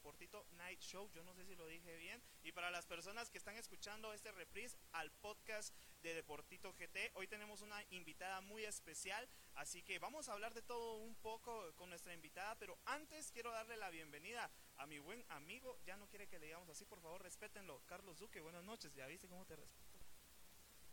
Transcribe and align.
59 0.00 0.16
del 0.16 0.16
Deportito 0.30 0.46
Night 0.56 0.80
Show. 0.80 1.10
Yo 1.12 1.22
no 1.24 1.34
sé 1.34 1.44
si 1.44 1.54
lo 1.54 1.66
dije 1.66 1.96
bien. 1.96 2.22
Y 2.42 2.52
para 2.52 2.70
las 2.70 2.86
personas 2.86 3.30
que 3.30 3.38
están 3.38 3.56
escuchando 3.56 4.12
este 4.12 4.32
reprise 4.32 4.76
al 4.92 5.10
podcast 5.12 5.74
de 6.02 6.14
Deportito 6.14 6.72
GT, 6.72 7.12
hoy 7.14 7.26
tenemos 7.28 7.60
una 7.60 7.82
invitada 7.90 8.40
muy 8.40 8.64
especial. 8.64 9.28
Así 9.54 9.82
que 9.82 9.98
vamos 9.98 10.28
a 10.28 10.32
hablar 10.32 10.54
de 10.54 10.62
todo 10.62 10.96
un 10.96 11.14
poco 11.16 11.72
con 11.76 11.90
nuestra 11.90 12.14
invitada. 12.14 12.56
Pero 12.58 12.78
antes 12.86 13.30
quiero 13.30 13.50
darle 13.52 13.76
la 13.76 13.90
bienvenida 13.90 14.50
a 14.78 14.86
mi 14.86 14.98
buen 14.98 15.24
amigo. 15.28 15.78
Ya 15.84 15.96
no 15.96 16.08
quiere 16.08 16.26
que 16.28 16.38
le 16.38 16.46
digamos 16.46 16.68
así, 16.70 16.84
por 16.84 17.00
favor, 17.00 17.22
respétenlo. 17.22 17.82
Carlos 17.86 18.18
Duque, 18.18 18.40
buenas 18.40 18.64
noches. 18.64 18.94
Ya 18.94 19.06
viste 19.06 19.28
cómo 19.28 19.44
te 19.46 19.56
respeto. 19.56 19.98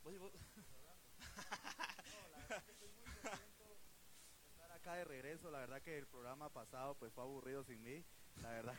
Vos- 0.04 0.20
vos- 0.20 0.34
acá 4.74 4.94
de 4.96 5.06
regreso. 5.06 5.50
La 5.52 5.60
verdad 5.60 5.82
que 5.82 5.98
el 5.98 6.08
programa 6.08 6.50
pasado 6.54 6.96
pues 6.96 7.12
fue 7.14 7.24
aburrido 7.24 7.64
sin 7.64 7.82
mí. 7.84 8.04
La 8.42 8.50
verdad, 8.50 8.78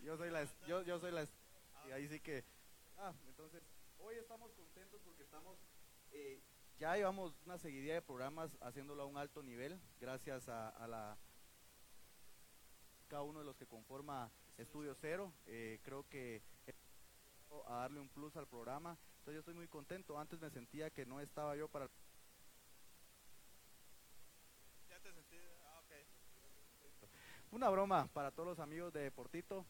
yo 0.00 0.16
soy 0.16 0.30
la 0.30 0.44
yo, 0.66 0.82
yo 0.82 0.98
soy 0.98 1.12
la 1.12 1.28
y 1.88 1.92
ahí 1.92 2.08
sí 2.08 2.20
que 2.20 2.44
ah, 2.98 3.12
entonces 3.26 3.62
hoy 3.98 4.16
estamos 4.16 4.52
contentos 4.52 5.00
porque 5.04 5.22
estamos 5.22 5.58
eh, 6.12 6.40
ya 6.78 6.96
llevamos 6.96 7.34
una 7.44 7.58
seguidilla 7.58 7.94
de 7.94 8.02
programas 8.02 8.56
haciéndolo 8.60 9.02
a 9.02 9.06
un 9.06 9.16
alto 9.16 9.42
nivel 9.42 9.80
gracias 10.00 10.48
a, 10.48 10.70
a 10.70 10.86
la 10.86 11.18
cada 13.08 13.22
uno 13.22 13.40
de 13.40 13.44
los 13.44 13.56
que 13.56 13.66
conforma 13.66 14.30
Estudio 14.56 14.94
Cero. 14.94 15.32
Eh, 15.46 15.80
creo 15.82 16.08
que 16.08 16.42
a 17.66 17.76
darle 17.76 18.00
un 18.00 18.08
plus 18.08 18.36
al 18.36 18.48
programa. 18.48 18.98
Entonces 19.18 19.34
yo 19.34 19.40
estoy 19.40 19.54
muy 19.54 19.68
contento. 19.68 20.18
Antes 20.18 20.40
me 20.40 20.50
sentía 20.50 20.90
que 20.90 21.06
no 21.06 21.20
estaba 21.20 21.56
yo 21.56 21.68
para 21.68 21.88
ya 24.88 24.98
te 25.00 25.12
sentí. 25.12 25.36
Ah, 25.64 25.80
ok. 25.80 25.92
Una 27.54 27.70
broma 27.70 28.08
para 28.12 28.32
todos 28.32 28.48
los 28.48 28.58
amigos 28.58 28.92
de 28.92 29.02
Deportito. 29.04 29.64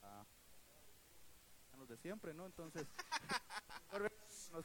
Ah, 0.00 0.24
los 1.76 1.86
de 1.90 1.98
siempre, 1.98 2.32
¿no? 2.32 2.46
Entonces, 2.46 2.86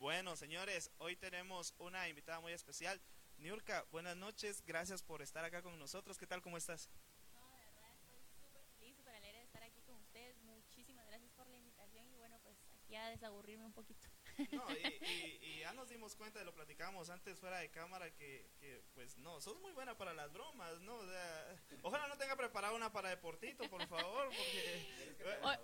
Bueno, 0.00 0.34
señores, 0.34 0.90
hoy 0.98 1.14
tenemos 1.14 1.72
una 1.78 2.08
invitada 2.08 2.40
muy 2.40 2.50
especial. 2.52 3.00
Niurka, 3.38 3.84
buenas 3.92 4.16
noches, 4.16 4.60
gracias 4.66 5.04
por 5.04 5.22
estar 5.22 5.44
acá 5.44 5.62
con 5.62 5.78
nosotros. 5.78 6.18
¿Qué 6.18 6.26
tal? 6.26 6.42
¿Cómo 6.42 6.56
estás? 6.56 6.90
No, 7.32 7.48
de 7.52 7.64
verdad 7.64 7.92
estoy 7.92 8.20
súper 8.42 8.64
feliz, 8.80 8.96
súper 8.96 9.14
alegre 9.14 9.38
de 9.38 9.44
estar 9.44 9.62
aquí 9.62 9.82
con 9.82 9.94
ustedes. 10.00 10.36
Muchísimas 10.42 11.06
gracias 11.06 11.30
por 11.34 11.46
la 11.46 11.58
invitación 11.58 12.10
y 12.10 12.16
bueno, 12.16 12.40
pues 12.42 12.58
aquí 12.72 12.96
a 12.96 13.06
desaburrirme 13.10 13.66
un 13.66 13.72
poquito. 13.72 14.08
No, 14.52 14.64
y, 14.72 14.86
y- 15.06 15.38
y 15.42 15.58
ya 15.60 15.72
nos 15.72 15.88
dimos 15.88 16.14
cuenta, 16.14 16.42
lo 16.44 16.52
platicamos 16.52 17.10
antes 17.10 17.38
fuera 17.38 17.58
de 17.58 17.68
cámara, 17.70 18.10
que, 18.10 18.44
que, 18.60 18.80
pues 18.94 19.16
no, 19.18 19.40
sos 19.40 19.58
muy 19.60 19.72
buena 19.72 19.96
para 19.96 20.12
las 20.14 20.32
bromas, 20.32 20.78
¿no? 20.80 20.94
O 20.96 21.06
sea, 21.06 21.56
ojalá 21.82 22.08
no 22.08 22.16
tenga 22.16 22.36
preparada 22.36 22.74
una 22.74 22.92
para 22.92 23.10
Deportito, 23.10 23.68
por 23.70 23.86
favor, 23.86 24.26
porque... 24.28 25.16
Hoy, 25.42 25.56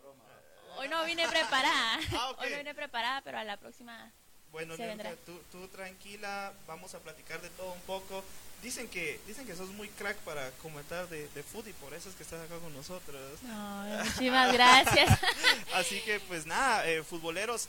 hoy 0.79 0.89
no 0.89 1.05
vine 1.05 1.27
preparada, 1.29 1.99
Ah, 2.13 2.31
ok. 2.31 2.41
hoy 2.43 2.51
no 2.51 2.57
vine 2.59 2.75
preparada, 2.75 3.21
pero 3.23 3.39
a 3.39 3.45
la 3.45 3.57
próxima 3.57 4.13
Bueno, 4.51 4.77
vendrá. 4.77 5.15
tú, 5.27 5.41
tú 5.53 5.69
tranquila, 5.69 6.53
vamos 6.67 6.95
a 6.95 7.01
platicar 7.01 7.41
de 7.41 7.51
todo 7.51 7.73
un 7.73 7.81
poco. 7.83 8.25
Dicen 8.63 8.89
que 8.91 9.19
dicen 9.27 9.47
que 9.47 9.57
sos 9.57 9.71
muy 9.71 9.89
crack 9.89 10.19
para 10.19 10.51
comentar 10.63 11.09
de, 11.09 11.27
de 11.29 11.43
fútbol 11.43 11.69
y 11.69 11.73
por 11.73 11.95
eso 11.95 12.11
es 12.11 12.15
que 12.15 12.23
estás 12.25 12.45
acá 12.45 12.59
con 12.59 12.71
nosotros. 12.75 13.43
No, 13.43 13.85
muchísimas 14.05 14.53
gracias. 14.53 15.19
Así 15.75 15.99
que 16.03 16.21
pues 16.21 16.45
nada, 16.45 16.87
eh, 16.87 17.03
futboleros, 17.03 17.69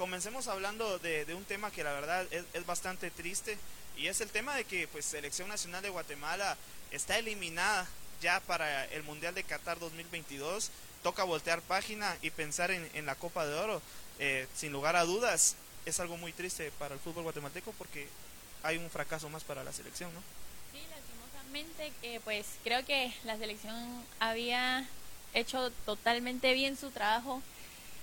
comencemos 0.00 0.48
hablando 0.48 0.98
de, 0.98 1.26
un 1.34 1.44
tema 1.44 1.70
que 1.70 1.84
la 1.84 1.92
verdad 1.92 2.26
es, 2.30 2.64
bastante 2.64 3.10
triste 3.10 3.58
y 3.98 4.06
es 4.06 4.22
el 4.22 4.30
tema 4.30 4.56
de 4.56 4.64
que 4.64 4.88
pues 4.88 5.04
Selección 5.04 5.50
Nacional 5.50 5.82
de 5.82 5.90
Guatemala 5.90 6.56
está 6.90 7.18
eliminada 7.18 7.86
ya 8.22 8.40
para 8.40 8.86
el 8.86 9.02
Mundial 9.02 9.34
de 9.34 9.44
Qatar 9.44 9.78
2022. 9.78 10.70
Toca 11.02 11.24
voltear 11.24 11.60
página 11.60 12.16
y 12.22 12.30
pensar 12.30 12.70
en, 12.70 12.88
en 12.94 13.04
la 13.04 13.14
Copa 13.14 13.44
de 13.44 13.54
Oro. 13.54 13.82
Eh, 14.18 14.46
sin 14.56 14.72
lugar 14.72 14.96
a 14.96 15.04
dudas, 15.04 15.56
es 15.84 16.00
algo 16.00 16.16
muy 16.16 16.32
triste 16.32 16.72
para 16.78 16.94
el 16.94 17.00
fútbol 17.00 17.24
guatemalteco 17.24 17.74
porque 17.76 18.08
hay 18.62 18.78
un 18.78 18.88
fracaso 18.88 19.28
más 19.28 19.44
para 19.44 19.64
la 19.64 19.72
selección, 19.74 20.10
¿no? 20.14 20.22
Sí, 20.72 20.80
lastimosamente, 20.88 21.92
eh, 22.02 22.20
pues 22.24 22.46
creo 22.64 22.86
que 22.86 23.12
la 23.24 23.36
selección 23.36 24.02
había 24.18 24.88
hecho 25.34 25.70
totalmente 25.84 26.54
bien 26.54 26.78
su 26.78 26.90
trabajo, 26.90 27.42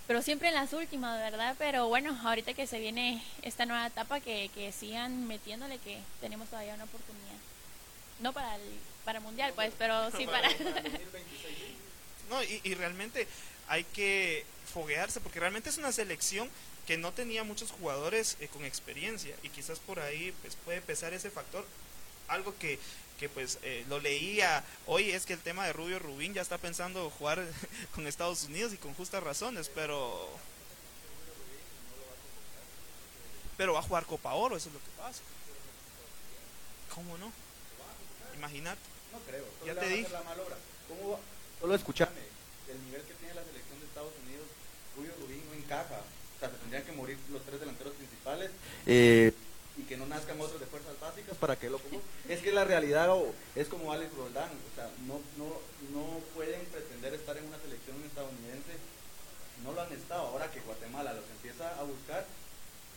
pero 0.08 0.22
siempre 0.22 0.48
en 0.48 0.56
las 0.56 0.74
últimas, 0.74 1.20
¿verdad? 1.20 1.56
Pero 1.60 1.88
bueno, 1.88 2.18
ahorita 2.24 2.54
que 2.54 2.66
se 2.66 2.80
viene 2.80 3.22
esta 3.42 3.66
nueva 3.66 3.88
etapa, 3.88 4.20
que, 4.20 4.50
que 4.56 4.72
sigan 4.72 5.28
metiéndole, 5.28 5.78
que 5.80 6.00
tenemos 6.22 6.50
todavía 6.50 6.74
una 6.74 6.86
oportunidad. 6.86 7.36
No 8.22 8.34
para 8.34 8.56
el, 8.56 8.62
para 9.04 9.20
el 9.20 9.24
mundial, 9.24 9.52
pues, 9.56 9.74
pero 9.78 10.10
sí 10.12 10.26
para... 10.26 10.50
No, 12.30 12.44
y, 12.44 12.60
y 12.66 12.74
realmente 12.74 13.26
hay 13.70 13.86
que 13.86 14.46
foguearse 14.74 15.22
porque 15.22 15.40
realmente 15.40 15.70
es 15.70 15.78
una 15.78 15.94
selección 15.94 16.50
que 16.88 16.98
no 16.98 17.12
tenía 17.12 17.44
muchos 17.44 17.72
jugadores 17.72 18.38
eh, 18.40 18.48
con 18.48 18.64
experiencia 18.64 19.36
y 19.44 19.50
quizás 19.50 19.80
por 19.80 20.00
ahí 20.00 20.34
pues 20.42 20.56
puede 20.56 20.82
pesar 20.82 21.14
ese 21.14 21.30
factor. 21.30 21.66
Algo 22.30 22.58
que, 22.58 22.80
que 23.18 23.30
pues 23.30 23.58
eh, 23.64 23.84
lo 23.90 24.00
leía 24.00 24.64
hoy 24.86 25.12
es 25.12 25.26
que 25.26 25.34
el 25.34 25.40
tema 25.40 25.66
de 25.66 25.74
Rubio 25.74 26.00
Rubín 26.00 26.34
ya 26.34 26.42
está 26.42 26.58
pensando 26.58 27.10
jugar 27.10 27.44
con 27.96 28.08
Estados 28.08 28.44
Unidos 28.44 28.74
y 28.74 28.78
con 28.78 28.94
justas 28.94 29.24
razones, 29.24 29.70
pero 29.74 30.30
pero 33.58 33.74
va 33.74 33.80
a 33.80 33.84
jugar 33.84 34.06
Copa 34.06 34.34
Oro, 34.36 34.56
eso 34.56 34.70
es 34.70 34.74
lo 34.74 34.80
que 34.80 34.92
pasa. 34.98 35.22
¿Cómo 36.94 37.18
no? 37.18 37.32
Imagínate. 38.36 38.80
no 39.12 39.20
creo. 39.20 39.46
Ya 39.66 39.80
te 39.80 39.90
dije. 39.90 40.06
hacer 40.06 40.12
la 40.12 40.24
malobra. 40.24 40.56
¿Cómo 40.88 41.12
va? 41.12 41.20
Solo 41.60 41.74
escúchame, 41.74 42.22
el 42.70 42.86
nivel 42.86 43.02
que 43.02 43.14
tiene 43.16 43.34
la 43.34 43.44
selección 43.44 43.80
de 43.80 43.86
Estados 43.88 44.14
Unidos, 44.24 44.46
Rubio 44.96 45.12
Rubín 45.20 45.42
no 45.50 45.54
encaja. 45.56 46.02
O 46.36 46.40
sea, 46.40 46.52
se 46.52 46.58
tendrían 46.58 46.84
que 46.84 46.92
morir 46.92 47.18
los 47.32 47.44
tres 47.44 47.60
delanteros 47.60 47.94
principales. 47.96 48.52
Eh, 48.86 49.34
que 49.88 49.98
no 49.98 50.06
nazcan 50.06 50.40
otros 50.40 50.60
de 50.60 50.68
fuerzas 50.68 51.00
básicas 51.00 51.38
para 51.38 51.56
que 51.56 51.70
lo 51.70 51.80
pongan. 51.80 52.02
Es 52.28 52.42
que 52.42 52.52
la 52.52 52.66
realidad 52.66 53.10
o, 53.10 53.34
es 53.56 53.68
como 53.68 53.92
Alex 53.92 54.14
Roldán, 54.14 54.52
o 54.52 54.72
sea, 54.76 54.92
no, 55.08 55.20
no, 55.40 55.48
no 55.96 56.20
pueden 56.36 56.64
pretender 56.66 57.14
estar 57.14 57.38
en 57.38 57.46
una 57.48 57.58
selección 57.60 57.96
estadounidense, 58.04 58.76
no 59.64 59.72
lo 59.72 59.82
han 59.82 59.92
estado. 59.94 60.28
Ahora 60.28 60.52
que 60.52 60.60
Guatemala 60.60 61.14
los 61.14 61.26
empieza 61.32 61.80
a 61.80 61.84
buscar 61.84 62.26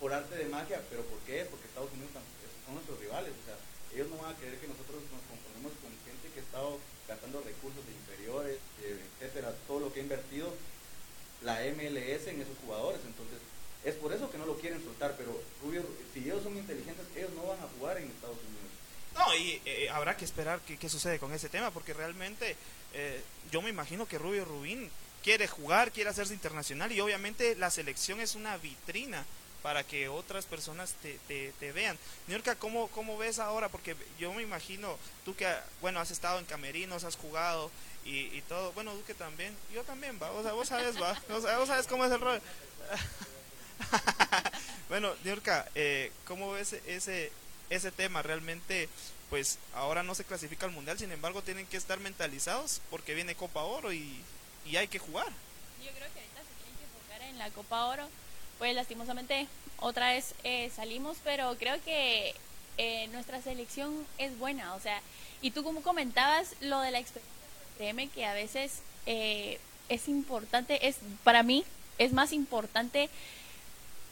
por 0.01 0.13
arte 0.13 0.37
de 0.37 0.47
magia, 0.47 0.83
pero 0.91 1.03
¿por 1.05 1.19
qué? 1.21 1.47
Porque 1.49 1.67
Estados 1.67 1.93
Unidos 1.93 2.11
son 2.13 2.75
nuestros 2.75 2.99
rivales, 2.99 3.33
o 3.33 3.45
sea, 3.47 3.57
ellos 3.95 4.09
no 4.11 4.19
van 4.19 4.35
a 4.35 4.39
querer 4.39 4.59
que 4.59 4.69
nosotros 4.69 5.03
nos 5.11 5.23
conformemos 5.27 5.73
con 5.83 5.91
gente 6.07 6.31
que 6.33 6.41
ha 6.41 6.47
estado 6.47 6.79
gastando 7.07 7.43
recursos 7.43 7.83
de 7.87 7.93
inferiores, 7.93 8.59
eh, 8.83 8.99
etcétera, 9.19 9.55
todo 9.67 9.81
lo 9.81 9.93
que 9.93 10.01
ha 10.01 10.03
invertido 10.03 10.55
la 11.43 11.59
MLS 11.75 12.29
en 12.29 12.41
esos 12.41 12.57
jugadores, 12.65 13.01
entonces 13.05 13.39
es 13.85 13.95
por 13.95 14.13
eso 14.13 14.31
que 14.31 14.39
no 14.39 14.47
lo 14.47 14.57
quieren 14.59 14.83
soltar, 14.83 15.15
pero 15.17 15.41
Rubio, 15.63 15.85
si 16.13 16.21
ellos 16.21 16.43
son 16.43 16.57
inteligentes, 16.57 17.07
ellos 17.17 17.31
no 17.35 17.47
van 17.47 17.59
a 17.61 17.69
jugar 17.79 17.99
en 17.99 18.11
Estados 18.11 18.37
Unidos. 18.37 18.61
No, 19.15 19.35
y 19.35 19.61
eh, 19.65 19.91
habrá 19.91 20.17
que 20.17 20.25
esperar 20.25 20.61
qué, 20.61 20.89
sucede 20.89 21.19
con 21.19 21.33
ese 21.33 21.49
tema, 21.49 21.71
porque 21.71 21.95
realmente 21.95 22.57
eh, 22.93 23.21
yo 23.51 23.63
me 23.63 23.71
imagino 23.71 24.07
que 24.07 24.19
Rubio 24.19 24.45
Rubín 24.45 24.91
quiere 25.23 25.49
jugar, 25.49 25.93
quiere 25.93 26.11
hacerse 26.11 26.35
internacional 26.35 26.93
y 26.93 27.01
obviamente 27.01 27.57
la 27.57 27.71
selección 27.71 28.21
es 28.21 28.35
una 28.35 28.57
vitrina 28.59 29.25
para 29.63 29.85
que 29.85 30.09
otras 30.09 30.47
personas 30.47 30.95
te, 31.03 31.73
vean. 31.73 31.99
¿cómo, 32.59 32.89
¿cómo 32.89 33.19
ves 33.19 33.39
ahora? 33.39 33.69
Porque 33.69 33.95
yo 34.19 34.33
me 34.33 34.43
imagino, 34.43 34.97
tú 35.25 35.35
que, 35.37 35.47
bueno, 35.81 36.01
has 36.01 36.11
estado 36.11 36.39
en 36.39 36.47
camerinos, 36.47 37.05
has 37.05 37.17
jugado 37.17 37.71
y, 38.05 38.21
y 38.37 38.43
todo, 38.49 38.73
bueno, 38.73 38.95
Duque 38.95 39.13
también, 39.13 39.55
yo 39.75 39.85
también, 39.85 40.19
va, 40.23 40.31
o 40.33 40.43
sea, 40.43 40.53
vos 40.53 40.69
sabes, 40.69 41.01
va, 41.01 41.21
o 41.31 41.41
sea, 41.41 41.59
vos 41.59 41.69
sabes 41.69 41.87
cómo 41.87 42.05
es 42.05 42.13
el 42.13 42.21
rol. 42.21 42.41
bueno, 44.89 45.13
Niurka, 45.25 45.69
eh, 45.75 46.13
¿cómo 46.27 46.53
ves 46.53 46.75
ese, 46.87 47.33
ese 47.71 47.93
tema? 47.93 48.23
Realmente, 48.23 48.89
pues 49.29 49.59
ahora 49.75 50.03
no 50.03 50.15
se 50.15 50.25
clasifica 50.25 50.67
al 50.67 50.73
mundial, 50.73 50.99
sin 50.99 51.13
embargo, 51.13 51.43
tienen 51.43 51.67
que 51.67 51.77
estar 51.77 51.99
mentalizados 52.01 52.81
porque 52.91 53.15
viene 53.15 53.35
Copa 53.35 53.63
Oro 53.63 53.93
y, 53.93 54.23
hay 54.77 54.89
que 54.89 54.99
jugar. 54.99 55.27
Yo 55.85 55.91
creo 55.91 56.13
que 56.13 56.21
ahorita 56.21 56.41
se 56.43 56.63
tienen 56.63 56.79
que 56.79 56.85
enfocar 56.85 57.23
en 57.23 57.39
la 57.39 57.51
Copa 57.51 57.87
Oro. 57.87 58.09
Pues 58.59 58.75
lastimosamente 58.75 59.49
otra 59.79 60.13
vez 60.13 60.35
eh, 60.45 60.71
salimos, 60.77 61.17
pero 61.25 61.57
creo 61.59 61.83
que 61.83 62.35
eh, 62.77 63.09
nuestra 63.09 63.43
selección 63.43 64.07
es 64.19 64.39
buena. 64.39 64.75
O 64.75 64.81
sea, 64.81 65.01
y 65.43 65.51
tú 65.51 65.65
como 65.65 65.83
comentabas 65.83 66.55
lo 66.61 66.81
de 66.81 66.91
la 66.91 66.99
experiencia, 66.99 67.35
créeme 67.77 68.09
que 68.09 68.27
a 68.27 68.35
veces 68.35 68.83
eh, 69.07 69.59
es 69.89 70.09
importante, 70.09 70.87
es 70.87 70.97
para 71.25 71.43
mí 71.43 71.65
es 71.99 72.13
más 72.13 72.33
importante 72.33 73.11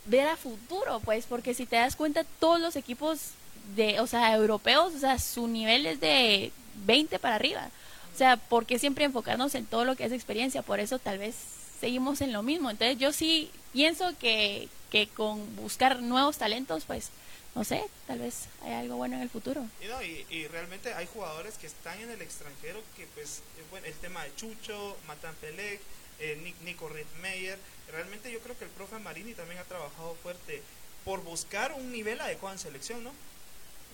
ver 0.06 0.28
a 0.28 0.36
futuro, 0.36 1.00
pues, 1.00 1.26
porque 1.26 1.54
si 1.54 1.66
te 1.66 1.76
das 1.76 1.96
cuenta, 1.96 2.24
todos 2.40 2.60
los 2.60 2.76
equipos 2.76 3.30
de, 3.76 4.00
o 4.00 4.06
sea, 4.06 4.34
europeos, 4.34 4.94
o 4.94 4.98
sea, 4.98 5.18
su 5.18 5.46
nivel 5.46 5.86
es 5.86 6.00
de 6.00 6.52
20 6.86 7.18
para 7.18 7.36
arriba. 7.36 7.68
O 8.14 8.18
sea, 8.18 8.36
¿por 8.36 8.66
qué 8.66 8.78
siempre 8.78 9.04
enfocarnos 9.04 9.54
en 9.54 9.66
todo 9.66 9.84
lo 9.84 9.96
que 9.96 10.04
es 10.04 10.12
experiencia? 10.12 10.62
Por 10.62 10.80
eso 10.80 10.98
tal 10.98 11.18
vez 11.18 11.34
seguimos 11.80 12.20
en 12.20 12.32
lo 12.32 12.42
mismo. 12.42 12.70
Entonces 12.70 12.98
yo 12.98 13.12
sí 13.12 13.50
pienso 13.72 14.16
que, 14.18 14.68
que 14.90 15.06
con 15.06 15.54
buscar 15.56 16.00
nuevos 16.00 16.38
talentos, 16.38 16.84
pues, 16.84 17.10
no 17.54 17.64
sé, 17.64 17.82
tal 18.06 18.18
vez 18.20 18.46
hay 18.62 18.72
algo 18.72 18.96
bueno 18.96 19.16
en 19.16 19.22
el 19.22 19.30
futuro. 19.30 19.64
Y, 19.80 20.04
y, 20.04 20.26
y 20.30 20.48
realmente 20.48 20.94
hay 20.94 21.06
jugadores 21.06 21.58
que 21.58 21.66
están 21.66 22.00
en 22.00 22.10
el 22.10 22.22
extranjero 22.22 22.80
que 22.96 23.06
pues 23.14 23.42
bueno, 23.70 23.86
el 23.86 23.94
tema 23.94 24.24
de 24.24 24.34
Chucho, 24.36 24.96
Matan 25.06 25.34
Pelec, 25.36 25.80
eh, 26.20 26.38
Nic- 26.42 26.58
Nico 26.64 26.88
Rittmeyer, 26.88 27.58
realmente 27.92 28.30
yo 28.32 28.40
creo 28.40 28.56
que 28.58 28.64
el 28.64 28.70
profe 28.70 28.98
Marini 28.98 29.34
también 29.34 29.60
ha 29.60 29.64
trabajado 29.64 30.14
fuerte 30.22 30.62
por 31.04 31.22
buscar 31.22 31.72
un 31.72 31.90
nivel 31.92 32.20
adecuado 32.20 32.54
en 32.54 32.58
selección, 32.58 33.02
¿no? 33.04 33.12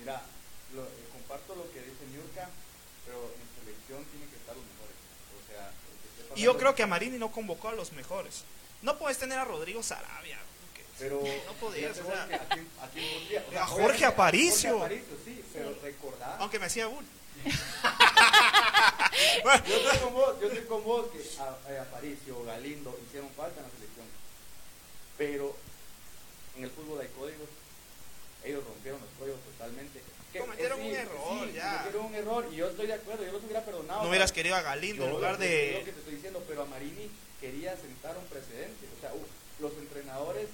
Mira, 0.00 0.22
lo- 0.74 0.82
eh, 0.84 1.08
comparto 1.12 1.54
lo 1.54 1.70
que 1.72 1.80
dice 1.80 2.04
Niurka, 2.10 2.48
pero 3.06 3.18
en 3.34 3.64
selección 3.64 4.04
tienen 4.06 4.28
que 4.30 4.36
estar 4.36 4.54
los 4.56 4.64
mejores. 4.64 4.96
O 5.38 5.46
sea, 5.50 5.70
Y 6.36 6.42
yo 6.42 6.56
creo 6.58 6.74
que 6.74 6.82
a 6.82 6.86
Marini 6.86 7.18
no 7.18 7.30
convocó 7.30 7.68
a 7.68 7.72
los 7.74 7.92
mejores. 7.92 8.44
No 8.82 8.98
puedes 8.98 9.18
tener 9.18 9.38
a 9.38 9.44
Rodrigo 9.44 9.82
Sarabia. 9.82 10.38
Pero 10.98 11.20
no 11.46 11.52
podías, 11.54 11.98
o 11.98 12.04
sea, 12.06 12.22
¿a 12.22 12.28
quién- 12.54 12.68
a 12.80 12.86
quién 12.88 13.10
pondría? 13.12 13.44
O 13.48 13.50
sea, 13.50 13.62
A 13.62 13.66
Jorge 13.66 14.04
Aparicio. 14.04 14.78
Jorge 14.78 14.94
Aparicio, 15.00 15.16
sí, 15.24 15.44
pero 15.52 15.76
recordá. 15.82 16.36
aunque 16.38 16.58
me 16.60 16.66
hacía 16.66 16.86
bull. 16.86 17.04
Yo 19.68 19.76
estoy 19.76 19.98
con 19.98 20.14
vos, 20.14 20.40
yo 20.40 20.46
estoy 20.48 20.64
con 20.64 20.84
vos 20.84 21.06
que 21.12 21.18
a- 21.40 21.72
eh, 21.72 21.78
Aparicio, 21.78 22.42
Galindo 22.44 22.98
hicieron 23.06 23.30
falta 23.30 23.60
en 23.60 23.66
la 23.66 23.70
selección. 23.72 24.06
Pero 25.18 25.54
en 26.56 26.64
el 26.64 26.70
fútbol 26.70 27.00
hay 27.00 27.08
códigos. 27.08 27.48
Ellos 28.44 28.64
rompieron 28.64 29.00
los 29.00 29.10
códigos 29.18 29.40
totalmente. 29.40 30.00
Que- 30.32 30.38
Cometieron 30.40 30.80
un 30.80 30.86
error, 30.92 31.52
ya. 31.52 31.78
Cometieron 31.78 32.06
un 32.06 32.14
error 32.14 32.48
y 32.52 32.56
yo 32.56 32.68
estoy 32.68 32.86
de 32.88 32.94
acuerdo, 32.94 33.24
yo 33.24 33.32
los 33.32 33.44
hubiera 33.44 33.64
perdonado. 33.64 34.02
No 34.02 34.08
hubieras 34.08 34.32
querido 34.32 34.56
a 34.56 34.62
Galindo 34.62 35.04
en 35.04 35.10
lugar 35.12 35.38
de... 35.38 35.76
Lo 35.78 35.84
que 35.84 35.92
te 35.92 35.98
estoy 36.00 36.14
diciendo, 36.16 36.42
pero 36.48 36.62
a 36.62 36.66
Marini 36.66 37.08
quería 37.40 37.76
sentar 37.76 38.18
un 38.18 38.24
precedente. 38.26 38.86
O 38.98 39.00
sea, 39.00 39.14
u- 39.14 39.62
los 39.62 39.72
entrenadores, 39.74 40.48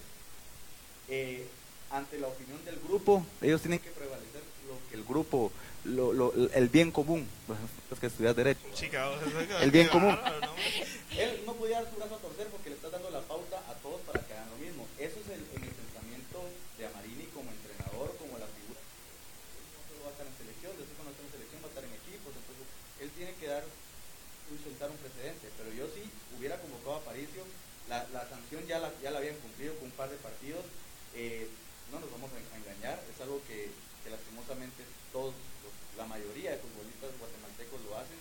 eh, 1.08 1.46
ante 1.90 2.18
la 2.18 2.28
opinión 2.28 2.62
del 2.64 2.78
grupo, 2.80 3.24
ellos 3.40 3.62
tienen 3.62 3.78
que 3.80 3.90
prevalecer 3.90 4.42
lo 4.68 4.76
que 4.90 4.94
el 4.96 5.04
grupo, 5.04 5.50
lo, 5.84 6.12
lo- 6.12 6.32
el 6.52 6.68
bien 6.68 6.90
común. 6.90 7.26
Los 7.90 7.98
que 7.98 8.06
estudias 8.06 8.36
Derecho. 8.36 8.60
Chica, 8.74 9.08
o 9.10 9.18
sea, 9.18 9.62
El 9.62 9.70
bien 9.70 9.88
común. 9.88 10.16
Él 11.16 11.42
no 11.46 11.54
podía 11.54 11.82
dar 11.82 11.90
su 11.90 11.96
brazo 11.96 12.14
a 12.16 12.18
torcer 12.18 12.46
porque 12.48 12.70
le 12.70 12.76
está 12.76 12.88
dando 12.90 13.10
la 13.10 13.20
pauta 13.22 13.58
a 13.68 13.74
todos 13.82 14.00
para 14.02 14.20
que 14.24 14.32
hagan 14.32 14.50
lo 14.50 14.56
mismo. 14.58 14.86
Eso 14.98 15.18
es 15.20 15.28
el, 15.34 15.42
el 15.42 15.70
pensamiento 15.74 16.38
de 16.78 16.86
Amarini 16.86 17.26
como 17.34 17.50
entrenador, 17.50 18.14
como 18.16 18.38
la 18.38 18.46
figura. 18.46 18.78
Él 18.78 19.64
no 19.74 19.80
solo 19.90 20.00
va 20.06 20.10
a 20.10 20.14
estar 20.14 20.26
en 20.30 20.36
selección, 20.38 20.70
después 20.78 20.94
cuando 20.96 21.10
esté 21.12 21.24
en 21.26 21.32
selección 21.34 21.58
va 21.62 21.66
a 21.66 21.72
estar 21.74 21.84
en 21.84 21.94
equipos. 21.98 22.30
Entonces, 22.30 22.66
él 23.02 23.08
tiene 23.18 23.32
que 23.42 23.46
dar 23.50 23.64
un 23.66 24.58
sentar 24.62 24.88
un 24.90 25.00
precedente. 25.02 25.46
Pero 25.58 25.68
yo 25.74 25.84
sí 25.90 26.02
hubiera 26.38 26.56
convocado 26.62 27.02
a 27.02 27.06
Paricio. 27.10 27.42
La, 27.90 28.06
la 28.14 28.22
sanción 28.30 28.62
ya 28.70 28.78
la, 28.78 28.94
ya 29.02 29.10
la 29.10 29.18
habían 29.18 29.34
cumplido 29.42 29.74
con 29.82 29.90
un 29.90 29.96
par 29.98 30.06
de 30.14 30.16
partidos. 30.22 30.62
Eh, 31.18 31.50
no 31.90 31.98
nos 31.98 32.06
vamos 32.14 32.30
a, 32.30 32.38
a 32.38 32.58
engañar. 32.62 33.02
Es 33.10 33.18
algo 33.18 33.42
que, 33.50 33.66
que 34.06 34.10
lastimosamente 34.14 34.86
todos, 35.10 35.34
la 35.96 36.04
mayoría 36.06 36.50
de 36.52 36.58
futbolistas 36.58 37.10
guatemaltecos 37.18 37.80
lo 37.88 37.96
hacen. 37.98 38.18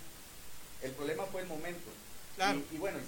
El 0.81 0.91
problema 0.91 1.25
fue 1.27 1.41
el 1.41 1.47
momento. 1.47 1.89
Claro. 2.35 2.61
Y, 2.71 2.75
y 2.75 2.77
bueno, 2.79 2.99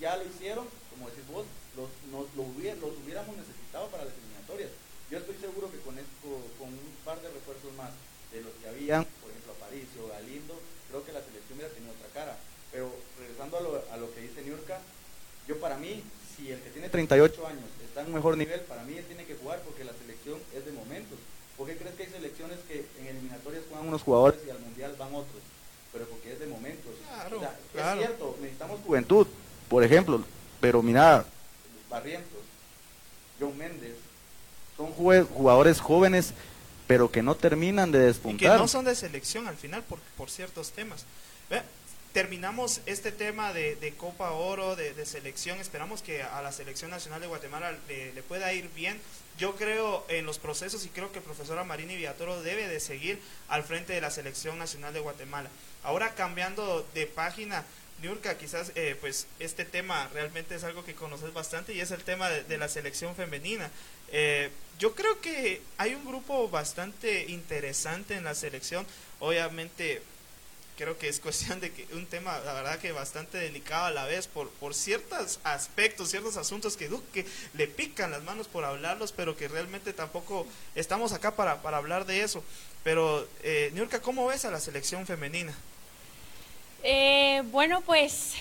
ya 0.00 0.16
lo 0.16 0.24
hicieron, 0.24 0.66
como 0.90 1.10
decís 1.10 1.26
vos, 1.28 1.44
los, 1.76 1.88
nos, 2.10 2.24
lo 2.34 2.42
hubiera- 2.48 2.76
los 2.80 2.96
hubiéramos 3.04 3.36
necesitado 3.36 3.88
para 3.88 4.04
las 4.04 4.14
eliminatorias. 4.14 4.70
Yo 5.10 5.18
estoy 5.18 5.36
seguro 5.36 5.70
que 5.70 5.80
con, 5.80 5.98
esto, 5.98 6.28
con 6.58 6.68
un 6.68 6.96
par 7.04 7.20
de 7.20 7.28
refuerzos 7.28 7.72
más 7.76 7.90
de 8.32 8.40
los 8.42 8.52
que 8.60 8.68
habían, 8.68 9.04
por 9.20 9.30
ejemplo, 9.30 9.52
Aparicio, 9.56 10.08
Galindo, 10.08 10.56
creo 10.88 11.04
que 11.04 11.12
la 11.12 11.20
selección 11.24 11.56
hubiera 11.58 11.72
tenido 11.74 11.92
otra 11.92 12.08
cara. 12.12 12.36
Pero 12.72 12.92
regresando 13.18 13.56
a 13.56 13.60
lo, 13.60 13.84
a 13.92 13.96
lo 13.96 14.12
que 14.14 14.20
dice 14.20 14.42
Niurka, 14.42 14.80
yo 15.46 15.58
para 15.60 15.76
mí, 15.78 16.02
si 16.36 16.50
el 16.52 16.60
que 16.60 16.70
tiene 16.70 16.88
38 16.88 17.46
años 17.46 17.64
está 17.84 18.00
en 18.02 18.08
un 18.08 18.14
mejor 18.20 18.36
nivel, 18.36 18.60
para 18.68 18.84
mí 18.84 18.96
él 18.96 19.04
tiene 19.06 19.24
que 19.24 19.36
jugar 19.36 19.60
porque 19.64 19.84
la 19.84 19.92
selección 19.96 20.40
es 20.54 20.64
de 20.64 20.72
momentos. 20.72 21.18
¿Por 21.58 21.66
qué 21.66 21.76
crees 21.76 21.94
que 21.96 22.04
hay 22.04 22.08
selecciones 22.10 22.58
que 22.68 22.86
en 23.00 23.06
eliminatorias 23.08 23.64
juegan 23.68 23.88
unos 23.88 24.02
jugadores 24.02 24.40
y 24.46 24.50
al 24.50 24.60
mundial 24.60 24.94
van 24.98 25.08
otros? 25.08 25.42
Pero 25.92 26.06
porque 26.06 26.32
es 26.32 26.38
de 26.40 26.46
momentos. 26.46 26.92
Claro, 27.06 27.36
O 27.36 27.40
sea, 27.40 27.56
claro. 27.72 28.00
Es 28.00 28.06
cierto, 28.06 28.36
necesitamos 28.40 28.80
juventud, 28.86 29.26
por 29.68 29.82
ejemplo, 29.82 30.24
pero 30.60 30.82
mira, 30.82 31.24
Barrientos, 31.90 32.40
John 33.40 33.56
Méndez, 33.58 33.96
son 34.76 34.92
jugadores 34.92 35.80
jóvenes, 35.80 36.32
pero 36.86 37.10
que 37.10 37.22
no 37.22 37.34
terminan 37.34 37.90
de 37.90 37.98
y 37.98 38.02
que 38.02 38.06
despuntar. 38.06 38.58
no 38.60 38.68
son 38.68 38.84
de 38.84 38.94
selección 38.94 39.48
al 39.48 39.56
final 39.56 39.82
por, 39.82 39.98
por 40.16 40.30
ciertos 40.30 40.70
temas. 40.70 41.04
Ve, 41.50 41.62
Terminamos 42.12 42.80
este 42.86 43.12
tema 43.12 43.52
de, 43.52 43.94
Copa 43.98 44.30
Oro, 44.32 44.76
de, 44.76 45.06
selección. 45.06 45.60
Esperamos 45.60 46.00
que 46.02 46.22
a 46.22 46.40
la 46.40 46.52
selección 46.52 46.90
nacional 46.90 47.20
de 47.20 47.26
Guatemala 47.26 47.76
le, 47.86 48.22
pueda 48.22 48.52
ir 48.52 48.70
bien. 48.74 48.98
Yo 49.38 49.56
creo 49.56 50.04
en 50.08 50.24
los 50.24 50.38
procesos 50.38 50.84
y 50.86 50.88
creo 50.88 51.12
que 51.12 51.18
el 51.18 51.24
profesor 51.24 51.58
Amarini 51.58 51.96
Villatoro 51.96 52.42
debe 52.42 52.66
de 52.66 52.80
seguir 52.80 53.20
al 53.48 53.62
frente 53.62 53.92
de 53.92 54.00
la 54.00 54.10
selección 54.10 54.58
nacional 54.58 54.94
de 54.94 55.00
Guatemala. 55.00 55.50
Ahora 55.84 56.14
cambiando 56.14 56.84
de 56.94 57.06
página, 57.06 57.64
Niurka, 58.00 58.38
quizás 58.38 58.72
eh, 58.74 58.96
pues 59.00 59.26
este 59.38 59.64
tema 59.64 60.08
realmente 60.12 60.54
es 60.54 60.64
algo 60.64 60.84
que 60.84 60.94
conoces 60.94 61.32
bastante 61.34 61.74
y 61.74 61.80
es 61.80 61.90
el 61.90 62.04
tema 62.04 62.30
de, 62.30 62.42
de 62.42 62.58
la 62.58 62.68
selección 62.68 63.14
femenina. 63.16 63.70
Eh, 64.10 64.50
yo 64.78 64.94
creo 64.94 65.20
que 65.20 65.60
hay 65.76 65.94
un 65.94 66.04
grupo 66.04 66.48
bastante 66.48 67.26
interesante 67.26 68.14
en 68.14 68.24
la 68.24 68.34
selección. 68.34 68.86
Obviamente 69.20 70.02
creo 70.78 70.96
que 70.96 71.08
es 71.08 71.20
cuestión 71.20 71.60
de 71.60 71.72
que 71.72 71.86
un 71.94 72.06
tema, 72.06 72.38
la 72.38 72.54
verdad 72.54 72.78
que 72.78 72.92
bastante 72.92 73.36
delicado 73.36 73.86
a 73.86 73.90
la 73.90 74.06
vez 74.06 74.26
por, 74.28 74.48
por 74.48 74.74
ciertos 74.74 75.40
aspectos, 75.44 76.08
ciertos 76.10 76.36
asuntos 76.38 76.76
que, 76.78 76.88
du- 76.88 77.02
que 77.12 77.26
le 77.54 77.66
pican 77.66 78.10
las 78.12 78.22
manos 78.22 78.46
por 78.46 78.64
hablarlos, 78.64 79.12
pero 79.12 79.36
que 79.36 79.48
realmente 79.48 79.92
tampoco 79.92 80.46
estamos 80.74 81.12
acá 81.12 81.34
para, 81.36 81.60
para 81.60 81.76
hablar 81.76 82.06
de 82.06 82.22
eso. 82.22 82.42
Pero, 82.84 83.28
eh, 83.42 83.70
Niurka, 83.74 84.00
¿cómo 84.00 84.26
ves 84.28 84.44
a 84.46 84.50
la 84.50 84.60
selección 84.60 85.04
femenina? 85.06 85.52
Eh, 86.84 87.42
bueno, 87.50 87.80
pues 87.82 88.32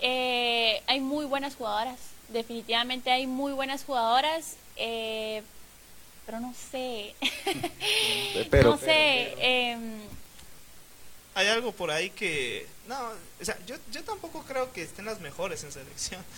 eh, 0.00 0.82
hay 0.86 1.00
muy 1.00 1.26
buenas 1.26 1.54
jugadoras. 1.54 1.98
Definitivamente 2.28 3.10
hay 3.10 3.26
muy 3.26 3.52
buenas 3.52 3.84
jugadoras. 3.84 4.56
eh, 4.76 5.42
pero 6.26 6.40
no 6.40 6.54
sé. 6.70 7.14
Pero- 8.50 8.70
no 8.70 8.78
sé. 8.78 9.34
em, 9.38 10.00
Hay 11.34 11.48
algo 11.48 11.72
por 11.72 11.90
ahí 11.90 12.10
que... 12.10 12.66
No, 12.88 12.96
o 13.40 13.44
sea, 13.44 13.58
yo, 13.66 13.76
yo 13.90 14.02
tampoco 14.04 14.44
creo 14.46 14.72
que 14.72 14.82
estén 14.82 15.04
las 15.06 15.20
mejores 15.20 15.62
en 15.64 15.72
selección. 15.72 16.22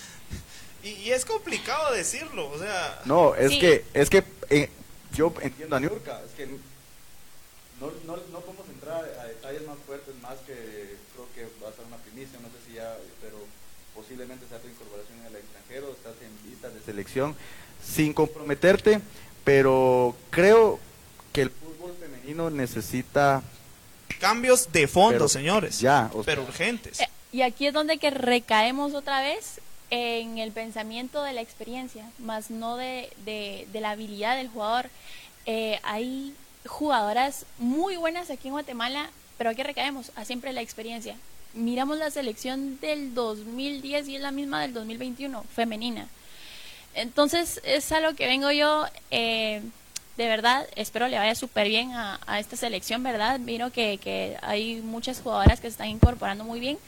Y, 0.83 0.91
y 0.91 1.11
es 1.11 1.25
complicado 1.25 1.93
decirlo, 1.95 2.49
o 2.49 2.59
sea... 2.59 3.03
No, 3.07 3.35
es 3.35 3.51
Sí. 3.51 3.59
que, 3.59 3.85
es 3.93 4.09
que 4.09 4.23
eh, 4.51 4.71
yo 5.13 5.35
entiendo 5.41 5.75
a 5.75 5.81
Niurka, 5.81 6.23
es 6.25 6.31
que 6.37 6.47
no, 7.81 7.91
no, 8.05 8.17
no 8.31 8.41
podemos 8.41 8.69
entrar 8.69 9.03
a 9.21 9.25
detalles 9.25 9.67
más 9.67 9.77
fuertes, 9.85 10.15
más 10.23 10.37
que 10.47 10.55
creo 11.13 11.27
que 11.35 11.65
va 11.65 11.71
a 11.71 11.73
ser 11.73 11.87
una 11.87 11.97
primicia, 11.97 12.39
no 12.41 12.49
sé 12.49 12.55
si 12.69 12.75
ya, 12.75 12.97
pero 13.21 13.37
posiblemente 13.97 14.47
sea 14.49 14.59
tu 14.61 14.69
incorporación 14.69 15.19
en 15.21 15.27
el 15.27 15.37
extranjero, 15.37 15.91
estás 15.91 16.15
en 16.23 16.51
vistas 16.51 16.73
de 16.73 16.81
selección, 16.83 17.35
sin 17.85 18.13
comprometerte, 18.13 19.01
pero 19.43 20.15
creo 20.31 20.79
que 21.33 21.43
el 21.43 21.51
fútbol 21.51 21.97
femenino 21.99 22.49
necesita 22.51 23.43
Cambios 24.21 24.73
de 24.73 24.87
fondo, 24.89 25.13
Pero 25.13 25.29
señores. 25.29 25.81
ya, 25.81 26.11
o 26.15 26.23
pero 26.23 26.43
urgentes. 26.43 27.01
Eh, 27.01 27.09
Y 27.33 27.43
aquí 27.43 27.67
es 27.67 27.75
donde 27.75 27.99
que 27.99 28.11
recaemos 28.11 28.95
otra 28.95 29.21
vez 29.21 29.61
en 29.91 30.39
el 30.39 30.53
pensamiento 30.53 31.23
de 31.23 31.33
la 31.33 31.43
experiencia, 31.43 32.05
más 32.19 32.51
no 32.51 32.77
de, 32.77 33.11
de- 33.25 33.67
de 33.73 33.81
la 33.81 33.91
habilidad 33.91 34.37
del 34.37 34.49
jugador. 34.49 34.89
Eh, 35.45 35.79
hay 35.83 36.35
jugadoras 36.67 37.45
muy 37.59 37.97
buenas 37.97 38.31
aquí 38.31 38.49
en 38.49 38.53
Guatemala, 38.55 39.11
pero 39.39 39.51
aquí 39.51 39.63
recaemos 39.63 40.11
a 40.17 40.25
siempre 40.25 40.53
la 40.53 40.63
experiencia. 40.63 41.17
Miramos 41.55 41.99
la 41.99 42.11
selección 42.11 42.81
del 42.81 43.15
2010 43.15 44.09
y 44.09 44.17
es 44.17 44.23
la 44.23 44.31
misma 44.33 44.63
del 44.63 44.73
2021, 44.75 45.45
femenina. 45.55 46.09
Entonces 46.95 47.61
es 47.65 47.93
a 47.93 48.01
lo 48.01 48.15
que 48.15 48.27
vengo 48.27 48.51
yo. 48.51 48.87
eh, 49.11 49.63
de 50.17 50.27
verdad, 50.29 50.67
espero 50.77 51.09
le 51.09 51.19
vaya 51.19 51.35
súper 51.35 51.69
bien 51.69 51.93
a, 51.93 52.19
a 52.27 52.41
esta 52.41 52.57
selección, 52.57 53.03
¿verdad? 53.03 53.39
Miro 53.39 53.71
que, 53.71 53.99
que 53.99 54.37
hay 54.43 54.77
muchas 54.77 55.21
jugadoras 55.21 55.61
que 55.61 55.69
se 55.69 55.73
están 55.73 55.89
incorporando 55.89 56.45
muy 56.45 56.59
bien, 56.61 56.79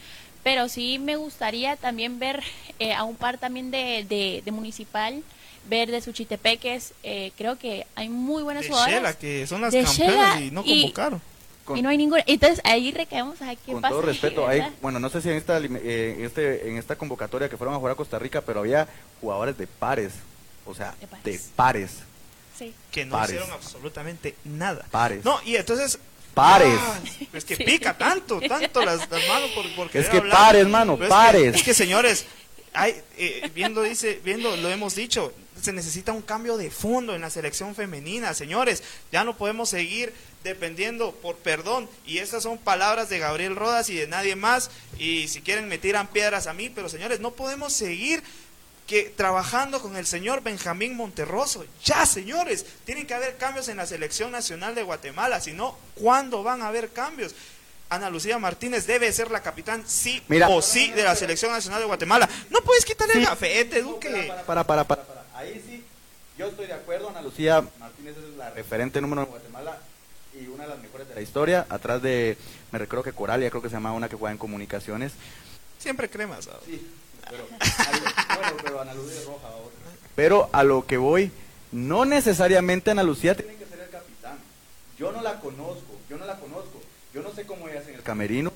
pero 0.43 0.69
sí 0.69 0.99
me 0.99 1.17
gustaría 1.17 1.77
también 1.77 2.19
ver 2.19 2.43
eh, 2.79 2.95
a 2.95 3.05
un 3.05 3.17
par 3.17 3.39
también 3.39 3.71
de, 3.71 4.07
de, 4.09 4.43
de 4.45 4.51
Municipal, 4.53 5.23
ver 5.69 5.91
de 5.91 6.01
Suchitepeques, 6.01 6.95
eh, 7.03 7.33
creo 7.37 7.59
que 7.59 7.87
hay 7.95 8.09
muy 8.09 8.43
buenas 8.43 8.63
De 8.63 8.71
jugadoras. 8.71 8.95
Shela, 8.95 9.13
que 9.19 9.47
son 9.47 9.61
las 9.61 9.73
De 9.73 9.83
campeonas 9.85 10.35
Shela 10.37 10.41
y 10.47 10.51
no 10.51 10.63
y- 10.65 10.81
convocaron. 10.83 11.21
Con- 11.67 11.77
Y 11.77 11.83
no 11.83 11.91
hay 11.91 11.99
ninguna. 11.99 12.23
Entonces 12.27 12.63
ahí 12.65 12.91
recaemos 12.93 13.43
a 13.43 13.55
qué 13.55 13.73
Con 13.73 13.83
pasa. 13.83 13.93
todo 13.93 14.01
respeto, 14.01 14.49
hay, 14.49 14.63
bueno, 14.81 14.99
no 15.01 15.11
sé 15.11 15.21
si 15.21 15.29
en 15.29 15.37
esta, 15.37 15.59
eh, 15.59 16.15
en 16.19 16.25
este, 16.25 16.67
en 16.71 16.79
esta 16.79 16.97
convocatoria 16.97 17.51
que 17.51 17.59
fueron 17.59 17.75
a 17.75 17.79
jugar 17.79 17.93
a 17.93 17.97
Costa 17.97 18.19
Rica, 18.19 18.41
pero 18.41 18.61
había 18.61 18.89
jugadores 19.21 19.59
de 19.59 19.67
pares, 19.67 20.15
o 20.65 20.75
sea, 20.75 20.95
De 20.99 21.07
pares. 21.07 21.25
de 21.25 21.41
pares, 21.57 21.91
Sí. 22.59 22.75
que 22.91 23.05
no 23.07 23.12
Pares. 23.12 23.31
hicieron 23.37 23.50
absolutamente 23.53 24.35
nada. 24.45 24.85
pares. 24.91 25.25
No, 25.25 25.41
y 25.45 25.57
entonces... 25.57 25.99
Pares. 26.35 26.79
Ah, 26.81 27.00
es 27.33 27.45
que 27.45 27.57
Sí. 27.57 27.65
pica 27.65 27.99
tanto, 27.99 28.41
tanto 28.41 28.85
las, 28.85 29.11
las 29.11 29.29
manos 29.29 29.50
por, 29.57 29.75
por 29.75 29.91
Es 29.97 30.09
que 30.09 30.19
hablar. 30.19 30.37
pares, 30.37 30.69
mano, 30.69 30.95
Pero 30.97 31.05
es 31.07 31.09
que- 31.09 31.15
pares. 31.15 31.55
Es 31.57 31.62
que, 31.65 31.75
señores, 31.75 32.27
hay, 32.75 32.95
eh, 33.17 33.50
viendo, 33.55 33.83
dice, 33.83 34.21
viendo, 34.25 34.57
lo 34.57 34.69
hemos 34.69 34.95
dicho, 34.95 35.33
se 35.61 35.73
necesita 35.73 36.12
un 36.12 36.23
cambio 36.23 36.57
de 36.57 36.71
fondo 36.71 37.17
en 37.17 37.23
la 37.23 37.31
selección 37.31 37.75
femenina, 37.75 38.35
señores. 38.35 38.85
Ya 39.11 39.25
no 39.25 39.37
podemos 39.37 39.69
seguir 39.71 40.12
dependiendo 40.45 41.11
por 41.12 41.35
perdón. 41.37 41.88
Y 42.07 42.19
estas 42.19 42.45
son 42.45 42.57
palabras 42.59 43.09
de 43.09 43.19
Gabriel 43.19 43.57
Rodas 43.57 43.91
y 43.91 43.97
de 43.97 44.07
nadie 44.07 44.37
más. 44.37 44.71
Y 44.97 45.27
si 45.27 45.41
quieren 45.41 45.67
me 45.69 45.79
tiran 45.79 46.07
piedras 46.07 46.47
a 46.47 46.53
mí, 46.55 46.69
pero 46.71 46.88
señores, 46.88 47.19
no 47.19 47.33
podemos 47.33 47.73
seguir 47.73 48.23
que 48.88 49.11
trabajando 49.11 49.83
con 49.83 49.97
el 49.97 50.07
señor 50.07 50.42
Benjamín 50.42 50.97
Monterroso. 50.97 51.64
Ya, 51.85 52.07
señores, 52.07 52.64
tienen 52.87 53.07
que 53.07 53.12
haber 53.12 53.37
cambios 53.37 53.68
en 53.68 53.76
la 53.76 53.87
selección 53.87 54.33
nacional 54.33 54.75
de 54.75 54.83
Guatemala, 54.83 55.40
si 55.40 55.52
no, 55.52 55.76
¿cuándo 55.95 56.42
van 56.42 56.62
a 56.62 56.68
haber 56.68 56.88
cambios? 56.88 57.35
Ana 57.90 58.09
Lucía 58.09 58.38
Martínez 58.38 58.87
debe 58.87 59.12
ser 59.12 59.30
la 59.30 59.42
capitán 59.42 59.85
sí 59.87 60.23
Mira. 60.28 60.49
o 60.49 60.61
sí 60.62 60.90
de 60.92 61.04
la 61.04 61.14
selección 61.14 61.52
nacional 61.52 61.80
de 61.80 61.87
Guatemala. 61.87 62.28
No 62.50 62.61
puedes 62.62 62.85
quitarle 62.85 63.14
el 63.14 63.25
gafete, 63.25 63.83
Duque. 63.83 64.25
Para, 64.28 64.42
para, 64.45 64.64
para, 64.64 64.85
para, 64.85 65.02
para. 65.04 65.25
Ahí 65.35 65.62
sí, 65.66 65.85
yo 66.38 66.49
estoy 66.49 66.66
de 66.66 66.75
acuerdo. 66.75 67.11
Ana 67.11 67.23
Lucía 67.23 67.62
Martínez 67.78 68.16
es 68.16 68.37
la 68.37 68.50
referente 68.50 69.00
número 69.00 69.23
uno 69.23 69.26
de 69.26 69.38
Guatemala 69.38 69.78
y 70.35 70.47
una 70.49 70.64
de 70.64 70.71
las 70.71 70.78
mejores 70.78 71.09
de 71.09 71.14
la 71.14 71.21
historia. 71.21 71.66
Atrás 71.68 72.02
de, 72.02 72.38
me 72.73 72.78
recuerdo 72.78 73.04
que 73.04 73.12
Coralia, 73.12 73.50
creo 73.50 73.62
que 73.62 73.68
se 73.68 73.76
llamaba 73.76 73.95
una 73.95 74.09
que 74.09 74.16
juega 74.16 74.33
en 74.33 74.38
comunicaciones. 74.38 75.12
Siempre 75.78 76.11
cremas. 76.11 76.47
¿sabes? 76.47 76.61
Sí, 76.66 76.87
pero, 77.31 77.47
bueno, 77.49 78.57
pero 78.63 78.81
Ana 78.81 78.95
Lucía 78.95 79.19
es 79.21 79.27
roja 79.27 79.47
ahora. 79.49 79.75
Pero 80.15 80.49
a 80.53 80.65
lo 80.65 80.87
que 80.87 80.97
voy, 80.97 81.31
no 81.73 82.05
necesariamente 82.05 82.91
Ana 82.91 83.03
Lucía 83.03 83.37
tiene 83.37 83.55
que 83.57 83.67
ser 83.67 83.81
el 83.81 83.91
capitán. 83.91 84.39
Yo 84.99 85.13
no 85.13 85.23
la 85.23 85.41
conozco, 85.41 85.99
yo 86.09 86.19
no 86.19 86.27
la 86.27 86.39
conozco. 86.39 86.81
Yo 87.15 87.23
no 87.23 87.33
sé 87.33 87.47
cómo 87.47 87.69
ella 87.69 87.81
es 87.81 87.89
en 87.89 87.95
el 87.95 88.03
camerino. 88.03 88.53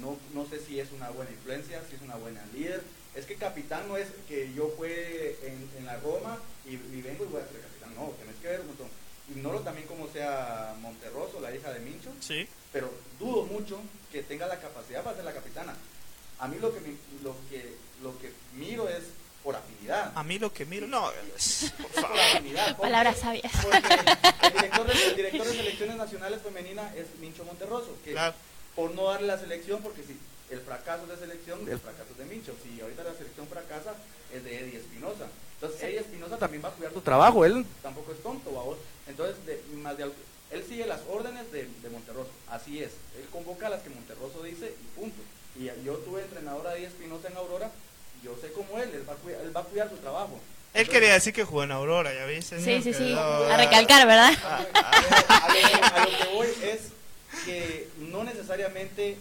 No, 0.00 0.16
no 0.34 0.46
sé 0.46 0.60
si 0.60 0.78
es 0.78 0.92
una 0.92 1.08
buena 1.10 1.30
influencia, 1.30 1.82
si 1.88 1.96
es 1.96 2.02
una 2.02 2.16
buena 2.16 2.44
líder. 2.54 2.82
Es 3.14 3.24
que 3.24 3.36
capitán 3.36 3.88
no 3.88 3.96
es 3.96 4.08
que 4.28 4.52
yo 4.54 4.72
fue 4.76 5.38
en, 5.42 5.68
en 5.78 5.86
la 5.86 5.96
Roma 5.96 6.38
y, 6.66 6.74
y 6.74 7.02
vengo 7.02 7.24
y 7.24 7.28
voy 7.28 7.40
a 7.40 7.46
ser 7.48 7.60
capitán. 7.62 7.94
No, 7.94 8.10
tenés 8.18 8.36
que 8.42 8.48
ver 8.48 8.60
un 8.60 8.66
montón. 8.68 8.88
Ignoro 9.34 9.60
también 9.60 9.88
cómo 9.88 10.06
sea 10.12 10.74
Monterroso, 10.82 11.40
la 11.40 11.52
hija 11.54 11.72
de 11.72 11.80
Mincho 11.80 12.10
Sí. 12.20 12.46
pero 12.72 12.92
dudo 13.18 13.44
mucho 13.46 13.80
que 14.12 14.22
tenga 14.22 14.46
la 14.46 14.60
capacidad 14.60 15.02
para 15.02 15.16
ser 15.16 15.24
la 15.24 15.32
capitana. 15.32 15.74
A 16.38 16.46
mí 16.46 16.58
lo 16.60 16.72
que, 16.72 16.80
me- 16.80 17.22
lo 17.24 17.34
que, 17.50 17.56
lo 17.56 17.64
que 17.64 17.75
miro 18.66 18.88
es 18.88 19.02
por 19.42 19.54
afinidad. 19.56 20.12
A 20.14 20.22
mí 20.24 20.38
lo 20.38 20.52
que 20.52 20.64
miro, 20.66 20.86
no, 20.86 21.10
es- 21.36 21.72
por 21.76 21.86
Es 21.86 21.92
por 21.92 22.02
favor. 22.02 22.18
afinidad. 22.18 22.76
Palabras 22.76 23.18
sabias. 23.18 23.52
Porque 23.62 23.78
el 24.46 24.52
director, 24.52 24.86
de, 24.86 25.06
el 25.06 25.16
director 25.16 25.46
de 25.46 25.52
selecciones 25.56 25.96
nacionales 25.96 26.42
femenina 26.42 26.92
es 26.96 27.06
Mincho 27.20 27.44
Monterroso, 27.44 27.96
que 28.04 28.12
Claro. 28.12 28.34
por 28.74 28.90
no 28.92 29.04
darle 29.08 29.28
la 29.28 29.38
selección, 29.38 29.80
porque 29.82 30.02
si 30.02 30.18
el 30.50 30.60
fracaso 30.60 31.06
de 31.06 31.16
selección, 31.16 31.60
el 31.68 31.78
fracaso 31.78 32.10
es 32.12 32.18
de 32.18 32.24
Mincho. 32.24 32.54
Si 32.62 32.80
ahorita 32.80 33.02
la 33.04 33.14
selección 33.14 33.46
fracasa, 33.48 33.94
es 34.34 34.42
de 34.44 34.58
Eddie 34.60 34.78
Espinosa. 34.78 35.26
Entonces, 35.54 35.82
Eddie 35.82 36.00
Espinosa 36.00 36.36
también 36.36 36.62
va 36.64 36.68
a 36.68 36.72
cuidar 36.72 36.92
su 36.92 37.00
trabajo. 37.00 37.44
Él 37.44 37.64
tampoco 37.82 38.12
es 38.12 38.22
tonto, 38.22 38.52
¿va? 38.52 38.62
Entonces, 39.08 39.36
de- 39.46 39.62
más 39.76 39.96
de 39.96 40.10
él 40.50 40.64
sigue 40.68 40.86
las 40.86 41.00
órdenes 41.10 41.50
de, 41.50 41.66
de 41.82 41.90
Monterroso. 41.90 42.30
Así 42.48 42.80
es. 42.82 42.90
Él 43.18 43.26
convoca 43.32 43.66
a 43.66 43.70
las 43.70 43.82
que 43.82 43.90
Monterroso 43.90 44.42
dice 44.44 44.72
y 44.80 44.98
punto. 44.98 45.20
Y 45.58 45.64
yo 45.84 45.94
tuve 45.98 46.22
entrenadora 46.22 46.70
de 46.70 46.78
Eddie 46.78 46.88
Espinosa 46.88 47.28
en 47.28 47.36
Aurora. 47.36 47.70
Yo 48.26 48.36
sé 48.40 48.52
cómo 48.52 48.76
él, 48.82 48.90
él 48.92 49.08
va 49.08 49.12
a 49.12 49.16
cuidar, 49.16 49.40
él 49.42 49.56
va 49.56 49.60
a 49.60 49.64
cuidar 49.64 49.88
su 49.88 49.96
trabajo. 49.98 50.40
Él 50.74 50.88
quería 50.88 51.12
decir 51.14 51.32
que 51.32 51.44
jugó 51.44 51.62
en 51.62 51.70
Aurora, 51.70 52.12
¿ya 52.12 52.26
viste? 52.26 52.58
Sí, 52.60 52.82
sí, 52.82 52.92
sí. 52.92 53.04
Quedó- 53.14 53.46
A 53.50 53.56
recalcar, 53.56 54.06
¿verdad? 54.06 54.32
a, 54.44 54.56
a- 54.56 55.44
a 55.44 55.48
lo 55.48 55.54
que, 55.54 55.74
a 55.74 56.04
lo 56.04 56.18
que 56.18 56.34
voy 56.34 56.48
es 56.62 56.80
que 57.44 57.88
no 57.98 58.24
necesariamente 58.24 59.16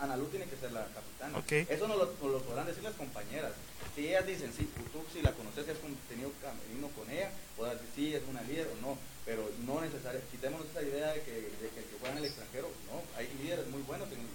Ana 0.00 0.16
Lu 0.16 0.26
tiene 0.26 0.46
que 0.46 0.56
ser 0.56 0.72
la 0.72 0.84
capitana. 0.92 1.38
Eso 1.70 1.86
no 1.86 1.96
lo, 1.96 2.06
nos 2.20 2.32
lo 2.32 2.38
podrán 2.42 2.66
decir 2.66 2.82
las 2.82 2.94
compañeras. 2.94 3.52
Si 3.94 4.08
ellas 4.08 4.26
dicen, 4.26 4.52
sí, 4.56 4.68
tú 4.92 5.04
si 5.12 5.22
la 5.22 5.30
conoces, 5.32 5.68
has 5.68 5.76
tenido 6.08 6.32
camerino 6.42 6.88
con 6.98 7.08
ella, 7.10 7.30
podrás 7.56 7.74
decir, 7.80 7.90
sí, 7.94 8.14
es 8.14 8.22
una 8.28 8.42
líder 8.42 8.66
o 8.66 8.76
no, 8.82 8.98
pero 9.24 9.48
no 9.64 9.80
necesariamente, 9.80 10.26
quitemos 10.32 10.60
esa 10.68 10.82
idea 10.82 11.12
de 11.12 11.20
que, 11.22 11.30
de 11.32 11.68
que 11.72 11.80
el 11.80 11.86
que 11.86 11.96
juega 12.00 12.12
en 12.16 12.18
el 12.18 12.24
extranjero, 12.24 12.68
no, 12.90 13.00
hay 13.16 13.28
líderes 13.40 13.66
muy 13.68 13.82
buenos 13.82 14.08
en 14.10 14.20
el 14.20 14.26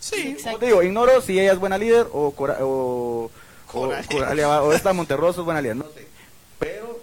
Sí, 0.00 0.36
Como 0.42 0.58
te 0.58 0.66
digo, 0.66 0.82
ignoro 0.82 1.20
si 1.20 1.38
ella 1.38 1.52
es 1.52 1.58
buena 1.58 1.78
líder 1.78 2.06
o, 2.12 2.30
Cora- 2.32 2.58
o, 2.60 3.30
o, 3.72 4.72
esta 4.72 4.92
Monterroso 4.92 5.40
es 5.40 5.44
buena 5.44 5.60
líder, 5.62 5.76
no 5.76 5.84
sé, 5.94 6.06
pero 6.58 7.00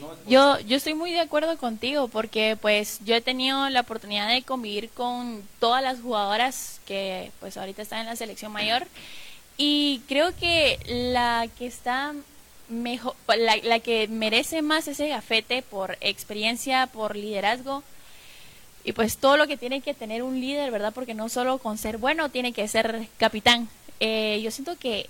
no 0.00 0.12
es 0.12 0.18
Yo, 0.26 0.58
yo 0.60 0.76
estoy 0.76 0.94
muy 0.94 1.12
de 1.12 1.20
acuerdo 1.20 1.56
contigo 1.58 2.08
porque 2.08 2.56
pues 2.60 3.00
yo 3.04 3.14
he 3.14 3.20
tenido 3.20 3.68
la 3.70 3.80
oportunidad 3.80 4.28
de 4.28 4.42
convivir 4.42 4.90
con 4.90 5.42
todas 5.58 5.82
las 5.82 6.00
jugadoras 6.00 6.80
que 6.86 7.30
pues 7.40 7.56
ahorita 7.56 7.82
están 7.82 8.00
en 8.00 8.06
la 8.06 8.16
selección 8.16 8.52
mayor 8.52 8.86
y 9.56 10.02
creo 10.08 10.34
que 10.38 10.78
la 10.86 11.48
que 11.58 11.66
está 11.66 12.14
mejor, 12.68 13.14
la, 13.26 13.56
la 13.56 13.80
que 13.80 14.06
merece 14.08 14.62
más 14.62 14.86
ese 14.88 15.08
gafete 15.08 15.62
por 15.62 15.98
experiencia, 16.00 16.86
por 16.86 17.16
liderazgo 17.16 17.82
y 18.84 18.92
pues 18.92 19.18
todo 19.18 19.36
lo 19.36 19.46
que 19.46 19.56
tiene 19.56 19.80
que 19.80 19.94
tener 19.94 20.22
un 20.22 20.40
líder, 20.40 20.70
¿verdad? 20.70 20.92
Porque 20.94 21.14
no 21.14 21.28
solo 21.28 21.58
con 21.58 21.78
ser 21.78 21.98
bueno 21.98 22.30
tiene 22.30 22.52
que 22.52 22.66
ser 22.68 23.08
capitán. 23.18 23.68
Eh, 24.00 24.40
yo 24.42 24.50
siento 24.50 24.76
que 24.78 25.08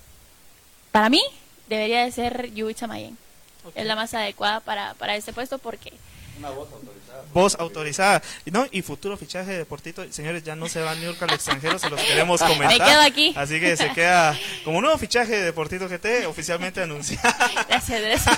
para 0.93 1.09
mí 1.11 1.21
debería 1.69 2.05
de 2.05 2.11
ser 2.13 2.53
Yubitsa 2.55 2.87
Mayen 2.87 3.17
Ok. 3.65 3.73
es 3.77 3.87
la 3.87 3.95
más 3.97 4.15
adecuada 4.15 4.61
para, 4.61 4.95
para 4.95 5.15
este 5.17 5.33
puesto 5.33 5.59
porque 5.59 5.93
una 6.39 6.51
voz 6.51 6.69
autorizada. 6.73 7.25
Voz 7.35 7.57
autorizada. 7.59 8.23
Y 8.47 8.51
No, 8.53 8.67
y 8.71 8.83
futuro 8.83 9.17
fichaje 9.17 9.51
de 9.51 9.59
Deportito. 9.59 10.05
Señores, 10.13 10.45
ya 10.45 10.55
no 10.55 10.69
se 10.69 10.81
va 10.81 10.95
New 10.95 11.05
York 11.05 11.21
al 11.23 11.33
extranjero, 11.33 11.79
se 11.79 11.91
los 11.91 12.01
queremos 12.01 12.41
comentar. 12.41 12.79
Me 12.79 12.85
quedo 12.85 13.01
aquí. 13.01 13.35
Así 13.37 13.59
que 13.59 13.77
se 13.77 13.93
queda 13.93 14.39
como 14.65 14.81
nuevo 14.81 14.97
fichaje 14.99 15.33
de 15.33 15.43
Deportito 15.43 15.89
GT 15.89 16.27
oficialmente 16.27 16.81
anunciado. 16.81 17.35
gracias 17.69 18.03
eso. 18.03 18.31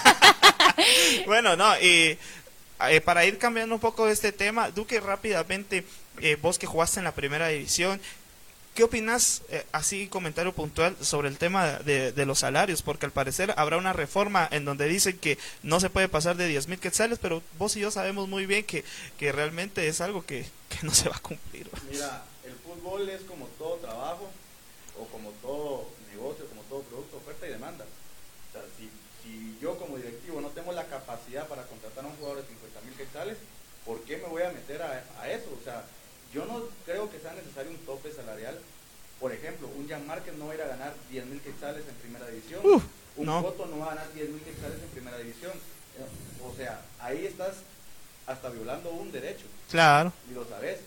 bueno, 1.27 1.57
no, 1.57 1.79
y 1.79 2.19
eh, 2.89 3.01
para 3.01 3.25
ir 3.25 3.39
cambiando 3.39 3.75
un 3.75 3.81
poco 3.81 4.09
este 4.09 4.33
tema, 4.33 4.71
Duque, 4.71 5.01
rápidamente, 5.01 5.85
eh, 6.21 6.37
vos 6.41 6.59
que 6.59 6.67
jugaste 6.67 7.01
en 7.01 7.05
la 7.05 7.13
primera 7.13 7.49
división, 7.49 8.01
¿qué 8.75 8.85
opinas, 8.85 9.43
eh, 9.51 9.65
así 9.73 10.07
comentario 10.07 10.53
puntual, 10.53 10.97
sobre 11.01 11.29
el 11.29 11.39
tema 11.39 11.79
de, 11.79 12.13
de 12.13 12.27
los 12.27 12.41
salarios? 12.41 12.83
Porque 12.83 13.07
al 13.07 13.13
parecer 13.13 13.53
habrá 13.57 13.77
una 13.77 13.93
reforma 13.93 14.49
en 14.51 14.65
donde 14.65 14.89
dicen 14.89 15.19
que 15.19 15.39
no 15.63 15.81
se 15.81 15.91
puede 15.91 16.09
pasar 16.09 16.37
de 16.37 16.47
10 16.47 16.69
mil 16.69 16.79
quetzales, 16.79 17.19
pero 17.21 17.43
vos 17.59 17.77
y 17.77 17.81
yo 17.81 17.91
sabemos 17.91 18.29
muy 18.29 18.47
bien 18.47 18.65
que, 18.65 18.85
que 19.19 19.33
realmente 19.33 19.87
es 19.89 20.01
algo 20.01 20.25
que, 20.25 20.47
que 20.69 20.87
no 20.87 20.95
se 20.95 21.09
va 21.09 21.17
a 21.17 21.21
cumplir. 21.21 21.69
Mira, 21.91 22.23
el 22.45 22.55
fútbol 22.55 23.09
es 23.09 23.23
como 23.23 23.47
todo 23.59 23.77
trabajo 23.77 24.31
o 24.99 25.05
como 25.07 25.31
todo 25.43 25.89
negocio, 26.13 26.47
como 26.47 26.63
todo 26.63 26.83
producto, 26.83 27.17
oferta 27.17 27.47
y 27.47 27.51
demanda. 27.51 27.85
O 27.85 28.53
sea, 28.53 28.63
si, 28.77 28.91
si 29.23 29.59
yo 29.61 29.79
como 29.79 29.97
directivo 29.97 30.41
no 30.41 30.49
tengo 30.49 30.73
la 30.73 30.87
capacidad 30.87 31.47
para 31.49 31.65
contratar 31.65 32.05
a 32.05 32.09
un 32.09 32.17
jugador 32.17 32.43
de 32.43 32.49
50 32.49 32.81
mil 32.83 32.95
quetzales, 32.95 33.39
¿por 33.91 34.01
qué 34.03 34.19
me 34.19 34.29
voy 34.29 34.43
a 34.43 34.53
meter 34.53 34.81
a, 34.83 35.03
a 35.21 35.29
eso? 35.29 35.51
O 35.61 35.65
sea, 35.65 35.83
yo 36.33 36.47
no 36.47 36.63
creo 36.87 37.11
que 37.11 37.19
sea 37.19 37.33
necesario 37.33 37.73
un 37.73 37.79
tope 37.79 38.13
salarial. 38.13 38.57
Por 39.19 39.33
ejemplo, 39.33 39.67
un 39.67 39.89
Jan 39.89 40.07
Márquez 40.07 40.33
no 40.35 40.47
va 40.47 40.53
a 40.53 40.55
ir 40.55 40.63
a 40.63 40.69
ganar 40.69 40.95
10 41.11 41.27
mil 41.27 41.41
quetzales 41.41 41.83
en 41.89 41.95
primera 41.97 42.29
división. 42.29 42.61
Uf, 42.65 42.85
un 43.17 43.27
no. 43.27 43.43
Coto 43.43 43.67
no 43.67 43.81
va 43.81 43.87
a 43.87 43.95
ganar 43.97 44.13
10 44.15 44.29
mil 44.31 44.43
quetzales 44.43 44.81
en 44.81 44.89
primera 44.91 45.19
división. 45.19 45.51
Eh, 45.99 46.45
O 46.47 46.55
sea, 46.55 46.81
ahí 47.01 47.27
estás 47.27 47.57
hasta 48.29 48.49
violando 48.51 48.91
un 48.91 49.11
derecho 49.11 49.47
Claro. 49.69 50.13
y 50.31 50.35
lo 50.35 50.45
sabes. 50.49 50.79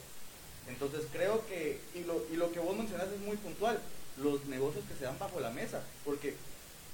Entonces 0.69 1.01
creo 1.12 1.45
que, 1.48 1.81
y 1.93 2.05
lo, 2.05 2.24
y 2.31 2.38
lo 2.38 2.53
que 2.53 2.60
vos 2.62 2.74
mencionas 2.77 3.10
es 3.10 3.19
muy 3.19 3.36
puntual, 3.36 3.79
los 4.17 4.45
negocios 4.45 4.86
que 4.88 4.95
se 4.98 5.03
dan 5.03 5.19
bajo 5.19 5.41
la 5.41 5.50
mesa, 5.50 5.81
porque 6.05 6.36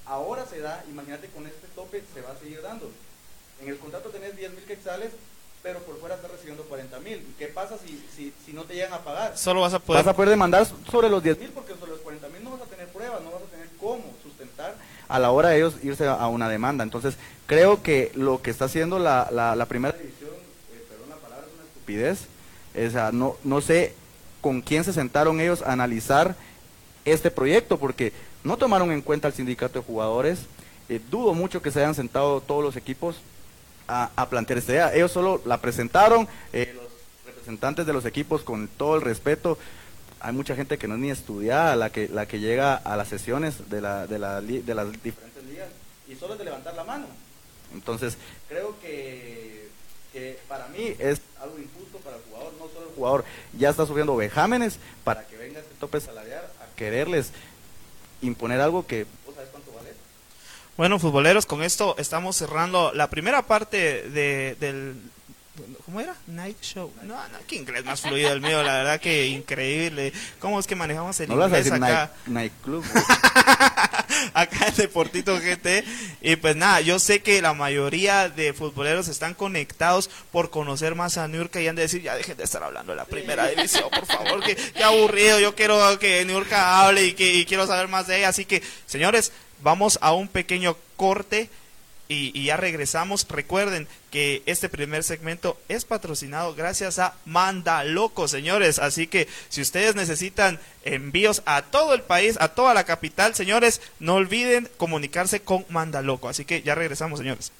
ahora 0.06 0.44
se 0.44 0.58
da, 0.58 0.84
imagínate 0.90 1.28
con 1.28 1.46
este 1.46 1.68
tope 1.76 2.02
se 2.12 2.20
va 2.20 2.32
a 2.32 2.38
seguir 2.38 2.60
dando. 2.62 2.90
En 3.62 3.68
el 3.68 3.78
contrato 3.78 4.08
tenés 4.08 4.36
10 4.36 4.50
mil 4.54 4.64
quetzales, 4.64 5.12
pero 5.62 5.80
por 5.80 5.98
fuera 5.98 6.14
estás 6.14 6.30
recibiendo 6.30 6.62
40 6.64 6.98
mil. 7.00 7.18
¿Y 7.18 7.34
qué 7.38 7.46
pasa 7.46 7.76
si, 7.78 8.02
si, 8.14 8.32
si 8.44 8.52
no 8.52 8.64
te 8.64 8.74
llegan 8.74 8.92
a 8.94 8.98
pagar? 8.98 9.36
Solo 9.36 9.60
vas 9.60 9.74
a 9.74 9.78
poder... 9.78 10.04
Vas 10.04 10.12
a 10.12 10.16
poder 10.16 10.30
demandar 10.30 10.66
sobre 10.90 11.08
los 11.10 11.22
10 11.22 11.38
mil 11.38 11.50
porque 11.50 11.74
sobre 11.74 11.92
los 11.92 12.00
40 12.00 12.28
mil 12.28 12.44
no 12.44 12.50
vas 12.52 12.62
a 12.62 12.66
tener 12.66 12.88
pruebas, 12.88 13.20
no 13.22 13.30
vas 13.30 13.42
a 13.42 13.50
tener 13.50 13.68
cómo 13.78 14.04
sustentar 14.22 14.74
a 15.08 15.18
la 15.18 15.30
hora 15.30 15.50
de 15.50 15.58
ellos 15.58 15.74
irse 15.82 16.06
a 16.06 16.26
una 16.28 16.48
demanda. 16.48 16.84
Entonces, 16.84 17.16
creo 17.46 17.82
que 17.82 18.12
lo 18.14 18.40
que 18.40 18.50
está 18.50 18.66
haciendo 18.66 18.98
la, 18.98 19.28
la, 19.32 19.56
la 19.56 19.66
primera 19.66 19.96
división, 19.96 20.30
eh, 20.30 20.84
perdón 20.88 21.10
la 21.10 21.16
palabra, 21.16 21.46
es 21.46 21.54
una 21.54 21.64
estupidez. 21.64 22.26
O 22.86 22.90
sea, 22.90 23.12
no, 23.12 23.36
no 23.42 23.60
sé 23.60 23.94
con 24.40 24.62
quién 24.62 24.84
se 24.84 24.92
sentaron 24.92 25.40
ellos 25.40 25.62
a 25.62 25.72
analizar 25.72 26.36
este 27.04 27.30
proyecto, 27.30 27.78
porque 27.78 28.12
no 28.44 28.56
tomaron 28.56 28.92
en 28.92 29.02
cuenta 29.02 29.28
el 29.28 29.34
sindicato 29.34 29.80
de 29.80 29.84
jugadores. 29.84 30.40
Eh, 30.88 31.00
dudo 31.10 31.34
mucho 31.34 31.60
que 31.60 31.70
se 31.70 31.80
hayan 31.80 31.94
sentado 31.94 32.40
todos 32.40 32.64
los 32.64 32.76
equipos 32.76 33.16
a, 33.90 34.28
plantear 34.28 34.58
esta 34.58 34.72
idea. 34.72 34.94
Ellos 34.94 35.12
solo 35.12 35.42
la 35.44 35.60
presentaron, 35.60 36.28
eh, 36.52 36.72
los 36.74 36.90
representantes 37.26 37.86
de 37.86 37.92
los 37.92 38.04
equipos 38.04 38.42
con 38.42 38.68
todo 38.68 38.96
el 38.96 39.02
respeto. 39.02 39.58
Hay 40.20 40.32
mucha 40.32 40.54
gente 40.54 40.78
que 40.78 40.86
no 40.86 40.94
es 40.94 41.00
ni 41.00 41.10
estudiada, 41.10 41.76
la 41.76 41.90
que, 41.90 42.08
la 42.08 42.26
que 42.26 42.40
llega 42.40 42.76
a 42.76 42.96
las 42.96 43.08
sesiones 43.08 43.70
de, 43.70 43.80
la, 43.80 44.06
de, 44.06 44.18
la 44.18 44.40
de 44.40 44.74
las 44.74 45.02
diferentes 45.02 45.42
ligas 45.44 45.68
y 46.08 46.14
solo 46.14 46.34
es 46.34 46.38
de 46.38 46.44
levantar 46.44 46.74
la 46.74 46.84
mano. 46.84 47.06
Entonces, 47.72 48.16
creo 48.48 48.78
que, 48.80 49.68
que 50.12 50.38
para 50.48 50.68
mí 50.68 50.94
es 50.98 51.20
algo 51.40 51.58
injusto 51.58 51.98
para 51.98 52.16
el 52.16 52.22
jugador. 52.24 52.52
No 52.58 52.68
solo 52.68 52.88
el 52.88 52.94
jugador 52.94 53.24
ya 53.58 53.70
está 53.70 53.86
sufriendo 53.86 54.16
vejámenes 54.16 54.78
para 55.04 55.26
que 55.26 55.36
venga 55.36 55.60
este 55.60 55.74
tope 55.76 56.00
salarial 56.00 56.44
a 56.60 56.76
quererles 56.76 57.32
imponer 58.22 58.60
algo 58.60 58.86
que, 58.86 59.06
¿vos 59.24 59.34
sabes 59.34 59.50
cuánto 59.50 59.72
vale? 59.72 59.90
Bueno, 60.80 60.98
futboleros, 60.98 61.44
con 61.44 61.62
esto 61.62 61.94
estamos 61.98 62.36
cerrando 62.36 62.90
la 62.94 63.10
primera 63.10 63.42
parte 63.42 64.08
de, 64.08 64.56
del... 64.58 64.96
¿Cómo 65.84 66.00
era? 66.00 66.14
Night 66.26 66.60
Show. 66.62 66.92
No, 67.02 67.14
no, 67.28 67.38
qué 67.46 67.56
inglés 67.56 67.84
más 67.84 68.00
fluido 68.00 68.32
el 68.32 68.40
mío, 68.40 68.62
la 68.62 68.74
verdad 68.78 69.00
que 69.00 69.26
increíble. 69.26 70.12
¿Cómo 70.38 70.58
es 70.58 70.66
que 70.66 70.74
manejamos 70.74 71.18
el 71.20 71.28
No 71.28 71.44
inglés 71.44 71.66
acá? 71.70 71.78
night, 71.78 72.10
nightclub. 72.26 72.84
acá 74.34 74.68
en 74.68 74.74
Deportito 74.76 75.36
GT. 75.38 75.84
Y 76.22 76.36
pues 76.36 76.56
nada, 76.56 76.80
yo 76.80 76.98
sé 76.98 77.20
que 77.20 77.42
la 77.42 77.52
mayoría 77.52 78.28
de 78.28 78.52
futboleros 78.52 79.08
están 79.08 79.34
conectados 79.34 80.08
por 80.30 80.50
conocer 80.50 80.94
más 80.94 81.18
a 81.18 81.28
Niurka 81.28 81.60
y 81.60 81.68
han 81.68 81.76
de 81.76 81.82
decir, 81.82 82.02
ya 82.02 82.14
dejen 82.14 82.36
de 82.36 82.44
estar 82.44 82.62
hablando 82.62 82.92
de 82.92 82.96
la 82.96 83.04
primera 83.04 83.48
división, 83.48 83.90
por 83.90 84.06
favor, 84.06 84.42
que, 84.42 84.56
que 84.56 84.84
aburrido, 84.84 85.40
yo 85.40 85.54
quiero 85.54 85.98
que 85.98 86.24
Niurka 86.24 86.80
hable 86.80 87.04
y 87.06 87.12
que 87.14 87.34
y 87.34 87.44
quiero 87.44 87.66
saber 87.66 87.88
más 87.88 88.06
de 88.06 88.18
ella. 88.18 88.28
Así 88.28 88.44
que, 88.44 88.62
señores, 88.86 89.32
vamos 89.62 89.98
a 90.00 90.12
un 90.12 90.28
pequeño 90.28 90.76
corte. 90.96 91.50
Y, 92.12 92.42
ya 92.42 92.56
regresamos. 92.56 93.24
Recuerden 93.28 93.86
que 94.10 94.42
este 94.46 94.68
primer 94.68 95.04
segmento 95.04 95.56
es 95.68 95.84
patrocinado 95.84 96.56
gracias 96.56 96.98
a 96.98 97.14
Manda 97.24 97.84
Loco, 97.84 98.26
señores. 98.26 98.80
Así 98.80 99.06
que 99.06 99.28
si 99.48 99.60
ustedes 99.60 99.94
necesitan 99.94 100.58
envíos 100.84 101.40
a 101.46 101.62
todo 101.62 101.94
el 101.94 102.02
país, 102.02 102.36
a 102.40 102.48
toda 102.48 102.74
la 102.74 102.82
capital, 102.82 103.36
señores, 103.36 103.80
no 104.00 104.16
olviden 104.16 104.68
comunicarse 104.76 105.38
con 105.40 105.64
Manda 105.68 106.02
Loco. 106.02 106.28
Así 106.28 106.44
que 106.44 106.62
ya 106.62 106.74
regresamos, 106.74 107.20
señores. 107.20 107.52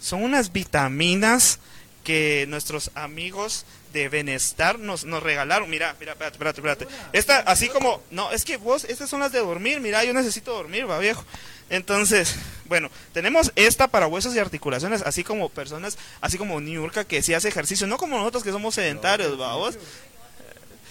Son 0.00 0.22
unas 0.22 0.52
vitaminas 0.52 1.58
que 2.04 2.46
nuestros 2.48 2.90
amigos 2.94 3.66
de 3.92 4.08
Benestar 4.08 4.78
nos, 4.78 5.04
nos 5.04 5.22
regalaron. 5.22 5.68
Mira, 5.68 5.96
mira, 5.98 6.12
espérate, 6.12 6.36
espérate, 6.36 6.60
espérate. 6.60 6.86
Esta, 7.12 7.38
así 7.38 7.68
como, 7.68 8.00
no, 8.10 8.30
es 8.30 8.44
que 8.44 8.58
vos, 8.58 8.84
estas 8.84 9.10
son 9.10 9.20
las 9.20 9.32
de 9.32 9.40
dormir. 9.40 9.80
Mira, 9.80 10.04
yo 10.04 10.12
necesito 10.12 10.52
dormir, 10.52 10.88
va 10.88 10.98
viejo. 10.98 11.24
Entonces, 11.68 12.36
bueno, 12.66 12.90
tenemos 13.12 13.52
esta 13.56 13.88
para 13.88 14.06
huesos 14.06 14.34
y 14.36 14.38
articulaciones, 14.38 15.02
así 15.02 15.24
como 15.24 15.48
personas, 15.48 15.98
así 16.20 16.38
como 16.38 16.60
Niurka 16.60 17.04
que 17.04 17.22
sí 17.22 17.34
hace 17.34 17.48
ejercicio, 17.48 17.88
no 17.88 17.96
como 17.96 18.18
nosotros 18.18 18.44
que 18.44 18.52
somos 18.52 18.76
sedentarios, 18.76 19.40
va 19.40 19.56
vos. 19.56 19.76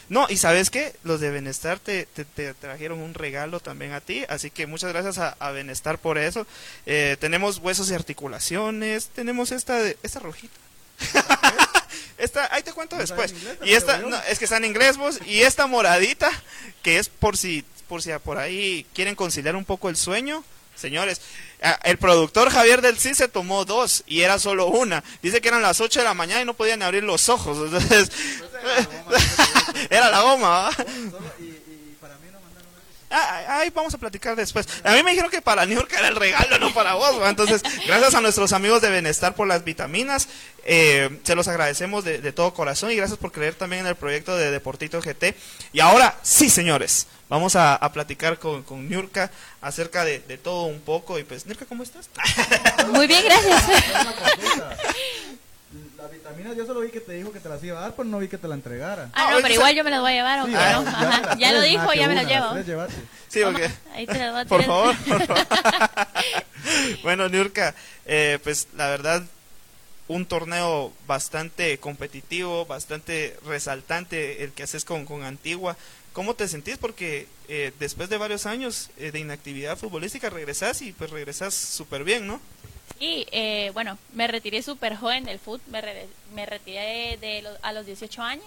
No, 0.09 0.27
y 0.29 0.37
sabes 0.37 0.69
qué, 0.69 0.95
los 1.03 1.19
de 1.19 1.31
Benestar 1.31 1.79
te, 1.79 2.05
te, 2.05 2.25
te 2.25 2.53
trajeron 2.53 2.99
un 2.99 3.13
regalo 3.15 3.59
también 3.59 3.91
a 3.93 4.01
ti, 4.01 4.23
así 4.29 4.51
que 4.51 4.67
muchas 4.67 4.91
gracias 4.93 5.17
a, 5.17 5.35
a 5.39 5.51
Benestar 5.51 5.97
por 5.97 6.17
eso. 6.17 6.45
Eh, 6.85 7.17
tenemos 7.19 7.57
huesos 7.57 7.89
y 7.89 7.95
articulaciones, 7.95 9.07
tenemos 9.09 9.51
esta, 9.51 9.77
de- 9.81 9.97
esta 10.03 10.19
rojita. 10.19 10.53
esta, 12.17 12.53
ahí 12.53 12.63
te 12.63 12.71
cuento 12.73 12.95
¿No 12.95 13.01
está 13.03 13.15
después. 13.15 13.31
inglés, 13.41 13.57
Y 13.65 13.73
esta, 13.73 13.97
no, 13.99 14.15
es 14.29 14.39
que 14.39 14.45
está 14.45 14.57
en 14.57 14.65
inglés 14.65 14.97
vos, 14.97 15.19
y 15.25 15.41
esta 15.41 15.67
moradita, 15.67 16.29
que 16.83 16.99
es 16.99 17.09
por 17.09 17.37
si, 17.37 17.63
por 17.87 18.01
si 18.01 18.11
por 18.23 18.37
ahí 18.37 18.85
quieren 18.93 19.15
conciliar 19.15 19.55
un 19.55 19.65
poco 19.65 19.89
el 19.89 19.95
sueño. 19.95 20.43
Señores, 20.75 21.21
ah, 21.63 21.79
el 21.83 21.97
productor 21.97 22.49
Javier 22.51 22.81
del 22.81 22.97
CIN 22.99 23.15
se 23.15 23.27
tomó 23.27 23.65
dos 23.65 24.03
y 24.07 24.21
era 24.21 24.39
solo 24.39 24.67
una. 24.67 25.03
Dice 25.21 25.41
que 25.41 25.47
eran 25.47 25.61
las 25.61 25.79
8 25.81 25.99
de 25.99 26.05
la 26.05 26.13
mañana 26.13 26.41
y 26.41 26.45
no 26.45 26.53
podían 26.53 26.81
abrir 26.83 27.03
los 27.03 27.29
ojos. 27.29 27.57
Entonces, 27.65 28.11
era 29.89 30.09
la 30.11 30.21
goma. 30.21 30.69
Solo- 30.75 31.19
y, 31.39 31.43
y 31.43 31.97
para 31.99 32.15
mí 32.17 32.27
no 32.31 32.39
mandaron 32.41 32.69
eso. 32.69 32.94
Ah, 32.94 32.94
Ahí 33.09 33.69
vamos 33.69 33.93
a 33.93 33.97
platicar 33.97 34.35
después. 34.35 34.67
A 34.83 34.93
mí 34.93 35.03
me 35.03 35.11
dijeron 35.11 35.31
que 35.31 35.41
para 35.41 35.65
New 35.65 35.77
York 35.77 35.93
era 35.97 36.07
el 36.07 36.15
regalo, 36.15 36.57
no 36.59 36.73
para 36.73 36.95
vos. 36.95 37.21
¿va? 37.21 37.29
Entonces, 37.29 37.61
gracias 37.85 38.13
a 38.15 38.21
nuestros 38.21 38.51
amigos 38.53 38.81
de 38.81 38.89
Benestar 38.89 39.35
por 39.35 39.47
las 39.47 39.63
vitaminas. 39.63 40.27
Eh, 40.65 41.19
se 41.23 41.35
los 41.35 41.47
agradecemos 41.47 42.03
de, 42.03 42.19
de 42.19 42.31
todo 42.31 42.53
corazón 42.53 42.91
y 42.91 42.95
gracias 42.95 43.19
por 43.19 43.31
creer 43.31 43.53
también 43.55 43.81
en 43.81 43.87
el 43.87 43.95
proyecto 43.95 44.35
de 44.35 44.51
Deportito 44.51 44.99
GT. 45.01 45.35
Y 45.73 45.79
ahora, 45.79 46.17
sí, 46.23 46.49
señores, 46.49 47.07
vamos 47.29 47.55
a, 47.55 47.75
a 47.75 47.93
platicar 47.93 48.39
con, 48.39 48.63
con 48.63 48.89
Niurka 48.89 49.29
acerca 49.61 50.03
de, 50.03 50.19
de 50.19 50.37
todo 50.37 50.63
un 50.63 50.81
poco. 50.81 51.19
Y 51.19 51.23
pues, 51.23 51.45
Niurka, 51.45 51.65
¿cómo 51.65 51.83
estás? 51.83 52.09
Muy 52.89 53.07
bien, 53.07 53.23
gracias. 53.23 53.63
Una 56.05 56.11
consulta. 56.11 56.25
La 56.25 56.31
vitamina 56.31 56.53
yo 56.53 56.65
solo 56.65 56.81
vi 56.81 56.89
que 56.89 56.99
te 56.99 57.13
dijo 57.13 57.31
que 57.31 57.39
te 57.39 57.49
las 57.49 57.63
iba 57.63 57.77
a 57.77 57.81
dar, 57.81 57.95
pero 57.95 58.07
no 58.07 58.19
vi 58.19 58.27
que 58.27 58.37
te 58.37 58.47
la 58.47 58.55
entregara. 58.55 59.09
Ah, 59.13 59.31
no, 59.31 59.37
pero 59.41 59.53
igual 59.53 59.75
yo 59.75 59.83
me 59.83 59.89
las 59.89 60.01
voy 60.01 60.11
a 60.11 60.15
llevar, 60.15 60.39
aunque 60.39 60.57
ah, 60.57 60.71
no. 60.73 60.83
ya 60.83 60.89
Ajá, 60.89 61.21
las 61.21 61.37
Ya 61.39 61.51
lo 61.51 61.61
dijo, 61.61 61.89
que 61.89 61.97
ya 61.97 62.07
me 62.07 62.15
las 62.15 62.27
llevo. 62.27 62.87
Sí, 63.27 63.41
porque... 63.43 63.69
Ahí 63.93 64.05
te 64.05 64.17
las 64.17 64.31
voy 64.31 64.41
a 64.41 64.45
Por 64.45 64.63
favor, 64.63 64.95
por 65.07 65.25
favor. 65.25 65.47
bueno, 67.03 67.29
Niurka, 67.29 67.75
eh, 68.05 68.39
pues 68.43 68.67
la 68.75 68.87
verdad, 68.89 69.23
un 70.07 70.25
torneo 70.25 70.93
bastante 71.07 71.77
competitivo, 71.79 72.65
bastante 72.65 73.37
resaltante 73.45 74.43
el 74.43 74.51
que 74.51 74.63
haces 74.63 74.85
con, 74.85 75.05
con 75.05 75.23
Antigua. 75.23 75.75
¿Cómo 76.13 76.35
te 76.35 76.47
sentís? 76.47 76.77
Porque 76.77 77.27
eh, 77.49 77.73
después 77.79 78.09
de 78.09 78.17
varios 78.17 78.45
años 78.45 78.89
eh, 78.97 79.11
de 79.11 79.19
inactividad 79.19 79.77
futbolística 79.77 80.29
regresás 80.29 80.81
y 80.81 80.93
pues 80.93 81.09
regresás 81.09 81.53
súper 81.53 82.03
bien, 82.03 82.25
¿no? 82.25 82.39
Y 82.99 83.27
eh, 83.31 83.71
bueno, 83.73 83.97
me 84.13 84.27
retiré 84.27 84.61
súper 84.61 84.95
joven 84.95 85.25
del 85.25 85.39
fútbol, 85.39 85.61
me, 85.67 85.81
re- 85.81 86.07
me 86.33 86.45
retiré 86.45 87.17
de 87.17 87.41
lo- 87.41 87.57
a 87.61 87.73
los 87.73 87.85
18 87.85 88.21
años. 88.21 88.45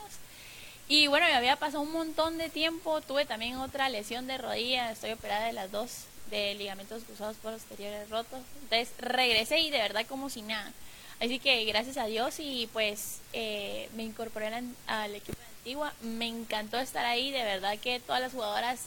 Y 0.88 1.06
bueno, 1.06 1.26
me 1.26 1.34
había 1.34 1.56
pasado 1.56 1.82
un 1.82 1.92
montón 1.92 2.38
de 2.38 2.48
tiempo, 2.48 3.00
tuve 3.02 3.26
también 3.26 3.56
otra 3.58 3.90
lesión 3.90 4.26
de 4.26 4.38
rodilla, 4.38 4.90
estoy 4.90 5.12
operada 5.12 5.46
de 5.46 5.52
las 5.52 5.70
dos, 5.70 6.04
de 6.30 6.54
ligamentos 6.54 7.04
cruzados 7.04 7.36
posteriores 7.36 8.08
rotos. 8.08 8.40
Entonces 8.62 8.88
regresé 8.98 9.58
y 9.60 9.70
de 9.70 9.78
verdad 9.78 10.06
como 10.08 10.30
si 10.30 10.40
nada. 10.40 10.72
Así 11.20 11.38
que 11.40 11.64
gracias 11.66 11.98
a 11.98 12.06
Dios 12.06 12.36
y 12.38 12.68
pues 12.72 13.18
eh, 13.34 13.88
me 13.96 14.04
incorporé 14.04 14.46
al, 14.46 14.64
al 14.86 15.14
equipo 15.14 15.36
de 15.38 15.46
Antigua. 15.58 15.92
Me 16.00 16.26
encantó 16.26 16.78
estar 16.78 17.04
ahí, 17.04 17.32
de 17.32 17.42
verdad 17.42 17.76
que 17.78 18.00
todas 18.00 18.22
las 18.22 18.32
jugadoras 18.32 18.80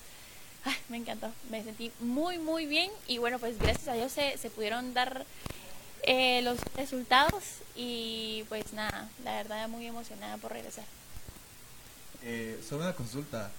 Ay, 0.63 0.75
me 0.89 0.97
encantó, 0.97 1.31
me 1.49 1.63
sentí 1.63 1.91
muy, 1.99 2.37
muy 2.37 2.65
bien 2.67 2.91
y 3.07 3.17
bueno, 3.17 3.39
pues 3.39 3.57
gracias 3.57 3.87
a 3.87 3.93
Dios 3.93 4.11
se, 4.11 4.37
se 4.37 4.49
pudieron 4.49 4.93
dar 4.93 5.25
eh, 6.03 6.41
los 6.43 6.59
resultados 6.75 7.43
y 7.75 8.43
pues 8.49 8.73
nada, 8.73 9.09
la 9.23 9.33
verdad 9.37 9.67
muy 9.67 9.85
emocionada 9.85 10.37
por 10.37 10.51
regresar. 10.51 10.85
Eh, 12.23 12.61
solo 12.67 12.83
una 12.83 12.93
consulta. 12.93 13.51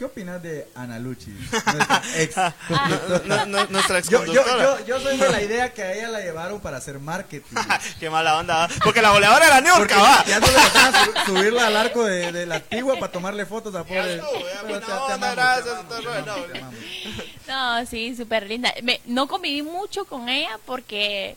¿Qué 0.00 0.06
opinas 0.06 0.42
de 0.42 0.66
Ana 0.74 0.98
Luchi? 0.98 1.26
Nuestra 1.50 2.02
ex. 2.16 2.38
Ah, 2.38 2.54
No- 3.26 3.44
no- 3.44 3.66
nuestra 3.66 4.00
Yo, 4.00 4.24
yo, 4.24 4.40
exconductora. 4.40 4.78
yo, 4.80 4.86
yo 4.86 4.98
soy 5.00 5.18
de 5.18 5.28
la 5.28 5.42
idea 5.42 5.74
que 5.74 5.82
a 5.82 5.92
ella 5.92 6.08
la 6.08 6.20
llevaron 6.20 6.58
para 6.58 6.78
hacer 6.78 6.98
marketing. 6.98 7.54
Qué 8.00 8.08
mala 8.08 8.38
onda, 8.38 8.60
¿va? 8.66 8.68
porque 8.82 9.02
la 9.02 9.10
goleadora 9.10 9.46
era 9.46 9.60
New 9.60 9.74
Porque 9.76 9.94
va. 9.94 10.24
ya 10.24 10.40
no 10.40 10.46
le 10.46 10.52
dejaban 10.54 11.04
su- 11.04 11.32
subirla 11.32 11.66
al 11.66 11.76
arco 11.76 12.02
de, 12.02 12.32
de 12.32 12.46
la 12.46 12.54
antigua 12.54 12.94
para 12.98 13.12
tomarle 13.12 13.44
fotos 13.44 13.74
a 13.74 13.84
pobre. 13.84 14.22
No. 17.46 17.84
sí, 17.86 18.16
súper 18.16 18.46
linda. 18.48 18.72
Me- 18.82 19.02
no 19.04 19.26
conviví 19.28 19.60
mucho 19.62 20.06
con 20.06 20.30
ella 20.30 20.58
porque 20.64 21.36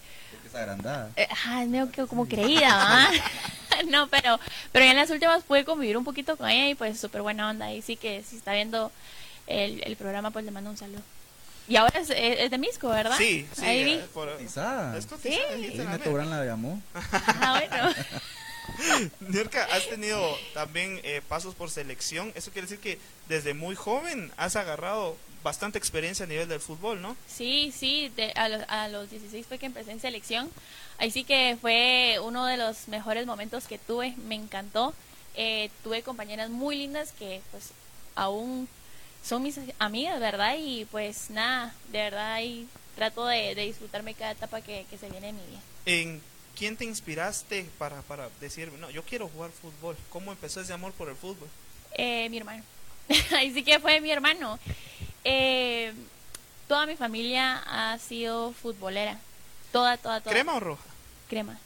Porque 0.53 0.57
es 0.57 0.69
agrandada. 0.69 1.09
eh, 1.15 1.27
ah, 1.47 1.63
es 1.63 1.69
medio 1.69 1.91
que 1.91 2.05
como 2.07 2.27
creída, 2.27 2.69
¿va? 2.75 3.07
no, 3.89 4.07
pero, 4.07 4.39
pero 4.71 4.85
en 4.85 4.95
las 4.95 5.09
últimas 5.09 5.43
pude 5.43 5.65
convivir 5.65 5.97
un 5.97 6.03
poquito 6.03 6.37
con 6.37 6.49
ella 6.49 6.69
y 6.69 6.75
pues 6.75 6.99
súper 6.99 7.21
buena 7.21 7.49
onda. 7.49 7.73
Y 7.73 7.81
sí 7.81 7.95
que 7.97 8.23
si 8.23 8.37
está 8.37 8.53
viendo 8.53 8.91
el, 9.47 9.83
el 9.85 9.95
programa, 9.97 10.31
pues 10.31 10.45
le 10.45 10.51
mando 10.51 10.69
un 10.69 10.77
saludo. 10.77 11.01
Y 11.67 11.77
ahora 11.77 11.97
es, 11.99 12.09
es- 12.09 12.39
es 12.39 12.51
de 12.51 12.57
Misco, 12.57 12.89
¿verdad? 12.89 13.15
Sí, 13.17 13.47
sí. 13.55 13.65
Ahí 13.65 13.83
vi. 13.85 13.93
eh, 13.93 14.05
por- 14.13 14.29
Cotizada. 14.33 14.97
es 14.97 15.05
cotizada, 15.05 15.47
Sí. 15.51 15.55
dijiste 15.55 15.75
Y 15.75 15.77
también. 15.77 15.97
Neto 15.99 16.11
Brand 16.13 16.29
la 16.29 16.45
llamó. 16.45 16.81
Ah, 16.93 17.59
bueno. 17.59 17.93
Has 19.73 19.87
tenido 19.89 20.37
también 20.53 20.99
eh, 21.03 21.21
pasos 21.27 21.53
por 21.55 21.69
selección. 21.69 22.31
Eso 22.35 22.51
quiere 22.51 22.67
decir 22.67 22.79
que 22.79 22.99
desde 23.27 23.53
muy 23.53 23.75
joven 23.75 24.31
has 24.37 24.55
agarrado 24.55 25.15
bastante 25.43 25.77
experiencia 25.77 26.25
a 26.25 26.27
nivel 26.27 26.47
del 26.47 26.59
fútbol, 26.59 27.01
¿no? 27.01 27.15
Sí, 27.27 27.73
sí, 27.75 28.09
de- 28.15 28.31
a, 28.35 28.49
los, 28.49 28.61
a 28.69 28.87
los 28.87 29.09
16 29.09 29.45
fue 29.45 29.57
que 29.59 29.65
empecé 29.65 29.91
en 29.91 29.99
selección. 29.99 30.49
Ahí 30.97 31.11
sí 31.11 31.23
que 31.23 31.57
fue 31.59 32.17
uno 32.23 32.45
de 32.45 32.57
los 32.57 32.87
mejores 32.87 33.25
momentos 33.25 33.65
que 33.67 33.77
tuve, 33.77 34.15
me 34.27 34.35
encantó. 34.35 34.93
Eh, 35.35 35.69
tuve 35.83 36.03
compañeras 36.03 36.49
muy 36.49 36.75
lindas 36.77 37.11
que 37.11 37.41
pues 37.51 37.71
aún 38.15 38.67
son 39.23 39.41
mis 39.43 39.59
amigas, 39.79 40.19
¿verdad? 40.19 40.55
Y 40.59 40.85
pues 40.85 41.29
nada, 41.29 41.73
de 41.91 41.97
verdad 42.03 42.33
ahí 42.33 42.67
trato 42.95 43.25
de, 43.25 43.55
de 43.55 43.63
disfrutarme 43.65 44.13
cada 44.13 44.31
etapa 44.31 44.61
que, 44.61 44.85
que 44.89 44.97
se 44.97 45.09
viene 45.09 45.29
en 45.29 45.35
mi 45.35 45.41
vida. 45.47 45.59
¿En 45.85 46.21
quién 46.55 46.77
te 46.77 46.85
inspiraste 46.85 47.65
para, 47.79 48.01
para 48.03 48.29
decir, 48.39 48.71
no, 48.73 48.89
yo 48.91 49.01
quiero 49.03 49.27
jugar 49.27 49.49
fútbol? 49.49 49.97
¿Cómo 50.09 50.31
empezó 50.31 50.61
ese 50.61 50.73
amor 50.73 50.93
por 50.93 51.09
el 51.09 51.15
fútbol? 51.15 51.49
Eh, 51.95 52.29
mi 52.29 52.37
hermano. 52.37 52.63
Ahí 53.35 53.51
sí 53.53 53.63
que 53.63 53.79
fue 53.79 53.99
mi 54.01 54.11
hermano. 54.11 54.59
Eh, 55.23 55.93
toda 56.67 56.85
mi 56.85 56.95
familia 56.95 57.63
ha 57.65 57.97
sido 57.99 58.51
futbolera. 58.53 59.17
Toda, 59.71 59.97
toda, 59.97 60.21
toda. 60.21 60.33
¿Crema 60.33 60.55
o 60.55 60.59
roja? 60.59 60.83
Crema. 61.29 61.57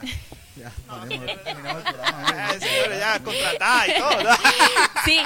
Ya, 0.58 0.72
volvemos, 0.88 1.26
terminamos 1.44 1.86
el 1.86 1.94
programa. 1.94 2.24
Ah, 2.48 2.54
señores, 2.58 2.98
ya 2.98 3.20
contratada 3.20 3.86
y 3.86 3.94
todo. 3.98 4.22
¿no? 4.24 4.36
Sí, 5.04 5.20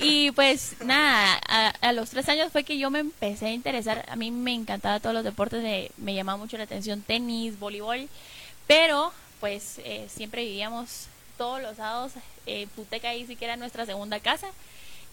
y 0.00 0.30
pues 0.32 0.74
nada, 0.84 1.40
a, 1.48 1.68
a 1.80 1.92
los 1.92 2.10
tres 2.10 2.28
años 2.28 2.50
fue 2.50 2.64
que 2.64 2.78
yo 2.78 2.90
me 2.90 2.98
empecé 2.98 3.46
a 3.46 3.50
interesar. 3.52 4.04
A 4.08 4.16
mí 4.16 4.32
me 4.32 4.52
encantaba 4.52 4.98
todos 4.98 5.14
los 5.14 5.22
deportes, 5.22 5.62
de, 5.62 5.92
me 5.98 6.14
llamaba 6.14 6.38
mucho 6.38 6.56
la 6.58 6.64
atención 6.64 7.02
tenis, 7.02 7.58
voleibol, 7.60 8.08
pero 8.66 9.12
pues 9.38 9.80
eh, 9.84 10.08
siempre 10.12 10.44
vivíamos 10.44 11.06
todos 11.38 11.62
los 11.62 11.76
sábados 11.76 12.12
en 12.46 12.68
Puteca, 12.70 13.08
ahí 13.10 13.26
sí 13.26 13.36
que 13.36 13.44
era 13.44 13.56
nuestra 13.56 13.86
segunda 13.86 14.18
casa. 14.20 14.48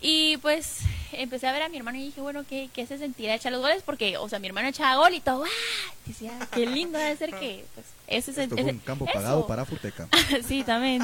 Y 0.01 0.38
pues 0.38 0.77
empecé 1.12 1.47
a 1.47 1.51
ver 1.51 1.63
a 1.63 1.69
mi 1.69 1.75
hermano 1.77 1.97
y 1.97 2.03
dije, 2.05 2.21
bueno, 2.21 2.45
¿qué, 2.47 2.69
qué 2.73 2.85
se 2.88 2.97
sentirá 2.97 3.35
echar 3.35 3.51
los 3.51 3.62
goles? 3.62 3.83
Porque, 3.85 4.15
o 4.17 4.29
sea, 4.29 4.39
mi 4.39 4.47
hermano 4.47 4.69
echaba 4.69 4.95
gol 4.95 5.13
y 5.13 5.19
todo, 5.19 5.43
¡ah! 5.43 5.93
Decía, 6.05 6.31
qué 6.53 6.65
lindo 6.65 6.97
debe 6.97 7.17
ser 7.17 7.31
que, 7.31 7.65
pues, 7.75 7.85
ese 8.07 8.31
Esto 8.31 8.55
fue 8.55 8.62
ese- 8.62 8.71
un 8.71 8.79
campo 8.79 9.03
eso. 9.05 9.13
pagado 9.13 9.45
para 9.45 9.65
Futeca. 9.65 10.07
sí, 10.47 10.63
también. 10.63 11.01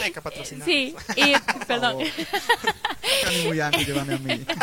Teca 0.00 0.20
patrocinada. 0.22 0.64
sí, 0.64 0.94
y, 1.16 1.34
perdón. 1.66 1.98
Llévame 3.86 4.14
a 4.14 4.18
mí. 4.18 4.46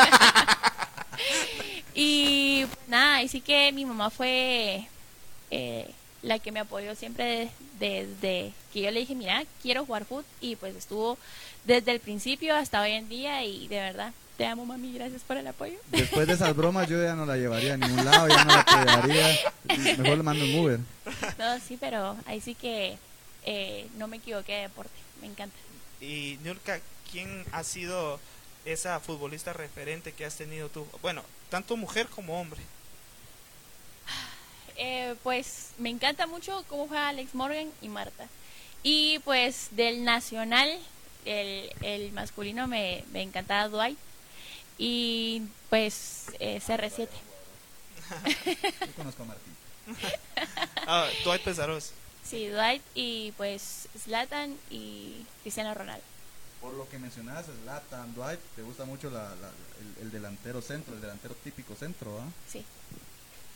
Y 1.93 2.65
pues, 2.65 2.77
nada, 2.87 3.21
y 3.21 3.27
sí 3.27 3.41
que 3.41 3.71
mi 3.73 3.85
mamá 3.85 4.09
fue 4.09 4.87
eh, 5.51 5.89
la 6.23 6.39
que 6.39 6.51
me 6.51 6.59
apoyó 6.59 6.93
siempre 6.95 7.49
de- 7.79 8.05
desde 8.05 8.53
que 8.73 8.81
yo 8.81 8.91
le 8.91 8.99
dije, 9.01 9.15
mira, 9.15 9.43
quiero 9.61 9.85
jugar 9.85 10.05
fútbol 10.05 10.25
y 10.39 10.55
pues 10.55 10.75
estuvo 10.75 11.17
desde 11.65 11.91
el 11.91 11.99
principio 11.99 12.55
hasta 12.55 12.81
hoy 12.81 12.91
en 12.91 13.09
día 13.09 13.43
y 13.43 13.67
de 13.67 13.79
verdad, 13.79 14.13
te 14.37 14.45
amo 14.45 14.65
mami, 14.65 14.93
gracias 14.93 15.21
por 15.23 15.37
el 15.37 15.45
apoyo. 15.47 15.77
Después 15.89 16.27
de 16.27 16.33
esas 16.33 16.55
bromas 16.55 16.87
yo 16.87 17.01
ya 17.03 17.15
no 17.15 17.25
la 17.25 17.37
llevaría 17.37 17.73
a 17.73 17.77
ningún 17.77 18.05
lado, 18.05 18.27
ya 18.27 18.43
no 18.43 18.53
la 18.55 18.85
llevaría. 18.85 19.39
Mejor 19.97 20.17
le 20.17 20.23
mando 20.23 20.45
un 20.45 20.55
Uber. 20.59 20.79
No, 21.37 21.59
sí, 21.59 21.77
pero 21.79 22.15
ahí 22.25 22.39
sí 22.41 22.55
que 22.55 22.97
eh, 23.45 23.87
no 23.97 24.07
me 24.07 24.17
equivoqué 24.17 24.53
de 24.53 24.61
deporte, 24.63 24.93
me 25.21 25.27
encanta. 25.27 25.55
Y 25.99 26.37
Niurka, 26.43 26.79
¿quién 27.11 27.45
ha 27.51 27.63
sido 27.63 28.19
esa 28.65 28.99
futbolista 28.99 29.53
referente 29.53 30.11
que 30.13 30.25
has 30.25 30.35
tenido 30.35 30.69
tú? 30.69 30.87
Bueno, 31.01 31.23
tanto 31.49 31.77
mujer 31.77 32.07
como 32.07 32.39
hombre. 32.39 32.61
Eh, 34.83 35.13
pues 35.21 35.69
me 35.77 35.89
encanta 35.89 36.25
mucho 36.25 36.65
cómo 36.67 36.87
juega 36.87 37.09
Alex 37.09 37.35
Morgan 37.35 37.69
y 37.81 37.87
Marta. 37.87 38.27
Y 38.81 39.19
pues 39.19 39.67
del 39.71 40.03
nacional, 40.03 40.75
el, 41.25 41.71
el 41.81 42.11
masculino 42.13 42.65
me, 42.65 43.03
me 43.13 43.21
encantaba 43.21 43.67
Dwight. 43.69 43.97
Y 44.79 45.43
pues 45.69 46.25
eh, 46.39 46.59
CR7. 46.65 47.07
Yo 48.87 48.93
conozco 48.95 49.21
a 49.23 49.25
Martín. 49.27 49.55
Ah, 50.87 51.07
Dwight 51.23 51.43
Pesaros. 51.43 51.91
Sí, 52.23 52.47
Dwight 52.47 52.81
y 52.95 53.31
pues 53.33 53.87
Zlatan 53.97 54.57
y 54.71 55.23
Cristiano 55.43 55.73
Ronaldo. 55.75 56.03
Por 56.59 56.73
lo 56.73 56.89
que 56.89 56.97
mencionabas, 56.97 57.45
Zlatan, 57.63 58.13
Dwight, 58.15 58.39
te 58.55 58.63
gusta 58.63 58.85
mucho 58.85 59.09
la, 59.11 59.35
la- 59.35 59.51
el, 59.79 60.01
el 60.07 60.11
delantero 60.11 60.59
centro, 60.61 60.95
el 60.95 61.01
delantero 61.01 61.35
típico 61.43 61.75
centro, 61.75 62.19
¿ah? 62.19 62.25
Sí, 62.51 62.65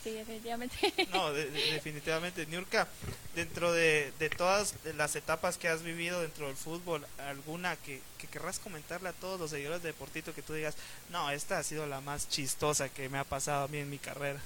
sí, 0.06 0.12
definitivamente. 0.12 0.94
No, 1.12 1.34
de- 1.34 1.50
de- 1.52 1.74
definitivamente. 1.74 2.46
Niurka, 2.46 2.88
dentro 3.36 3.74
de, 3.74 4.13
de 4.20 4.30
todas 4.30 4.76
las 4.96 5.18
etapas 5.18 5.58
que 5.58 5.68
has 5.68 5.82
vivido 5.84 6.22
dentro 6.22 6.48
del 6.48 6.56
fútbol, 6.56 7.06
¿alguna 7.28 7.76
que, 7.76 8.00
que 8.18 8.28
querrás 8.28 8.60
comentarle 8.60 9.10
a 9.10 9.13
todos 9.13 9.38
los 9.39 9.50
seguidores 9.50 9.82
de 9.84 9.89
Deportito 9.89 10.34
que 10.34 10.41
tú 10.41 10.54
digas, 10.54 10.76
no, 11.10 11.30
esta 11.32 11.58
ha 11.58 11.63
sido 11.63 11.86
la 11.88 12.00
más 12.00 12.30
chistosa 12.30 12.88
que 12.88 13.10
me 13.10 13.18
ha 13.18 13.24
pasado 13.26 13.65
a 13.65 13.68
mí 13.68 13.80
en 13.80 13.89
mi 13.89 13.98
carrera? 13.98 14.39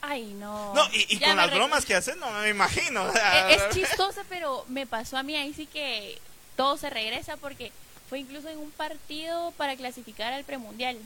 Ay, 0.00 0.32
no. 0.34 0.74
No, 0.74 0.82
y, 0.92 1.06
y 1.14 1.20
con 1.20 1.36
las 1.36 1.52
bromas 1.52 1.84
que 1.84 1.94
haces, 1.94 2.16
no 2.16 2.30
me 2.32 2.48
imagino. 2.48 3.04
o 3.04 3.12
sea, 3.12 3.50
Eh, 3.50 3.54
es 3.68 3.74
chistosa, 3.74 4.24
pero 4.28 4.64
me 4.68 4.86
pasó 4.86 5.16
a 5.18 5.22
mí 5.22 5.36
ahí 5.36 5.52
sí 5.54 5.66
que 5.66 6.18
todo 6.56 6.76
se 6.76 6.88
regresa 6.90 7.36
porque 7.36 7.70
fue 8.08 8.18
incluso 8.20 8.48
en 8.48 8.58
un 8.58 8.70
partido 8.72 9.52
para 9.56 9.76
clasificar 9.76 10.32
al 10.32 10.44
premundial. 10.44 10.98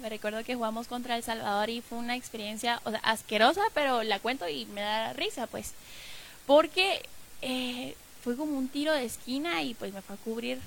Me 0.00 0.08
recuerdo 0.08 0.44
que 0.44 0.54
jugamos 0.54 0.88
contra 0.88 1.16
El 1.16 1.22
Salvador 1.22 1.70
y 1.70 1.80
fue 1.80 1.98
una 1.98 2.16
experiencia, 2.16 2.80
o 2.84 2.90
sea, 2.90 3.00
asquerosa, 3.00 3.62
pero 3.74 4.02
la 4.02 4.18
cuento 4.18 4.48
y 4.48 4.66
me 4.66 4.80
da 4.82 5.12
risa, 5.14 5.46
pues. 5.46 5.72
Porque 6.46 7.02
eh, 7.42 7.94
fue 8.22 8.36
como 8.36 8.56
un 8.58 8.68
tiro 8.68 8.92
de 8.92 9.04
esquina 9.04 9.62
y 9.62 9.74
pues 9.74 9.92
me 9.92 10.02
fue 10.02 10.16
a 10.16 10.18
cubrir 10.18 10.58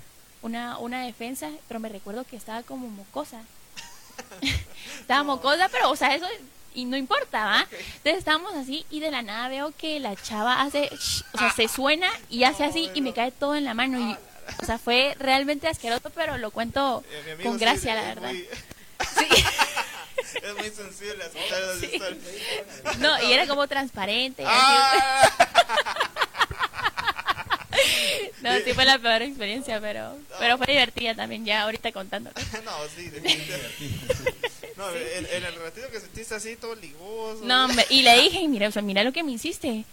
una, 0.41 0.77
una 0.79 1.03
defensa, 1.05 1.49
pero 1.67 1.79
me 1.79 1.89
recuerdo 1.89 2.23
que 2.23 2.35
estaba 2.37 2.63
como 2.63 2.87
mocosa. 2.87 3.41
estaba 4.99 5.23
mocosa, 5.23 5.69
pero, 5.69 5.89
o 5.91 5.95
sea, 5.95 6.15
eso 6.15 6.25
y 6.73 6.85
no 6.85 6.97
importa, 6.97 7.45
¿va? 7.45 7.61
Entonces 7.71 8.17
estábamos 8.19 8.53
así 8.53 8.85
y 8.89 8.99
de 8.99 9.11
la 9.11 9.21
nada 9.21 9.47
veo 9.49 9.73
que 9.77 9.99
la 9.99 10.15
chava 10.15 10.61
hace, 10.61 10.89
sh- 10.91 11.23
o 11.33 11.37
sea, 11.37 11.51
se 11.51 11.67
suena 11.67 12.09
y 12.29 12.43
hace 12.43 12.63
así 12.63 12.89
y 12.93 13.01
me 13.01 13.13
cae 13.13 13.31
todo 13.31 13.55
en 13.55 13.65
la 13.65 13.73
mano. 13.73 13.99
Y, 13.99 14.15
o 14.61 14.65
sea, 14.65 14.77
fue 14.77 15.15
realmente 15.19 15.67
asqueroso, 15.67 16.09
pero 16.13 16.37
lo 16.37 16.51
cuento 16.51 17.03
Eh, 17.11 17.43
con 17.43 17.57
gracia, 17.57 17.93
sí, 17.95 18.01
la 18.01 18.03
verdad. 18.07 18.31
muy- 18.33 18.45
Sí. 19.17 19.27
es 20.43 20.55
muy 20.55 20.69
sensible 20.69 21.23
a 21.23 21.27
escuchar 21.27 21.59
Sí. 21.79 21.85
historias. 21.93 22.97
No, 22.99 23.23
y 23.23 23.33
era 23.33 23.47
como 23.47 23.67
transparente. 23.67 24.43
y. 24.43 24.45
Ah. 24.47 25.29
No, 28.41 28.55
sí 28.63 28.73
fue 28.73 28.85
la 28.85 28.97
peor 28.99 29.21
experiencia, 29.21 29.79
pero, 29.81 30.17
pero 30.39 30.57
fue 30.57 30.67
divertida 30.67 31.13
también, 31.15 31.45
ya 31.45 31.63
ahorita 31.63 31.91
contando. 31.91 32.31
No, 32.65 32.71
sí, 32.95 33.09
definitivamente. 33.09 34.33
No, 34.77 34.89
en, 34.91 35.25
en 35.25 35.45
el 35.45 35.55
ratito 35.55 35.89
que 35.91 35.99
sentiste 35.99 36.35
así, 36.35 36.55
todo 36.55 36.73
ligoso. 36.75 37.41
No, 37.43 37.65
hombre, 37.65 37.85
y 37.89 38.01
le 38.01 38.17
dije, 38.21 38.47
mira, 38.47 38.69
o 38.69 38.71
sea, 38.71 38.81
mira 38.81 39.03
lo 39.03 39.11
que 39.11 39.23
me 39.23 39.31
hiciste. 39.33 39.83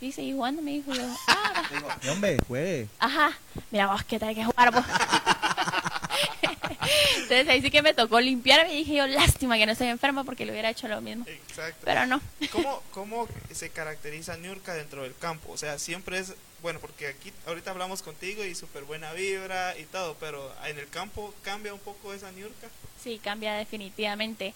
Y 0.00 0.12
seguí 0.12 0.32
jugando, 0.32 0.60
me 0.62 0.72
dijo 0.72 0.92
yo, 0.92 1.02
ah. 1.28 1.62
Y, 2.02 2.08
hombre, 2.08 2.38
juegue. 2.46 2.88
ajá, 2.98 3.32
mira 3.70 3.86
vos 3.86 4.02
que 4.04 4.18
tenés 4.18 4.36
que 4.36 4.44
jugar 4.44 4.72
vos. 4.72 4.84
Entonces 7.30 7.54
ahí 7.54 7.62
sí 7.62 7.70
que 7.70 7.80
me 7.80 7.94
tocó 7.94 8.20
limpiarme 8.20 8.74
y 8.74 8.78
dije 8.78 8.96
yo, 8.96 9.06
lástima 9.06 9.56
que 9.56 9.64
no 9.64 9.70
estoy 9.70 9.86
enferma 9.86 10.24
porque 10.24 10.44
le 10.44 10.50
hubiera 10.50 10.68
hecho 10.68 10.88
lo 10.88 11.00
mismo. 11.00 11.24
Exacto. 11.28 11.80
Pero 11.84 12.04
no. 12.04 12.20
¿Cómo, 12.50 12.82
¿Cómo 12.90 13.28
se 13.52 13.70
caracteriza 13.70 14.36
Niurka 14.36 14.74
dentro 14.74 15.04
del 15.04 15.14
campo? 15.16 15.52
O 15.52 15.56
sea, 15.56 15.78
siempre 15.78 16.18
es, 16.18 16.34
bueno, 16.60 16.80
porque 16.80 17.06
aquí 17.06 17.32
ahorita 17.46 17.70
hablamos 17.70 18.02
contigo 18.02 18.44
y 18.44 18.56
súper 18.56 18.82
buena 18.82 19.12
vibra 19.12 19.78
y 19.78 19.84
todo, 19.84 20.16
pero 20.18 20.52
en 20.66 20.76
el 20.76 20.88
campo 20.88 21.32
cambia 21.42 21.72
un 21.72 21.78
poco 21.78 22.12
esa 22.12 22.32
Niurka. 22.32 22.66
Sí, 23.00 23.20
cambia 23.22 23.54
definitivamente. 23.54 24.52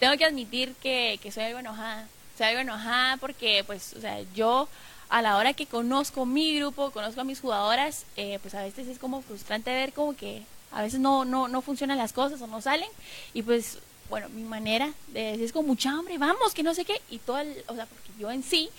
Tengo 0.00 0.16
que 0.16 0.24
admitir 0.24 0.74
que, 0.82 1.20
que 1.22 1.30
soy 1.30 1.44
algo 1.44 1.60
enojada. 1.60 2.08
Soy 2.36 2.48
algo 2.48 2.60
enojada 2.60 3.18
porque, 3.18 3.62
pues, 3.64 3.92
o 3.92 4.00
sea, 4.00 4.20
yo 4.34 4.68
a 5.10 5.22
la 5.22 5.36
hora 5.36 5.52
que 5.52 5.66
conozco 5.66 6.26
mi 6.26 6.58
grupo, 6.58 6.90
conozco 6.90 7.20
a 7.20 7.24
mis 7.24 7.38
jugadoras, 7.38 8.04
eh, 8.16 8.40
pues 8.42 8.56
a 8.56 8.64
veces 8.64 8.88
es 8.88 8.98
como 8.98 9.22
frustrante 9.22 9.70
ver 9.70 9.92
como 9.92 10.16
que 10.16 10.42
a 10.72 10.82
veces 10.82 11.00
no, 11.00 11.24
no, 11.24 11.48
no 11.48 11.62
funcionan 11.62 11.98
las 11.98 12.12
cosas 12.12 12.40
o 12.40 12.46
no 12.46 12.60
salen. 12.60 12.88
Y 13.34 13.42
pues, 13.42 13.78
bueno, 14.08 14.28
mi 14.28 14.42
manera 14.42 14.92
de 15.08 15.22
decir 15.22 15.44
es 15.44 15.52
con 15.52 15.66
mucha 15.66 15.90
hambre, 15.90 16.18
vamos, 16.18 16.54
que 16.54 16.62
no 16.62 16.74
sé 16.74 16.84
qué. 16.84 17.00
Y 17.10 17.18
todo 17.18 17.38
el, 17.38 17.64
o 17.68 17.74
sea, 17.74 17.86
porque 17.86 18.10
yo 18.18 18.30
en 18.30 18.42
sí 18.42 18.70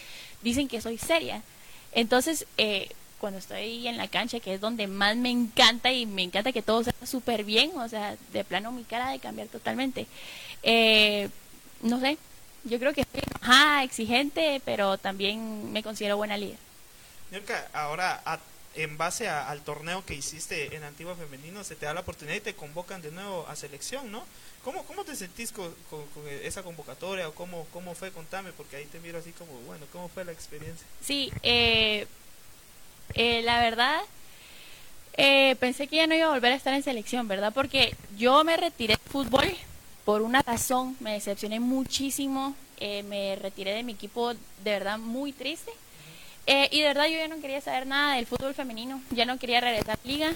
dicen 0.42 0.68
que 0.68 0.82
soy 0.82 0.98
seria. 0.98 1.42
Entonces, 1.92 2.46
eh, 2.58 2.90
cuando 3.20 3.40
estoy 3.40 3.88
en 3.88 3.98
la 3.98 4.08
cancha, 4.08 4.40
que 4.40 4.54
es 4.54 4.62
donde 4.62 4.88
más 4.88 5.16
me 5.16 5.30
encanta 5.30 5.92
y 5.92 6.06
me 6.06 6.24
encanta 6.24 6.52
que 6.52 6.62
todo 6.62 6.84
salga 6.84 7.06
súper 7.06 7.44
bien, 7.44 7.72
o 7.78 7.90
sea, 7.90 8.16
de 8.32 8.44
plano 8.44 8.72
mi 8.72 8.84
cara 8.84 9.10
de 9.10 9.20
cambiar 9.20 9.48
totalmente. 9.48 10.08
Eh, 10.64 11.30
no 11.82 12.00
sé, 12.00 12.18
yo 12.64 12.80
creo 12.80 12.94
que 12.94 13.06
soy 13.12 13.22
enojada, 13.26 13.84
exigente, 13.84 14.62
pero 14.66 14.98
también 14.98 15.72
me 15.72 15.84
considero 15.84 16.18
buena 16.18 16.38
líder. 16.38 16.58
Niurka, 17.32 17.68
ahora 17.74 18.22
en 18.84 18.98
base 18.98 19.28
a- 19.28 19.50
al 19.50 19.62
torneo 19.62 20.06
que 20.06 20.14
hiciste 20.14 20.76
en 20.76 20.84
Antigua 20.84 21.16
Femenino, 21.16 21.64
se 21.64 21.76
te 21.76 21.86
da 21.86 21.94
la 21.94 22.02
oportunidad 22.02 22.38
y 22.38 22.42
te 22.42 22.54
convocan 22.56 23.02
de 23.02 23.12
nuevo 23.12 23.46
a 23.48 23.56
selección, 23.56 24.12
¿no? 24.12 24.24
¿Cómo, 24.64 24.84
cómo 24.86 25.04
te 25.06 25.16
sentís 25.16 25.52
con, 25.52 25.74
con- 25.90 26.06
con 26.08 26.28
esa 26.28 26.62
convocatoria 26.64 27.28
o 27.30 27.34
cómo, 27.34 27.66
cómo 27.74 27.96
fue? 27.96 28.12
Contame, 28.12 28.52
porque 28.54 28.76
ahí 28.78 28.86
te 28.86 29.00
miro 29.00 29.18
así 29.20 29.32
como, 29.32 29.52
bueno, 29.66 29.86
¿cómo 29.92 30.10
fue 30.10 30.26
la 30.26 30.32
experiencia? 30.32 30.86
Sí, 31.02 31.32
eh, 31.44 32.06
eh, 33.14 33.42
la 33.44 33.60
verdad, 33.62 34.02
eh, 35.14 35.56
pensé 35.60 35.88
que 35.88 35.96
ya 35.98 36.08
no 36.08 36.16
iba 36.16 36.28
a 36.28 36.32
volver 36.34 36.52
a 36.52 36.56
estar 36.56 36.74
en 36.74 36.84
selección, 36.84 37.28
¿verdad? 37.28 37.54
Porque 37.54 37.96
yo 38.18 38.44
me 38.44 38.58
retiré 38.58 38.96
del 38.96 39.12
fútbol 39.12 39.48
por 40.06 40.22
una 40.22 40.42
razón, 40.42 40.96
me 41.00 41.14
decepcioné 41.14 41.60
muchísimo, 41.60 42.56
eh, 42.80 43.04
me 43.04 43.36
retiré 43.38 43.74
de 43.74 43.84
mi 43.84 43.94
equipo 43.94 44.34
de 44.34 44.38
verdad 44.64 44.98
muy 45.00 45.34
triste. 45.34 45.72
Eh, 46.48 46.70
y 46.72 46.80
de 46.80 46.88
verdad 46.88 47.08
yo 47.08 47.18
ya 47.18 47.28
no 47.28 47.42
quería 47.42 47.60
saber 47.60 47.86
nada 47.86 48.16
del 48.16 48.26
fútbol 48.26 48.54
femenino, 48.54 49.02
ya 49.12 49.26
no 49.26 49.38
quería 49.38 49.60
regresar 49.60 50.00
a 50.02 50.08
liga, 50.08 50.32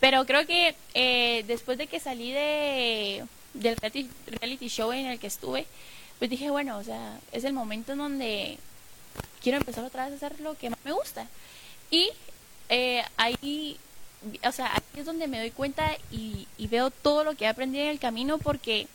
pero 0.00 0.24
creo 0.24 0.46
que 0.46 0.74
eh, 0.94 1.44
después 1.46 1.76
de 1.76 1.86
que 1.86 2.00
salí 2.00 2.32
de, 2.32 3.26
del 3.52 3.76
reality, 3.76 4.10
reality 4.26 4.68
show 4.68 4.90
en 4.92 5.04
el 5.04 5.18
que 5.18 5.26
estuve, 5.26 5.66
pues 6.18 6.30
dije, 6.30 6.48
bueno, 6.48 6.78
o 6.78 6.82
sea, 6.82 7.18
es 7.32 7.44
el 7.44 7.52
momento 7.52 7.92
en 7.92 7.98
donde 7.98 8.58
quiero 9.42 9.58
empezar 9.58 9.84
otra 9.84 10.08
vez 10.08 10.14
a 10.14 10.26
hacer 10.26 10.40
lo 10.40 10.56
que 10.56 10.70
más 10.70 10.78
me 10.82 10.92
gusta. 10.92 11.26
Y 11.90 12.08
eh, 12.70 13.04
ahí, 13.18 13.76
o 14.42 14.52
sea, 14.52 14.72
ahí 14.72 15.00
es 15.00 15.04
donde 15.04 15.28
me 15.28 15.40
doy 15.40 15.50
cuenta 15.50 15.94
y, 16.10 16.46
y 16.56 16.68
veo 16.68 16.90
todo 16.90 17.22
lo 17.22 17.34
que 17.34 17.44
he 17.44 17.48
aprendido 17.48 17.84
en 17.84 17.90
el 17.90 17.98
camino 17.98 18.38
porque 18.38 18.86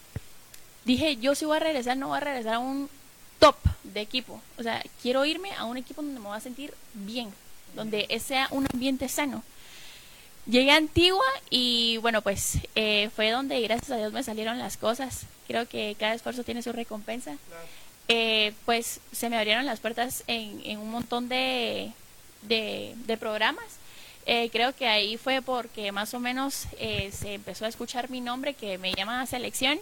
dije, 0.84 1.17
yo 1.17 1.36
si 1.36 1.45
voy 1.45 1.58
a 1.58 1.60
regresar, 1.60 1.95
no 1.97 2.08
voy 2.08 2.17
a 2.17 2.21
regresar 2.21 2.56
a 2.56 2.60
un 2.60 2.89
top 3.39 3.55
de 3.83 4.01
equipo. 4.01 4.41
O 4.57 4.63
sea, 4.63 4.83
quiero 5.01 5.25
irme 5.25 5.51
a 5.53 5.65
un 5.65 5.77
equipo 5.77 6.01
donde 6.01 6.19
me 6.19 6.27
voy 6.27 6.37
a 6.37 6.41
sentir 6.41 6.73
bien, 6.93 7.33
donde 7.75 8.07
sea 8.19 8.47
un 8.51 8.67
ambiente 8.71 9.07
sano. 9.07 9.43
Llegué 10.47 10.71
a 10.71 10.75
Antigua 10.75 11.25
y 11.49 11.97
bueno, 11.97 12.21
pues 12.21 12.59
eh, 12.75 13.09
fue 13.15 13.31
donde 13.31 13.59
gracias 13.61 13.91
a 13.91 13.97
Dios 13.97 14.13
me 14.13 14.21
salieron 14.21 14.59
las 14.59 14.77
cosas. 14.77 15.23
Creo 15.47 15.67
que 15.67 15.95
cada 15.99 16.13
esfuerzo 16.13 16.43
tiene 16.43 16.61
su 16.61 16.71
recompensa. 16.71 17.37
Eh, 18.07 18.53
pues 18.65 18.99
se 19.11 19.29
me 19.29 19.37
abrieron 19.37 19.65
las 19.65 19.79
puertas 19.79 20.23
en, 20.27 20.77
un 20.77 20.91
montón 20.91 21.27
de, 21.27 21.91
de, 22.43 23.17
programas. 23.19 23.65
Eh, 24.27 24.49
creo 24.51 24.75
que 24.75 24.87
ahí 24.87 25.17
fue 25.17 25.41
porque 25.41 25.91
más 25.91 26.13
o 26.13 26.19
menos 26.19 26.67
eh, 26.79 27.11
se 27.11 27.33
empezó 27.35 27.65
a 27.65 27.69
escuchar 27.69 28.11
mi 28.11 28.21
nombre 28.21 28.53
que 28.53 28.77
me 28.77 28.93
llaman 28.93 29.21
a 29.21 29.25
selección. 29.25 29.79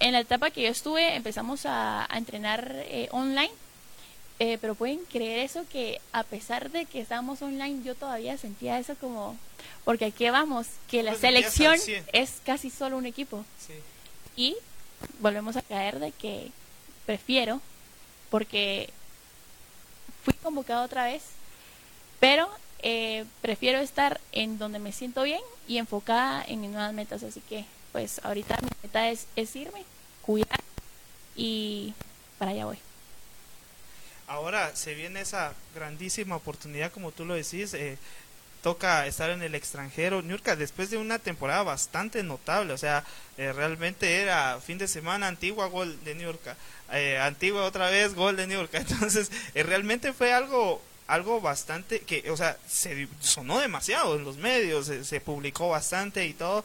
En 0.00 0.12
la 0.12 0.20
etapa 0.20 0.50
que 0.50 0.62
yo 0.62 0.68
estuve 0.68 1.14
empezamos 1.14 1.66
a, 1.66 2.06
a 2.12 2.18
entrenar 2.18 2.72
eh, 2.86 3.08
online, 3.12 3.50
eh, 4.40 4.58
pero 4.60 4.74
pueden 4.74 4.98
creer 5.10 5.38
eso 5.40 5.64
que 5.70 6.00
a 6.12 6.24
pesar 6.24 6.70
de 6.70 6.86
que 6.86 7.00
estábamos 7.00 7.40
online 7.42 7.82
yo 7.84 7.94
todavía 7.94 8.36
sentía 8.36 8.78
eso 8.78 8.94
como, 9.00 9.36
porque 9.84 10.06
aquí 10.06 10.28
vamos, 10.30 10.66
que 10.90 11.02
la 11.02 11.12
Pues 11.12 11.20
selección 11.20 11.78
100. 11.78 12.04
es 12.12 12.40
casi 12.44 12.70
solo 12.70 12.96
un 12.96 13.06
equipo 13.06 13.44
Sí. 13.64 13.74
y 14.36 14.56
volvemos 15.20 15.56
a 15.56 15.62
caer 15.62 16.00
de 16.00 16.10
que 16.12 16.50
prefiero 17.06 17.60
porque 18.30 18.90
fui 20.24 20.34
convocado 20.34 20.84
otra 20.84 21.04
vez 21.04 21.22
pero 22.20 22.48
eh, 22.80 23.24
prefiero 23.42 23.78
estar 23.80 24.20
en 24.32 24.58
donde 24.58 24.78
me 24.78 24.92
siento 24.92 25.22
bien 25.22 25.40
y 25.68 25.78
enfocada 25.78 26.42
en 26.46 26.60
mis 26.62 26.70
nuevas 26.70 26.92
metas 26.94 27.22
así 27.22 27.40
que 27.48 27.64
pues 27.94 28.20
ahorita 28.24 28.58
mi 28.60 28.68
meta 28.82 29.08
es, 29.08 29.28
es 29.36 29.54
irme 29.54 29.84
cuidar 30.20 30.60
y 31.36 31.94
para 32.40 32.50
allá 32.50 32.66
voy 32.66 32.78
Ahora 34.26 34.74
se 34.74 34.94
viene 34.94 35.20
esa 35.20 35.52
grandísima 35.76 36.34
oportunidad, 36.34 36.90
como 36.90 37.12
tú 37.12 37.24
lo 37.24 37.34
decís, 37.34 37.72
eh, 37.74 37.96
toca 38.64 39.06
estar 39.06 39.30
en 39.30 39.42
el 39.42 39.54
extranjero. 39.54 40.22
Niurka, 40.22 40.56
después 40.56 40.90
de 40.90 40.96
una 40.96 41.20
temporada 41.20 41.62
bastante 41.62 42.24
notable, 42.24 42.72
o 42.72 42.78
sea, 42.78 43.04
eh, 43.36 43.52
realmente 43.52 44.22
era 44.22 44.58
fin 44.60 44.78
de 44.78 44.88
semana 44.88 45.28
antigua 45.28 45.66
gol 45.66 45.96
de 46.02 46.16
Niurka, 46.16 46.56
eh, 46.90 47.18
antigua 47.18 47.62
otra 47.64 47.90
vez 47.90 48.14
gol 48.14 48.36
de 48.36 48.48
Niurka, 48.48 48.78
entonces 48.88 49.30
eh, 49.54 49.62
realmente 49.62 50.12
fue 50.12 50.32
algo 50.32 50.82
algo 51.06 51.40
bastante 51.40 52.00
que, 52.00 52.30
o 52.30 52.36
sea, 52.36 52.56
se 52.66 53.08
sonó 53.20 53.60
demasiado 53.60 54.16
en 54.16 54.24
los 54.24 54.38
medios, 54.38 54.86
se, 54.86 55.04
se 55.04 55.20
publicó 55.20 55.68
bastante 55.68 56.26
y 56.26 56.32
todo. 56.32 56.64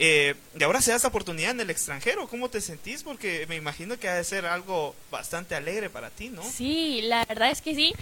Eh, 0.00 0.34
y 0.58 0.62
ahora 0.62 0.80
se 0.80 0.90
da 0.92 0.96
esta 0.96 1.08
oportunidad 1.08 1.50
en 1.50 1.60
el 1.60 1.70
extranjero. 1.70 2.28
¿Cómo 2.28 2.48
te 2.48 2.60
sentís? 2.60 3.02
Porque 3.02 3.46
me 3.48 3.56
imagino 3.56 3.98
que 3.98 4.08
ha 4.08 4.14
de 4.14 4.22
ser 4.22 4.46
algo 4.46 4.94
bastante 5.10 5.56
alegre 5.56 5.90
para 5.90 6.08
ti, 6.10 6.28
¿no? 6.28 6.42
Sí, 6.44 7.00
la 7.02 7.24
verdad 7.24 7.50
es 7.50 7.60
que 7.62 7.74
sí. 7.74 7.92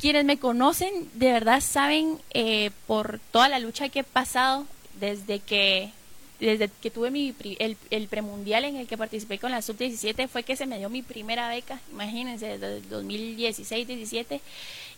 Quienes 0.00 0.24
me 0.24 0.38
conocen 0.38 1.10
de 1.14 1.32
verdad 1.32 1.60
saben 1.60 2.18
eh, 2.34 2.70
por 2.86 3.18
toda 3.32 3.48
la 3.48 3.58
lucha 3.58 3.88
que 3.88 4.00
he 4.00 4.04
pasado 4.04 4.64
desde 5.00 5.40
que 5.40 5.90
desde 6.38 6.70
que 6.80 6.90
tuve 6.90 7.10
mi 7.10 7.34
el, 7.58 7.76
el 7.90 8.08
premundial 8.08 8.64
en 8.64 8.76
el 8.76 8.86
que 8.86 8.96
participé 8.96 9.38
con 9.38 9.50
la 9.50 9.60
sub-17 9.60 10.26
fue 10.26 10.42
que 10.42 10.56
se 10.56 10.64
me 10.64 10.78
dio 10.78 10.88
mi 10.88 11.02
primera 11.02 11.50
beca, 11.50 11.80
imagínense, 11.92 12.56
desde 12.56 12.80
2016-17. 12.88 14.40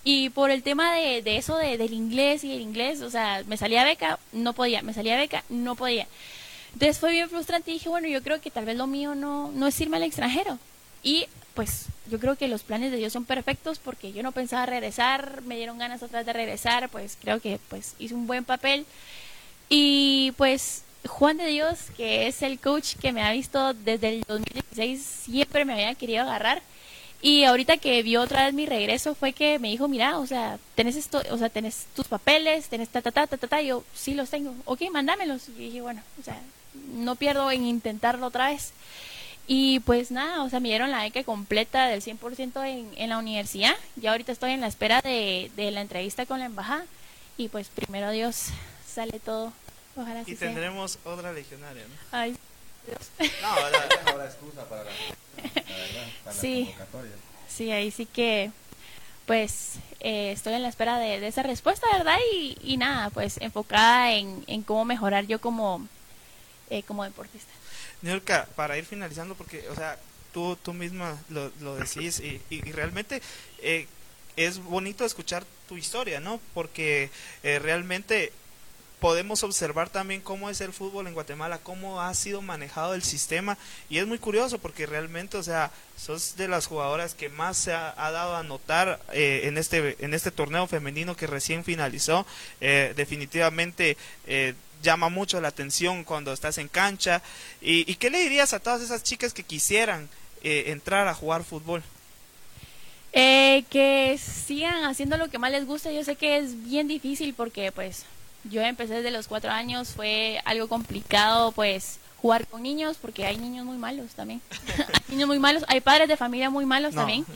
Y 0.05 0.31
por 0.31 0.51
el 0.53 0.63
tema 0.63 0.95
de, 0.95 1.23
de 1.23 1.37
eso 1.39 1.57
de- 1.57 1.79
del 1.79 1.93
inglés 1.95 2.45
y 2.45 2.53
el 2.53 2.61
inglés, 2.61 3.01
o 3.03 3.11
sea, 3.11 3.43
me 3.49 3.57
salía 3.57 3.85
beca, 3.85 4.19
no 4.33 4.53
podía, 4.53 4.83
me 4.83 4.95
salía 4.95 5.17
beca, 5.17 5.43
no 5.49 5.75
podía. 5.75 6.07
Entonces 6.75 6.99
fue 6.99 7.13
bien 7.13 7.29
frustrante 7.29 7.71
y 7.71 7.75
dije, 7.75 7.89
bueno, 7.89 8.09
yo 8.09 8.23
creo 8.23 8.41
que 8.41 8.51
tal 8.51 8.65
vez 8.65 8.77
lo 8.77 8.87
mío 8.87 9.15
no, 9.15 9.51
no 9.53 9.67
es 9.67 9.81
irme 9.81 9.99
al 9.99 10.03
extranjero. 10.05 10.59
Y 11.03 11.27
pues 11.55 11.87
yo 12.11 12.19
creo 12.19 12.37
que 12.37 12.49
los 12.49 12.63
planes 12.63 12.91
de 12.91 12.99
Dios 12.99 13.13
son 13.13 13.25
perfectos 13.25 13.79
porque 13.79 14.13
yo 14.13 14.23
no 14.23 14.33
pensaba 14.33 14.67
regresar, 14.67 15.43
me 15.43 15.57
dieron 15.57 15.79
ganas 15.79 16.01
vez 16.01 16.27
de 16.27 16.33
regresar, 16.33 16.89
pues 16.89 17.19
creo 17.21 17.41
que 17.41 17.59
pues 17.69 17.95
hice 17.99 18.15
un 18.15 18.27
buen 18.27 18.45
papel. 18.45 18.87
Y 19.69 20.33
pues 20.37 20.83
Juan 21.07 21.37
de 21.37 21.47
Dios, 21.47 21.79
que 21.97 22.27
es 22.27 22.43
el 22.43 22.59
coach 22.59 22.95
que 22.97 23.13
me 23.13 23.23
ha 23.23 23.33
visto 23.33 23.75
desde 23.75 24.09
el 24.11 24.25
2016, 24.27 25.03
siempre 25.03 25.65
me 25.65 25.75
había 25.75 25.95
querido 25.95 26.23
agarrar. 26.23 26.63
Y 27.21 27.45
ahorita 27.45 27.77
que 27.77 28.03
vio 28.03 28.21
otra 28.21 28.47
vez 28.47 28.55
mi 28.55 28.67
regreso 28.67 29.15
fue 29.15 29.33
que 29.33 29.59
me 29.61 29.69
dijo, 29.69 29.87
mira, 29.87 30.19
o 30.19 30.27
sea, 30.27 30.59
tenés 30.75 30.97
esto, 30.97 31.23
o 31.31 31.39
sea, 31.39 31.49
tenés 31.49 31.87
tus 31.95 32.09
papeles, 32.09 32.67
tenés 32.69 32.89
ta 32.89 33.01
ta 33.01 33.13
ta 33.13 33.27
ta 33.29 33.37
ta, 33.37 33.47
ta. 33.47 33.63
Yo 33.63 33.85
sí 33.95 34.15
los 34.15 34.29
tengo. 34.29 34.55
Ok, 34.65 34.83
mándamelos. 34.91 35.49
Y 35.49 35.53
dije, 35.53 35.81
bueno, 35.81 36.03
o 36.21 36.25
sea, 36.25 36.41
no 36.95 37.17
pierdo 37.17 37.51
en 37.51 37.65
intentarlo 37.67 38.27
otra 38.27 38.49
vez. 38.49 38.73
Y 39.47 39.81
pues 39.81 40.11
nada, 40.11 40.43
o 40.45 40.49
sea, 40.49 40.61
me 40.61 40.69
dieron 40.69 40.91
la 40.91 41.03
beca 41.03 41.25
completa 41.25 41.87
del 41.89 42.01
100% 42.03 42.65
en, 42.67 42.91
en 42.97 43.09
la 43.11 43.19
universidad. 43.19 43.75
Ya 43.97 44.13
ahorita 44.13 44.31
estoy 44.33 44.53
en 44.53 44.61
la 44.61 44.69
espera 44.69 45.01
de, 45.03 45.51
de 45.57 45.71
la 45.73 45.81
entrevista 45.81 46.27
con 46.27 46.39
la 46.39 46.47
embajada. 46.47 46.85
Y 47.37 47.49
pues 47.49 47.69
primero 47.69 48.11
Dios 48.13 48.47
sale 48.87 49.19
todo. 49.19 49.53
Ojalá 49.97 50.23
Y 50.23 50.37
sea. 50.37 50.49
tendremos 50.49 50.99
otra 51.05 51.33
legionaria, 51.33 51.83
¿no? 51.83 52.19
Ay, 52.19 52.37
No, 53.43 53.69
Esa 53.69 54.11
es 54.11 54.17
la 54.17 54.25
excusa 54.27 54.65
para 54.69 54.85
la, 54.85 54.91
la 54.91 55.77
verdad, 55.77 56.07
para 56.25 56.37
Sí. 56.37 56.61
la 56.61 56.67
convocatoria. 56.71 57.13
Sí, 57.49 57.71
ahí 57.73 57.91
sí 57.91 58.07
que, 58.07 58.51
pues, 59.27 59.75
eh, 60.01 60.33
estoy 60.33 60.55
en 60.55 60.63
la 60.63 60.69
espera 60.69 60.99
de, 60.99 61.21
de 61.21 61.27
esa 61.27 61.43
respuesta, 61.43 61.87
¿verdad? 61.93 62.17
Y, 62.33 62.57
y 62.63 62.77
nada, 62.77 63.11
pues, 63.11 63.39
enfocada 63.43 64.13
en, 64.13 64.45
en 64.47 64.63
cómo 64.63 64.85
mejorar 64.87 65.27
yo 65.27 65.41
como, 65.41 65.87
eh, 66.73 66.83
como 66.83 67.05
deportista. 67.05 67.51
Niurka, 68.03 68.49
para 68.57 68.77
ir 68.79 68.85
finalizando, 68.85 69.35
porque, 69.35 69.69
o 69.69 69.75
sea, 69.75 69.99
tú, 70.33 70.57
tú 70.63 70.73
misma 70.73 71.19
lo, 71.29 71.53
lo 71.61 71.77
decís 71.77 72.21
y, 72.21 72.41
y- 72.51 72.61
realmente 72.73 73.21
eh, 73.61 73.87
es 74.37 74.59
bonito 74.59 75.05
escuchar 75.05 75.45
tu 75.69 75.77
historia, 75.77 76.19
¿no? 76.21 76.41
Porque 76.55 77.11
eh, 77.43 77.59
realmente 77.59 78.33
podemos 78.99 79.43
observar 79.43 79.91
también 79.91 80.21
cómo 80.21 80.49
es 80.49 80.61
el 80.61 80.73
fútbol 80.73 81.09
en 81.09 81.15
Guatemala, 81.15 81.59
cómo 81.59 82.01
ha 82.01 82.15
sido 82.15 82.41
manejado 82.41 82.95
el 82.95 83.03
sistema 83.03 83.59
y 83.91 83.99
es 83.99 84.07
muy 84.07 84.19
curioso 84.19 84.59
porque 84.59 84.87
realmente, 84.87 85.37
o 85.37 85.43
sea, 85.43 85.73
sos 85.97 86.37
de 86.37 86.47
las 86.47 86.67
jugadoras 86.67 87.15
que 87.15 87.29
más 87.29 87.57
se 87.57 87.73
ha, 87.73 87.93
ha 87.97 88.11
dado 88.13 88.37
a 88.37 88.45
notar 88.45 89.01
eh, 89.13 89.41
en 89.45 89.59
este 89.59 89.97
en 90.05 90.15
este 90.15 90.31
torneo 90.31 90.69
femenino 90.69 91.17
que 91.17 91.27
recién 91.27 91.65
finalizó. 91.65 92.25
Eh, 92.61 92.93
definitivamente 92.97 93.97
llama 94.83 95.09
mucho 95.09 95.41
la 95.41 95.49
atención 95.49 96.05
cuando 96.05 96.33
estás 96.33 96.59
en 96.59 96.69
cancha. 96.69 97.23
¿Y, 97.61 97.91
y 97.91 97.95
qué 97.97 98.11
le 98.11 98.19
dirías 98.19 98.53
a 98.53 98.61
todas 98.61 98.83
esas 98.83 99.03
chicas 99.03 99.33
que 99.33 99.43
quisieran 99.45 100.09
eh, 100.43 100.65
entrar 100.69 101.09
a 101.09 101.15
jugar 101.15 101.45
fútbol? 101.45 101.83
Eh, 103.13 103.65
que 103.71 104.19
sigan 104.19 104.85
haciendo 104.85 105.17
lo 105.17 105.29
que 105.29 105.39
más 105.39 105.51
les 105.53 105.67
gusta. 105.67 105.93
Yo 105.93 106.03
sé 106.05 106.17
que 106.17 106.39
es 106.39 106.65
bien 106.65 106.89
difícil 106.89 107.35
porque, 107.35 107.71
pues, 107.73 108.05
yo 108.45 108.63
empecé 108.63 108.95
desde 108.95 109.11
los 109.11 109.29
cuatro 109.29 109.51
años. 109.51 109.91
Fue 109.91 110.41
algo 110.45 110.67
complicado, 110.69 111.53
pues, 111.53 111.99
jugar 112.23 112.47
con 112.47 112.63
niños 112.63 112.97
porque 113.03 113.27
hay 113.27 113.37
niños 113.37 113.67
muy 113.67 113.77
malos 113.77 114.13
también. 114.13 114.41
hay 114.79 115.03
niños 115.15 115.27
muy 115.29 115.39
malos, 115.41 115.65
hay 115.69 115.81
padres 115.81 116.09
de 116.09 116.17
familia 116.17 116.49
muy 116.51 116.65
malos 116.65 116.95
No. 116.95 117.01
también. 117.01 117.27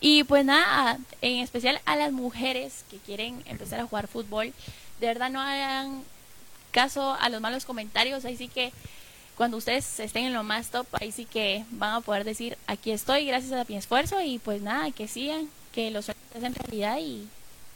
Y 0.00 0.24
pues 0.24 0.44
nada, 0.44 0.98
en 1.22 1.38
especial 1.42 1.80
a 1.86 1.96
las 1.96 2.12
mujeres 2.12 2.84
que 2.90 2.98
quieren 2.98 3.42
empezar 3.46 3.80
a 3.80 3.86
jugar 3.86 4.08
fútbol, 4.08 4.52
de 5.00 5.06
verdad 5.06 5.30
no 5.30 5.40
hagan 5.40 6.04
caso 6.76 7.16
a 7.18 7.30
los 7.30 7.40
malos 7.40 7.64
comentarios. 7.64 8.26
Ahí 8.26 8.36
sí 8.36 8.48
que 8.48 8.70
cuando 9.34 9.56
ustedes 9.56 9.98
estén 9.98 10.26
en 10.26 10.34
lo 10.34 10.42
más 10.42 10.68
top, 10.68 10.86
ahí 10.92 11.10
sí 11.10 11.24
que 11.24 11.64
van 11.70 11.94
a 11.94 12.00
poder 12.02 12.24
decir, 12.24 12.58
aquí 12.66 12.90
estoy 12.90 13.24
gracias 13.24 13.52
a 13.52 13.64
mi 13.66 13.78
esfuerzo 13.78 14.20
y 14.20 14.38
pues 14.38 14.60
nada, 14.60 14.90
que 14.90 15.08
sigan, 15.08 15.48
que 15.72 15.90
los 15.90 16.04
sueños 16.04 16.22
hacen 16.36 16.54
realidad 16.54 16.98
y, 17.00 17.26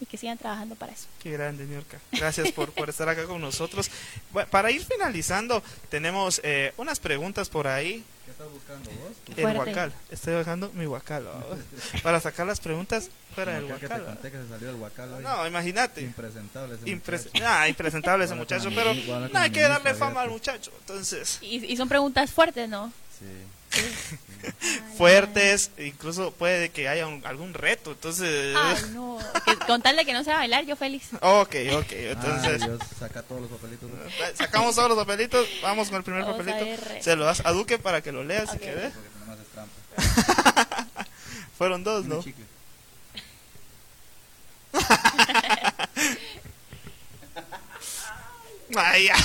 y 0.00 0.06
que 0.06 0.16
sigan 0.16 0.38
trabajando 0.38 0.74
para 0.76 0.92
eso. 0.92 1.06
Qué 1.22 1.30
grande, 1.32 1.64
Niurka. 1.66 1.98
Gracias 2.12 2.50
por, 2.52 2.72
por 2.72 2.88
estar 2.88 3.08
acá 3.08 3.24
con 3.26 3.40
nosotros. 3.40 3.90
Bueno, 4.32 4.48
para 4.50 4.70
ir 4.70 4.82
finalizando, 4.84 5.62
tenemos 5.90 6.40
eh, 6.42 6.72
unas 6.78 6.98
preguntas 7.00 7.48
por 7.50 7.66
ahí. 7.68 8.02
¿Qué 8.24 8.30
estás 8.30 8.48
buscando 8.50 8.90
vos? 8.92 9.12
El 9.28 9.34
Fuerte. 9.42 9.58
huacal. 9.58 9.92
Estoy 10.10 10.34
bajando 10.34 10.70
mi 10.74 10.86
huacal. 10.86 11.24
vamos. 11.24 11.58
para 12.02 12.20
sacar 12.20 12.46
las 12.46 12.60
preguntas 12.60 13.10
fuera 13.34 13.54
del 13.54 13.64
huacal. 13.64 14.04
conté 14.04 14.30
que 14.30 14.38
se 14.38 14.48
salió 14.48 14.70
el 14.70 14.76
huacal 14.76 15.12
hoy. 15.14 15.22
No, 15.22 15.46
imagínate. 15.46 16.00
Impresentable 16.02 16.76
ese 16.76 16.86
Impres- 16.86 17.24
muchacho. 17.26 17.44
ah, 17.46 17.68
impresentable 17.68 18.24
ese 18.24 18.34
muchacho, 18.36 18.70
pero 18.74 18.94
no 18.94 19.38
hay 19.38 19.50
que 19.50 19.60
darle 19.60 19.94
fama 19.94 20.22
al 20.22 20.28
abierto. 20.28 20.32
muchacho. 20.32 20.72
Entonces, 20.80 21.38
Y, 21.42 21.64
y 21.72 21.76
son 21.76 21.88
preguntas 21.88 22.30
fuertes, 22.32 22.68
¿no? 22.68 22.92
Sí. 23.18 23.26
fuertes, 24.96 25.70
incluso 25.78 26.32
puede 26.32 26.70
que 26.70 26.88
haya 26.88 27.06
un- 27.06 27.24
algún 27.26 27.54
reto. 27.54 27.92
Entonces, 27.92 28.54
Ay, 28.56 28.76
no. 28.94 29.18
Que- 29.44 29.56
con 29.66 29.82
tal 29.82 29.96
de 29.96 30.04
que 30.04 30.12
no 30.12 30.24
sea 30.24 30.36
bailar, 30.38 30.64
yo 30.66 30.76
feliz. 30.76 31.08
ok, 31.20 31.20
ok. 31.20 31.54
Ay, 31.90 31.92
Entonces, 32.10 32.60
Dios, 32.62 32.80
saca 32.98 33.22
todos 33.22 33.42
los 33.42 33.50
papelitos. 33.50 33.90
sacamos 34.36 34.74
todos 34.74 34.88
los 34.88 34.98
papelitos. 34.98 35.46
Vamos 35.62 35.88
con 35.88 35.98
el 35.98 36.02
primer 36.04 36.22
Vamos 36.22 36.40
a 36.40 36.44
papelito. 36.44 36.64
ver. 36.88 37.02
Se 37.02 37.16
lo 37.16 37.24
das 37.24 37.42
a 37.44 37.52
Duque 37.52 37.78
para 37.78 38.02
que 38.02 38.12
lo 38.12 38.24
leas 38.24 38.50
si 38.50 38.56
Ok. 38.56 38.62
querés. 38.62 38.92
Porque 39.26 39.42
trampa. 39.54 40.86
Fueron 41.58 41.84
dos, 41.84 42.06
¿no? 42.06 42.22
chicle. 42.22 42.44
Ay, 48.76 49.04
ya. 49.06 49.16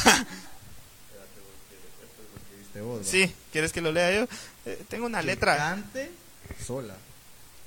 Sí, 3.04 3.34
¿quieres 3.52 3.72
que 3.72 3.82
lo 3.82 3.92
lea 3.92 4.12
yo? 4.22 4.28
Eh, 4.66 4.84
tengo 4.90 5.06
una 5.06 5.22
Que 5.22 5.28
letra, 5.28 5.58
Cante 5.58 6.12
sola. 6.66 6.94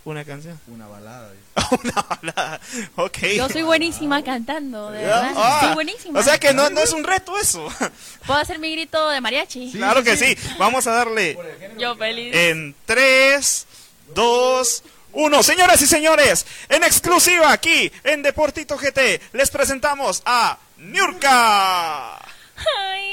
una 0.04 0.24
canción. 0.24 0.58
Una 0.68 0.86
balada. 0.86 1.32
una 1.84 2.02
balada. 2.02 2.60
Ok. 2.96 3.18
Yo 3.36 3.48
soy 3.48 3.62
buenísima 3.62 4.22
cantando, 4.22 4.90
de 4.90 5.02
verdad. 5.02 5.32
ah, 5.36 5.60
soy 5.64 5.74
buenísima. 5.74 6.18
O 6.20 6.22
sea 6.22 6.38
que 6.38 6.52
no, 6.52 6.70
no 6.70 6.80
es 6.80 6.92
un 6.92 7.04
reto 7.04 7.38
eso. 7.38 7.68
¿Puedo 8.26 8.38
hacer 8.40 8.58
mi 8.58 8.70
grito 8.72 9.08
de 9.08 9.20
mariachi? 9.20 9.72
claro 9.72 10.02
que 10.02 10.16
sí. 10.16 10.36
Vamos 10.58 10.86
a 10.86 10.92
darle 10.92 11.38
Yo 11.78 11.96
feliz. 11.96 12.34
en 12.34 12.74
3, 12.86 13.66
2, 14.14 14.82
1. 15.12 15.42
Señoras 15.42 15.80
y 15.82 15.86
señores, 15.86 16.46
en 16.68 16.84
exclusiva 16.84 17.50
aquí 17.52 17.90
en 18.04 18.22
Deportito 18.22 18.76
GT, 18.76 19.20
les 19.32 19.50
presentamos 19.50 20.22
a 20.26 20.58
Niurka. 20.76 22.16
Ay. 22.16 23.07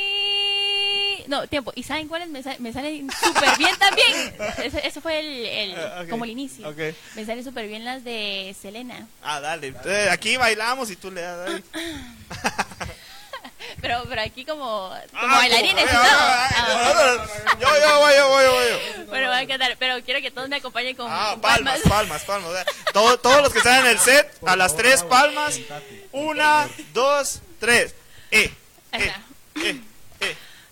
No, 1.27 1.47
tiempo. 1.47 1.71
¿Y 1.75 1.83
saben 1.83 2.07
cuáles 2.07 2.29
me, 2.29 2.41
sa- 2.43 2.55
me 2.59 2.71
salen 2.73 3.09
súper 3.11 3.57
bien 3.57 3.75
también? 3.77 4.35
Ese 4.83 5.01
fue 5.01 5.19
el, 5.19 5.45
el- 5.45 5.75
Ah, 5.77 6.03
como 6.09 6.23
el 6.25 6.31
inicio. 6.31 6.73
Me 7.15 7.25
salen 7.25 7.43
súper 7.43 7.67
bien 7.67 7.83
las 7.85 8.03
de 8.03 8.55
Selena. 8.61 9.07
Ah, 9.23 9.39
dale. 9.39 9.73
Eh, 9.85 10.09
aquí 10.11 10.37
bailamos 10.37 10.89
y 10.91 10.95
tú 10.95 11.11
le 11.11 11.21
das. 11.21 11.61
Pero, 13.81 14.03
pero 14.07 14.21
aquí 14.21 14.45
como, 14.45 14.89
como 14.89 14.95
Ah, 15.13 15.37
bailarines 15.37 15.83
y 15.83 15.87
como- 15.87 15.99
ah, 15.99 16.49
Ah, 16.51 17.17
ah, 17.17 17.57
Yo, 17.59 17.67
yo, 17.67 17.99
voy, 17.99 18.13
yo, 18.15 18.29
voy, 18.29 18.43
yo, 18.43 18.51
voy. 18.53 18.65
yo. 18.69 19.05
Bueno, 19.07 19.27
voy 19.29 19.37
a 19.43 19.47
cantar, 19.47 19.75
pero 19.77 20.01
quiero 20.03 20.21
que 20.21 20.31
todos 20.31 20.47
me 20.49 20.55
acompañen 20.57 20.95
con 20.95 21.07
Ah, 21.09 21.35
palmas, 21.41 21.81
palmas, 21.87 22.23
palmas. 22.23 22.49
O 22.49 22.53
sea, 22.53 22.65
todo- 22.93 23.17
todos 23.19 23.41
los 23.41 23.51
que 23.51 23.57
están 23.59 23.81
en 23.85 23.91
el 23.91 23.99
set, 23.99 24.31
a 24.45 24.55
las 24.55 24.75
tres 24.75 25.03
palmas. 25.03 25.59
Una, 26.11 26.67
dos, 26.93 27.41
tres. 27.59 27.93
Eh, 28.31 28.51
eh, 28.93 29.13
eh. 29.55 29.81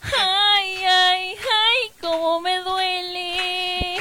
Ay, 0.03 0.83
ay, 0.85 1.35
ay, 1.35 1.91
cómo 2.01 2.39
me 2.41 2.59
duele. 2.59 3.97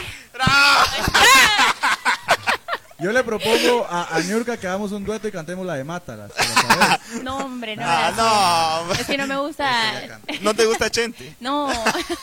Yo 2.98 3.10
le 3.10 3.24
propongo 3.24 3.84
a, 3.90 4.14
a 4.14 4.20
Niurka 4.20 4.56
que 4.56 4.68
hagamos 4.68 4.92
un 4.92 5.04
dueto 5.04 5.26
y 5.26 5.32
cantemos 5.32 5.66
la 5.66 5.74
de 5.74 5.82
Mátalas. 5.82 6.30
¿lo 6.36 6.44
sabes? 6.44 7.22
No, 7.24 7.36
hombre, 7.38 7.74
no. 7.74 7.82
Ah, 7.84 8.84
no. 8.86 8.94
Es 8.94 9.06
que 9.06 9.18
no 9.18 9.26
me 9.26 9.36
gusta. 9.38 10.20
¿No 10.40 10.54
te 10.54 10.66
gusta 10.66 10.88
Chente? 10.88 11.34
No. 11.40 11.68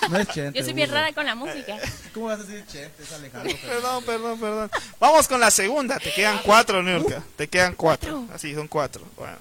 No 0.10 0.18
es 0.18 0.28
Chente. 0.30 0.58
Yo 0.58 0.64
soy 0.64 0.74
bien 0.74 0.90
rara 0.90 1.12
con 1.12 1.26
la 1.26 1.36
música. 1.36 1.76
¿Cómo 2.14 2.28
vas 2.28 2.40
a 2.40 2.44
decir 2.44 2.66
Chente? 2.66 3.04
Es 3.04 3.12
Alejandro. 3.12 3.58
Perdón, 3.62 4.04
perdón, 4.06 4.40
perdón. 4.40 4.72
Vamos 5.02 5.28
con 5.28 5.42
la 5.42 5.52
segunda. 5.52 6.00
Te 6.00 6.14
quedan 6.14 6.40
cuatro, 6.46 6.82
Nurka. 6.82 7.24
Te 7.36 7.50
quedan 7.50 7.76
cuatro. 7.76 8.24
Así, 8.34 8.56
son 8.56 8.70
cuatro. 8.70 9.06
Bueno, 9.18 9.36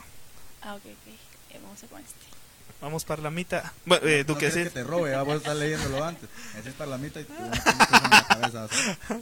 Ah, 0.62 0.74
ok, 0.74 0.82
ok. 0.86 1.08
Eh, 1.54 1.60
vamos 1.62 1.80
a 1.84 1.86
con 1.86 2.00
este. 2.02 2.17
Vamos 2.80 3.04
para 3.04 3.22
la 3.22 3.30
mitad. 3.30 3.64
Bueno, 3.84 4.06
eh, 4.06 4.24
No 4.26 4.34
Duque, 4.34 4.50
sí. 4.50 4.62
que 4.64 4.70
te 4.70 4.84
robe, 4.84 5.14
ah, 5.14 5.22
vos 5.22 5.36
estás 5.36 5.56
leyéndolo 5.56 6.04
antes. 6.04 6.28
Ese 6.58 6.68
es 6.70 6.74
para 6.74 6.90
la 6.90 6.98
mitad 6.98 7.20
y 7.20 7.26
no 7.28 7.52
eso 7.52 7.62
en 7.70 8.10
la 8.10 8.26
cabeza. 8.26 8.68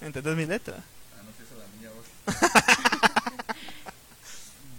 ¿Entendés 0.00 0.36
mi 0.36 0.46
letra? 0.46 0.76
Ah, 0.76 1.22
no 1.24 1.32
sé, 1.32 1.42
esa 1.44 1.54
es 1.54 1.60
la 1.60 1.66
mía, 1.80 1.90
vos. 1.94 2.06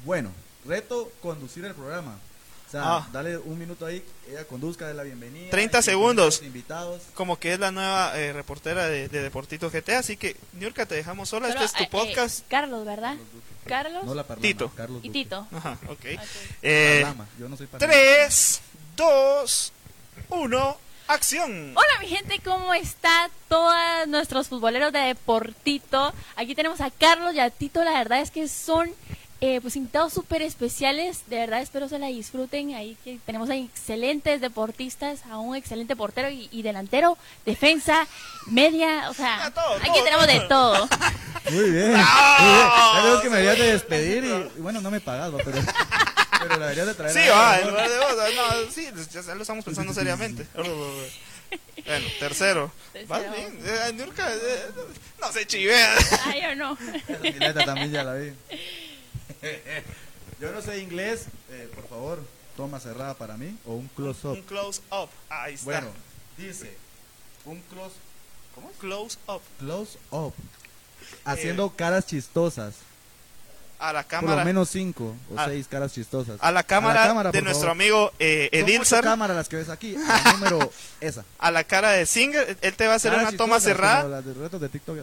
Bueno, 0.06 0.32
reto 0.66 1.12
conducir 1.22 1.66
el 1.66 1.76
programa. 1.76 2.18
O 2.70 2.72
sea, 2.72 2.82
Ah. 2.98 3.08
dale 3.12 3.36
un 3.40 3.58
minuto 3.58 3.84
ahí, 3.84 4.06
ella 4.30 4.46
conduzca 4.46 4.88
de 4.88 4.94
la 4.94 5.02
bienvenida. 5.02 5.50
30 5.50 5.80
y 5.80 5.82
segundos. 5.82 6.44
Invitados. 6.44 7.02
Como 7.16 7.40
que 7.40 7.54
es 7.54 7.60
la 7.60 7.72
nueva 7.72 8.16
eh, 8.16 8.32
reportera 8.32 8.86
de, 8.88 9.10
de 9.10 9.24
Deportito 9.24 9.72
GT. 9.72 9.96
Así 9.96 10.18
que, 10.18 10.36
Nurka, 10.54 10.86
te 10.86 10.94
dejamos 10.94 11.30
sola. 11.30 11.48
Solo, 11.52 11.66
este 11.66 11.66
es 11.66 11.74
tu 11.74 11.84
eh, 11.84 11.90
podcast. 11.92 12.40
eh, 12.42 12.44
Carlos, 12.48 12.86
¿verdad? 12.86 13.16
Carlos 13.66 14.04
No 14.04 14.14
la 14.14 14.24
parlama, 14.24 14.42
Tito. 14.48 14.72
Carlos 14.76 15.00
y. 15.04 15.10
Tito. 15.10 15.48
Ajá, 15.52 15.80
ok. 15.88 15.92
Ok. 15.92 16.06
Eh, 16.62 17.06
yo 17.40 17.50
no 17.50 17.58
soy 17.58 17.66
parlama. 17.66 17.92
3, 17.92 18.62
2, 18.96 19.74
1, 20.30 20.78
acción. 21.08 21.72
Hola 21.76 22.00
mi 22.02 22.08
gente, 22.08 22.40
¿cómo 22.46 22.72
está? 22.76 23.32
Todos 23.48 23.74
nuestros 24.08 24.48
futboleros 24.48 24.94
de 24.94 25.00
Deportito. 25.00 26.14
Aquí 26.36 26.54
tenemos 26.54 26.82
a 26.82 26.92
Carlos 26.92 27.34
y 27.34 27.40
a 27.40 27.50
Tito. 27.50 27.84
La 27.84 27.94
verdad 27.94 28.22
es 28.22 28.30
que 28.30 28.48
son 28.48 28.92
eh, 29.42 29.60
pues 29.62 29.76
invitados 29.76 30.14
súper 30.14 30.42
especiales. 30.42 31.22
De 31.28 31.38
verdad 31.38 31.62
espero 31.62 31.88
se 31.90 32.00
la 32.00 32.08
disfruten. 32.08 32.74
Ahí 32.76 32.98
que 33.04 33.20
tenemos 33.26 33.50
a 33.50 33.56
excelentes 33.56 34.42
deportistas, 34.42 35.22
a 35.30 35.38
un 35.38 35.56
excelente 35.56 35.96
portero 35.96 36.30
y, 36.30 36.50
y 36.52 36.62
delantero, 36.62 37.18
defensa, 37.46 38.08
media. 38.48 39.10
O 39.10 39.14
sea, 39.14 39.46
Ah, 39.46 39.52
todo, 39.52 39.76
aquí 39.76 39.88
todo, 39.94 40.04
tenemos 40.04 40.28
de 40.28 40.40
todo. 40.42 40.90
Muy 41.52 41.70
bien. 41.72 41.94
¡Bravo! 41.94 42.40
Muy 42.42 42.52
bien. 42.52 42.70
Ya 42.96 43.02
veo 43.04 43.22
que 43.22 43.30
me 43.30 43.38
deberías 43.38 43.66
de 43.66 43.72
despedir 43.74 44.24
y, 44.24 44.60
y 44.60 44.62
bueno, 44.62 44.82
no 44.82 44.92
me 44.92 45.00
pagas, 45.00 45.34
¿va? 45.34 45.38
pero, 45.44 45.58
pero 46.40 46.50
la 46.58 46.66
deberías 46.68 46.88
de 46.88 46.94
traer. 46.96 47.14
Sí, 47.14 47.30
va, 47.30 47.60
en 47.60 47.68
lugar 47.70 47.90
de 47.90 47.98
vos. 47.98 48.16
No, 48.36 48.72
sí, 48.72 48.88
ya 49.12 49.36
lo 49.36 49.42
estamos 49.42 49.64
pensando 49.66 49.94
seriamente. 49.94 50.46
Bueno, 51.86 52.06
tercero. 52.20 52.72
Vas 53.08 53.22
bien. 53.34 53.58
Eh, 53.66 53.94
Nurka, 53.94 54.32
eh, 54.32 54.66
no 55.20 55.32
se 55.32 55.48
chivea. 55.48 55.96
Ay, 56.26 56.42
yo 56.44 56.56
no. 56.56 56.78
Mileta 57.24 57.66
también 57.66 57.92
ya 57.92 58.04
la 58.04 58.14
vi. 58.14 58.32
Yo 60.40 60.52
no 60.52 60.62
sé 60.62 60.80
inglés, 60.80 61.26
eh, 61.50 61.70
por 61.76 61.88
favor. 61.88 62.20
toma 62.58 62.80
cerrada 62.80 63.14
para 63.14 63.38
mí 63.38 63.58
o 63.66 63.74
un 63.74 63.88
close 63.90 64.28
Un 64.28 64.40
up. 64.40 64.46
close 64.46 64.82
up. 64.92 65.10
Ahí 65.30 65.54
está. 65.54 65.66
Bueno, 65.66 65.88
dice 66.38 66.76
un 67.46 67.62
close 67.64 67.96
¿Cómo? 68.56 68.70
Close 68.80 69.18
up. 69.28 69.42
close 69.60 69.98
up 70.12 70.34
haciendo 71.24 71.70
caras 71.76 72.06
chistosas. 72.06 72.76
A 73.82 73.94
la 73.94 74.02
Por 74.04 74.10
cámara. 74.10 74.40
lo 74.42 74.46
menos 74.46 74.70
cinco 74.70 75.16
o 75.34 75.40
A- 75.40 75.46
seis 75.46 75.66
caras 75.70 75.94
chistosas. 75.94 76.38
a 76.42 76.52
la 76.52 76.64
cámara, 76.64 77.06
cámara, 77.08 77.32
de 77.32 77.40
por 77.40 77.46
nuestro 77.46 77.70
favor. 77.70 77.82
amigo 77.82 78.12
eh, 78.20 78.50
Son 78.52 78.60
Edilzar. 78.62 79.04
cámaras 79.06 79.38
las 79.38 79.48
que 79.48 79.56
ves 79.56 79.70
aquí. 79.70 79.96
Número 80.34 80.70
esa. 81.00 81.24
A 81.38 81.50
la 81.50 81.64
cara 81.64 81.92
de 81.92 82.06
Singer. 82.06 82.58
Él 82.62 82.74
te 82.76 82.88
va 82.88 82.94
a 82.94 82.96
hacer 82.98 83.12
Caras 83.14 83.30
una 83.30 83.38
toma 83.38 83.60
cerrada. 83.62 84.04
las 84.10 84.26
de 84.26 84.34
retos 84.34 84.60
de 84.60 84.68
TikTok. 84.68 84.98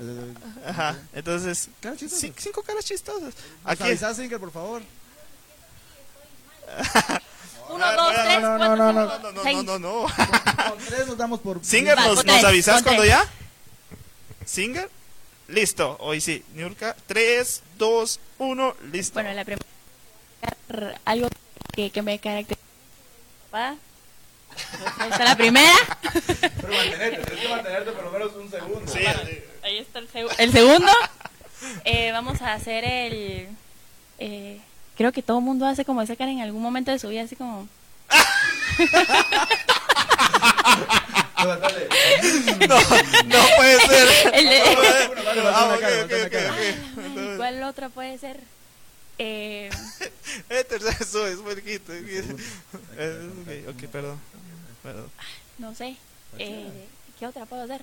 Ajá. 0.66 0.98
Entonces, 1.14 1.68
Caras 1.80 1.98
chistosas. 1.98 2.22
cin- 2.30 2.34
cinco 2.36 2.62
caras 2.62 2.84
chistosas. 2.84 3.32
Aquí. 3.64 3.96
Singer, 3.96 4.38
por 4.38 4.52
favor. 4.52 4.82
Uno, 7.70 7.78
ver, 7.84 7.96
dos, 7.96 8.12
tres, 8.14 8.40
no, 8.42 8.58
no, 8.58 8.76
cuatro, 8.76 8.92
no, 8.92 8.92
cinco, 8.92 9.18
No, 9.18 9.18
no, 9.18 9.32
no, 9.32 9.42
seis. 9.42 9.56
no, 9.64 9.78
no, 9.78 9.78
no. 9.78 10.06
Con 10.70 10.78
tres 10.86 11.06
nos 11.06 11.16
damos 11.16 11.40
por. 11.40 11.64
Singer, 11.64 11.96
¿nos, 11.98 12.44
avisas 12.44 12.82
cuando 12.82 13.04
ya? 13.06 13.24
Singer. 14.44 14.88
Listo. 15.48 15.96
Hoy 16.00 16.20
sí. 16.20 16.44
Niurka. 16.54 16.96
3, 17.06 17.62
2, 17.78 18.20
1. 18.38 18.76
Listo. 18.92 19.14
Bueno, 19.14 19.32
la 19.32 19.44
primera. 19.44 19.64
Algo 21.04 21.28
que, 21.72 21.90
que 21.90 22.02
me 22.02 22.18
caracteriza. 22.18 22.60
Papá. 23.50 23.76
Ahí 24.98 25.10
está 25.10 25.24
la 25.24 25.36
primera. 25.36 25.72
Pero 26.12 26.72
mantenerte, 26.72 27.22
tienes 27.24 27.40
que 27.42 27.48
mantenerte 27.48 27.92
por 27.92 28.04
lo 28.04 28.10
menos 28.10 28.32
un 28.34 28.50
segundo. 28.50 28.90
Sí, 28.92 29.00
Ahí 29.62 29.78
está 29.78 29.98
el, 29.98 30.10
segu- 30.10 30.34
el 30.38 30.52
segundo. 30.52 30.90
Eh, 31.84 32.10
vamos 32.12 32.40
a 32.42 32.52
hacer 32.54 32.84
el. 32.84 33.48
eh, 34.18 34.60
creo 34.96 35.12
que 35.12 35.22
todo 35.22 35.38
el 35.38 35.44
mundo 35.44 35.66
hace 35.66 35.84
como 35.84 36.02
esa 36.02 36.16
cara 36.16 36.30
en 36.30 36.40
algún 36.40 36.62
momento 36.62 36.90
de 36.90 36.98
su 36.98 37.08
vida, 37.08 37.22
así 37.22 37.36
como. 37.36 37.68
No, 41.36 42.78
no 43.24 43.46
puede 43.56 43.80
ser. 43.80 44.34
El 44.34 44.48
de- 44.48 44.60
Ah, 44.60 45.66
vale, 45.66 45.76
ok, 45.76 45.82
vale, 45.82 46.02
ok, 46.04 46.10
vale, 46.10 46.24
ok, 46.26 46.32
vale. 46.32 46.50
ok. 46.50 46.58
Ay, 47.18 47.36
¿Cuál 47.36 47.62
otra 47.64 47.88
puede 47.90 48.18
ser? 48.18 48.40
Eh, 49.18 49.70
Este 50.48 50.76
es 50.76 51.38
puerquito. 51.42 51.92
Eh, 51.92 53.30
Ok, 53.66 53.74
ok, 53.76 53.90
perdón. 53.90 54.20
Perdón. 54.82 55.10
no 55.58 55.74
sé. 55.74 55.96
Eh, 56.38 56.70
¿Qué 57.18 57.26
otra 57.26 57.46
puedo 57.46 57.62
hacer? 57.64 57.82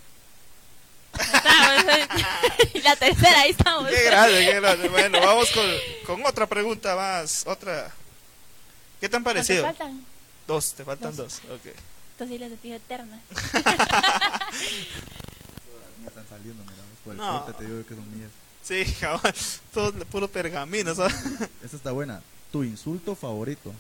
La 2.83 2.95
tercera, 2.95 3.41
ahí 3.41 3.51
estamos. 3.51 3.89
Qué 3.89 4.03
grande, 4.03 4.39
qué 4.45 4.59
grande. 4.59 4.89
Bueno, 4.89 5.19
vamos 5.21 5.49
con, 5.51 5.65
con 6.05 6.25
otra 6.25 6.47
pregunta 6.47 6.95
más. 6.95 7.43
Otra. 7.45 7.91
¿Qué 8.99 9.09
te 9.09 9.15
han 9.15 9.23
¿Cuántos 9.23 9.45
parecido? 9.47 9.65
faltan? 9.65 10.05
Dos, 10.47 10.73
te 10.73 10.83
faltan 10.83 11.15
dos. 11.15 11.41
Ok. 12.15 12.21
Entonces 12.21 12.39
les 12.39 12.59
pido 12.59 12.75
eterna. 12.75 13.19
Me 16.01 16.07
están 16.07 16.25
saliendo, 16.29 16.63
mira. 16.63 16.83
Por 17.03 17.13
el 17.13 17.17
No. 17.17 17.43
corte 17.45 17.63
te 17.63 17.69
digo 17.69 17.85
que 17.85 17.95
son 17.95 18.17
mías. 18.17 18.29
Sí, 18.63 18.85
cabal. 18.99 19.33
Todo 19.73 19.91
puro 20.05 20.27
pergamino, 20.27 20.95
¿sabes? 20.95 21.15
Esta 21.63 21.77
está 21.77 21.91
buena. 21.91 22.21
Tu 22.51 22.63
insulto 22.63 23.15
favorito. 23.15 23.73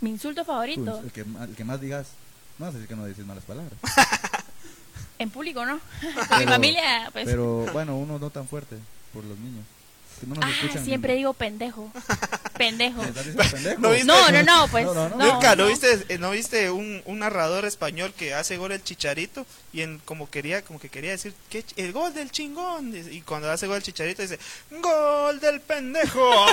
Mi 0.00 0.10
insulto 0.10 0.44
favorito. 0.44 1.00
ins- 1.00 1.04
el, 1.04 1.12
que, 1.12 1.20
el 1.20 1.54
que 1.56 1.64
más 1.64 1.80
digas. 1.80 2.08
No 2.58 2.66
vas 2.66 2.74
a 2.74 2.78
decir 2.78 2.88
que 2.88 2.96
no 2.96 3.06
dices 3.06 3.24
malas 3.26 3.44
palabras. 3.44 3.74
En 5.18 5.30
público, 5.30 5.64
¿no? 5.64 5.80
Con 6.28 6.38
mi 6.40 6.44
familia, 6.44 7.08
pues. 7.10 7.24
Pero 7.24 7.64
bueno, 7.72 7.96
uno 7.96 8.18
no 8.18 8.28
tan 8.28 8.46
fuerte 8.46 8.76
por 9.14 9.24
los 9.24 9.38
niños. 9.38 9.64
Que 10.20 10.26
no 10.26 10.34
nos 10.34 10.44
ah, 10.44 10.50
escuchan. 10.50 10.84
siempre 10.84 11.14
digo 11.14 11.32
pendejo. 11.34 11.90
Pendejo. 12.56 13.02
¿No 13.78 13.90
viste? 13.90 14.04
No, 14.06 14.30
no, 14.30 14.42
no, 14.42 14.68
pues. 14.68 14.86
No, 14.86 14.94
no, 14.94 15.08
no. 15.10 15.16
no, 15.16 15.32
Nunca, 15.34 15.56
¿no 15.56 15.64
no. 15.64 15.68
viste, 15.68 16.06
eh, 16.08 16.16
¿no 16.18 16.30
viste 16.30 16.70
un, 16.70 17.02
un 17.04 17.18
narrador 17.18 17.66
español 17.66 18.14
que 18.16 18.32
hace 18.32 18.56
gol 18.56 18.72
el 18.72 18.82
chicharito? 18.82 19.44
Y 19.74 19.82
en 19.82 19.98
como 19.98 20.30
quería, 20.30 20.62
como 20.62 20.80
que 20.80 20.88
quería 20.88 21.10
decir 21.10 21.34
que 21.50 21.64
el 21.76 21.92
gol 21.92 22.14
del 22.14 22.30
chingón. 22.30 22.94
Y 22.96 23.20
cuando 23.20 23.50
hace 23.50 23.66
gol 23.66 23.76
el 23.76 23.82
chicharito 23.82 24.22
dice 24.22 24.38
gol 24.70 25.38
del 25.38 25.60
pendejo. 25.60 26.30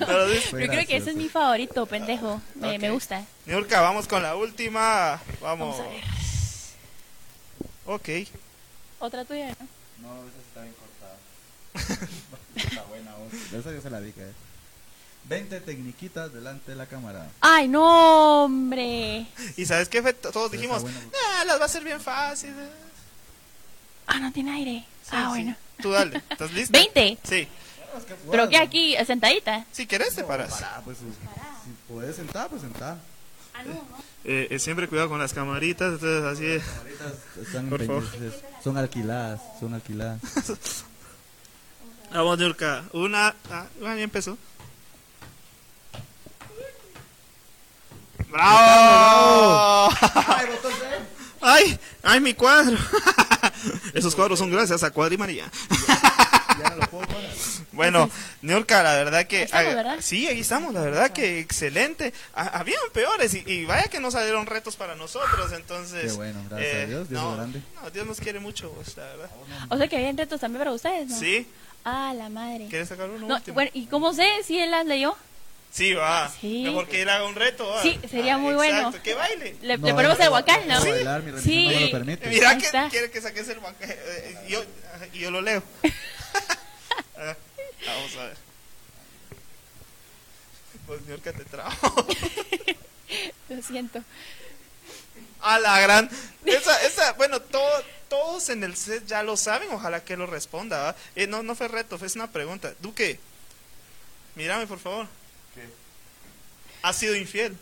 Yo 0.00 0.48
creo 0.50 0.86
que 0.86 0.96
ese 0.96 1.10
es 1.10 1.16
mi 1.16 1.28
favorito, 1.28 1.84
pendejo. 1.84 2.40
Me, 2.54 2.78
me 2.78 2.90
gusta. 2.90 3.24
Niurka, 3.44 3.82
vamos 3.82 4.08
con 4.08 4.22
la 4.22 4.34
última. 4.34 5.20
Vamos. 5.42 5.76
Vamos 5.76 5.80
a 5.80 5.90
ver. 5.90 6.02
Ok. 7.84 8.08
Otra 9.00 9.24
tuya, 9.24 9.48
¿no? 9.58 9.66
No, 10.08 10.41
está 12.56 12.82
buena, 12.84 13.12
vos. 13.14 13.32
Esa 13.52 13.72
yo 13.72 13.80
se 13.80 13.90
la 13.90 14.00
dije. 14.00 14.22
eh. 14.22 14.32
20 15.28 15.60
tecniquitas 15.60 16.32
delante 16.32 16.72
de 16.72 16.76
la 16.76 16.86
cámara. 16.86 17.28
Ay, 17.40 17.68
no, 17.68 18.44
hombre. 18.44 19.26
¿Y 19.56 19.64
sabes 19.66 19.88
qué? 19.88 20.02
Todos 20.12 20.50
Pero 20.50 20.60
dijimos, 20.60 20.82
"Ah, 21.38 21.44
las 21.44 21.60
va 21.60 21.64
a 21.66 21.68
ser 21.68 21.84
bien 21.84 22.00
fácil. 22.00 22.52
Ah, 24.08 24.18
no 24.18 24.32
tiene 24.32 24.52
aire. 24.52 24.84
ah, 25.10 25.22
Sí, 25.24 25.28
bueno. 25.28 25.52
sí. 25.76 25.82
Tú 25.82 25.90
dale, 25.92 26.22
¿estás 26.28 26.52
lista? 26.52 26.76
¿20? 26.78 27.18
Sí. 27.22 27.48
¿Pero 28.30 28.48
qué 28.48 28.56
aquí? 28.56 28.96
¿Sentadita? 29.06 29.64
Si 29.70 29.86
querés, 29.86 30.14
te 30.14 30.24
paras. 30.24 30.50
Pará, 30.50 30.80
pues 30.84 30.98
si, 30.98 31.04
si 31.04 31.76
podés 31.92 32.16
sentar, 32.16 32.48
pues 32.48 32.62
sentar. 32.62 32.96
Ah, 33.54 33.62
no, 33.64 33.74
no. 33.74 33.80
Eh, 34.24 34.48
eh, 34.50 34.58
siempre 34.58 34.88
cuidado 34.88 35.08
con 35.08 35.18
las 35.20 35.32
camaritas, 35.34 35.92
entonces 35.94 36.24
así 36.24 36.46
es. 36.46 36.62
Ahorita 36.78 37.12
están 37.42 37.68
Por 37.68 37.84
favor. 37.86 38.04
Son 38.64 38.76
alquiladas, 38.76 39.40
son 39.60 39.74
alquiladas. 39.74 40.20
Vamos, 42.12 42.38
Niurka. 42.38 42.84
Una. 42.92 43.34
Ah, 43.50 43.66
bueno, 43.80 43.96
ya 43.96 44.02
empezó. 44.04 44.36
¡Bravo! 48.28 49.92
¡Ay! 51.40 51.78
¡Ay, 52.02 52.20
mi 52.20 52.34
cuadro! 52.34 52.76
Esos 53.94 54.14
cuadros 54.14 54.38
son 54.38 54.50
gracias 54.50 54.82
a 54.82 54.90
Cuadri 54.90 55.16
María. 55.18 55.50
Ya 56.58 56.70
no 56.70 56.76
lo 56.76 56.86
puedo 56.88 57.06
parar. 57.06 57.22
Bueno, 57.72 58.10
Niurka, 58.42 58.82
la 58.82 58.94
verdad 58.94 59.26
que... 59.26 59.42
Estamos, 59.42 59.72
ah, 59.72 59.74
¿verdad? 59.74 59.96
Sí, 60.00 60.28
ahí 60.28 60.40
estamos, 60.40 60.72
la 60.74 60.82
verdad 60.82 61.10
que 61.10 61.40
excelente. 61.40 62.12
Ah, 62.34 62.50
habían 62.54 62.80
peores 62.92 63.34
y, 63.34 63.42
y 63.46 63.64
vaya 63.64 63.88
que 63.88 63.98
no 63.98 64.10
salieron 64.10 64.46
retos 64.46 64.76
para 64.76 64.94
nosotros, 64.94 65.52
entonces... 65.52 66.04
eh, 66.04 66.08
Qué 66.08 66.12
bueno, 66.12 66.40
gracias 66.50 66.74
a 66.74 66.86
Dios, 66.86 67.08
Dios 67.08 67.22
es 67.22 67.28
no, 67.28 67.34
grande. 67.36 67.62
No, 67.82 67.90
Dios 67.90 68.06
nos 68.06 68.20
quiere 68.20 68.40
mucho, 68.40 68.70
pues, 68.72 68.96
la 68.96 69.04
verdad. 69.04 69.30
O 69.70 69.76
sea 69.78 69.88
que 69.88 69.96
habían 69.96 70.16
retos 70.18 70.40
también 70.40 70.60
para 70.60 70.72
ustedes, 70.72 71.08
¿no? 71.08 71.18
Sí, 71.18 71.46
Ah, 71.84 72.12
la 72.16 72.28
madre. 72.28 72.66
¿quieres 72.68 72.88
sacar 72.88 73.10
uno 73.10 73.26
No, 73.26 73.34
último? 73.36 73.54
bueno, 73.54 73.70
¿y 73.74 73.86
cómo 73.86 74.12
sé 74.14 74.26
si 74.44 74.58
él 74.58 74.70
las 74.70 74.86
leyó? 74.86 75.16
Sí, 75.72 75.94
va. 75.94 76.30
Sí. 76.40 76.64
Mejor 76.64 76.86
que 76.86 77.02
él 77.02 77.08
haga 77.08 77.24
un 77.24 77.34
reto, 77.34 77.66
va. 77.66 77.80
Sí, 77.82 77.98
sería 78.10 78.36
muy 78.38 78.54
bueno. 78.54 78.76
Exacto, 78.88 79.02
que 79.02 79.14
baile. 79.14 79.56
Le, 79.62 79.78
No, 79.78 79.86
le 79.86 79.94
ponemos 79.94 80.18
no, 80.18 80.24
el 80.24 80.30
guacal, 80.30 80.68
¿no? 80.68 80.80
bailar, 80.80 81.22
mi 81.22 81.40
Sí. 81.40 81.66
no 81.66 81.72
me 81.72 81.80
lo 81.80 81.90
permite. 81.90 82.28
Mira 82.28 82.58
que 82.58 82.66
está. 82.66 82.88
quiere 82.90 83.10
que 83.10 83.20
saques 83.22 83.48
el 83.48 83.58
banca- 83.60 83.86
eh, 83.88 84.38
y 84.48 84.52
yo, 84.52 84.62
yo 85.14 85.30
lo 85.30 85.40
leo. 85.40 85.62
Ah, 87.16 87.36
Vamos 87.86 88.16
a 88.16 88.24
ver. 88.24 88.36
Pues 90.86 91.00
Niurka 91.02 91.32
te 91.32 91.44
trajo. 91.44 92.06
Lo 93.48 93.62
siento. 93.62 94.02
A 95.40 95.58
la 95.60 95.80
gran. 95.80 96.10
Esa, 96.44 96.82
esa, 96.84 97.12
bueno, 97.12 97.40
todo- 97.40 97.82
todos 98.12 98.50
en 98.50 98.62
el 98.62 98.76
set 98.76 99.06
ya 99.06 99.22
lo 99.22 99.38
saben, 99.38 99.70
ojalá 99.72 100.04
que 100.04 100.18
lo 100.18 100.26
responda. 100.26 100.94
Eh, 101.16 101.26
no, 101.26 101.42
no 101.42 101.54
fue 101.54 101.66
reto, 101.66 101.98
fue 101.98 102.08
una 102.14 102.30
pregunta. 102.30 102.74
Duque, 102.80 103.18
mírame 104.34 104.66
por 104.66 104.78
favor. 104.78 105.06
¿Has 106.82 106.96
sido 106.96 107.16
infiel? 107.16 107.56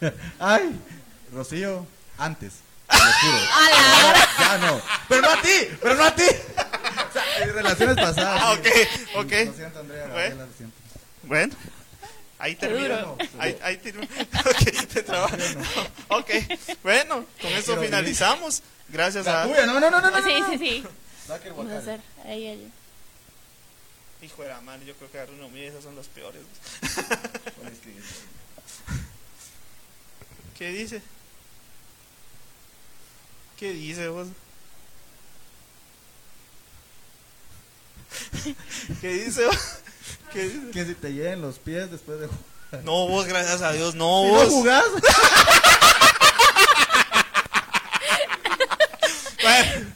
Ay, 0.38 0.78
Rocío, 1.32 1.86
antes. 2.18 2.52
te 2.90 2.98
lo 2.98 3.02
juro. 3.02 3.38
A 3.54 4.12
la 4.12 4.28
Ya 4.38 4.58
no. 4.58 4.82
Pero 5.08 5.22
no 5.22 5.30
a 5.30 5.40
ti, 5.40 5.68
pero 5.80 5.94
no 5.94 6.04
a 6.04 6.14
ti. 6.14 6.22
O 7.08 7.12
sea, 7.12 7.38
en 7.42 7.54
relaciones 7.54 7.96
pasadas. 7.96 8.40
Ah, 8.44 8.56
sí. 8.62 8.68
ok, 9.14 9.24
ok. 9.24 9.32
Lo 9.46 9.54
siento, 9.54 9.78
Andrea, 9.80 10.02
Bueno. 10.08 10.14
Gabriela, 10.14 10.44
lo 10.46 10.52
siento. 10.52 10.76
Bueno, 11.22 11.54
ahí 12.38 12.54
termina. 12.56 12.98
duro. 12.98 13.16
Ahí, 13.38 13.58
ahí 13.62 13.76
termina. 13.78 14.08
Ok, 14.44 14.86
te 14.92 15.02
trabajo. 15.02 15.36
Ok, 16.08 16.30
bueno, 16.82 17.24
con 17.40 17.50
eso 17.52 17.64
Quiero 17.72 17.82
finalizamos. 17.82 18.62
Gracias 18.88 19.26
La 19.26 19.42
a. 19.42 19.46
tuya, 19.46 19.66
no, 19.66 19.78
no, 19.80 19.90
no, 19.90 20.00
no. 20.00 20.10
no, 20.10 20.22
Sí, 20.22 20.32
sí, 20.50 20.58
sí. 20.58 20.84
Vamos 21.56 21.72
a 21.72 21.78
hacer 21.78 22.00
ahí 22.24 22.46
el... 22.46 22.72
Hijo 24.22 24.42
de 24.42 24.48
la 24.48 24.60
madre, 24.62 24.84
yo 24.86 24.94
creo 24.94 25.10
que 25.10 25.18
agarré 25.18 25.34
uno 25.34 25.48
mío, 25.48 25.68
esos 25.68 25.84
son 25.84 25.94
los 25.94 26.06
peores. 26.08 26.42
¿Qué 30.58 30.68
dice? 30.72 31.00
¿Qué 33.58 33.72
dice 33.72 34.08
vos? 34.08 34.26
¿Qué 39.00 39.12
dice 39.12 39.46
vos? 39.46 39.56
¿Qué 40.32 40.42
dice? 40.48 40.70
Que 40.72 40.84
si 40.84 40.94
te 40.94 41.10
lleguen 41.12 41.40
los 41.42 41.58
pies 41.58 41.90
después 41.90 42.18
de 42.20 42.26
jugar. 42.26 42.84
No, 42.84 43.06
vos, 43.08 43.26
gracias 43.26 43.62
a 43.62 43.72
Dios, 43.72 43.94
no, 43.94 44.22
Si 44.24 44.26
no 44.32 44.34
vos. 44.34 44.48
jugás. 44.48 44.84
Bueno, 49.42 49.86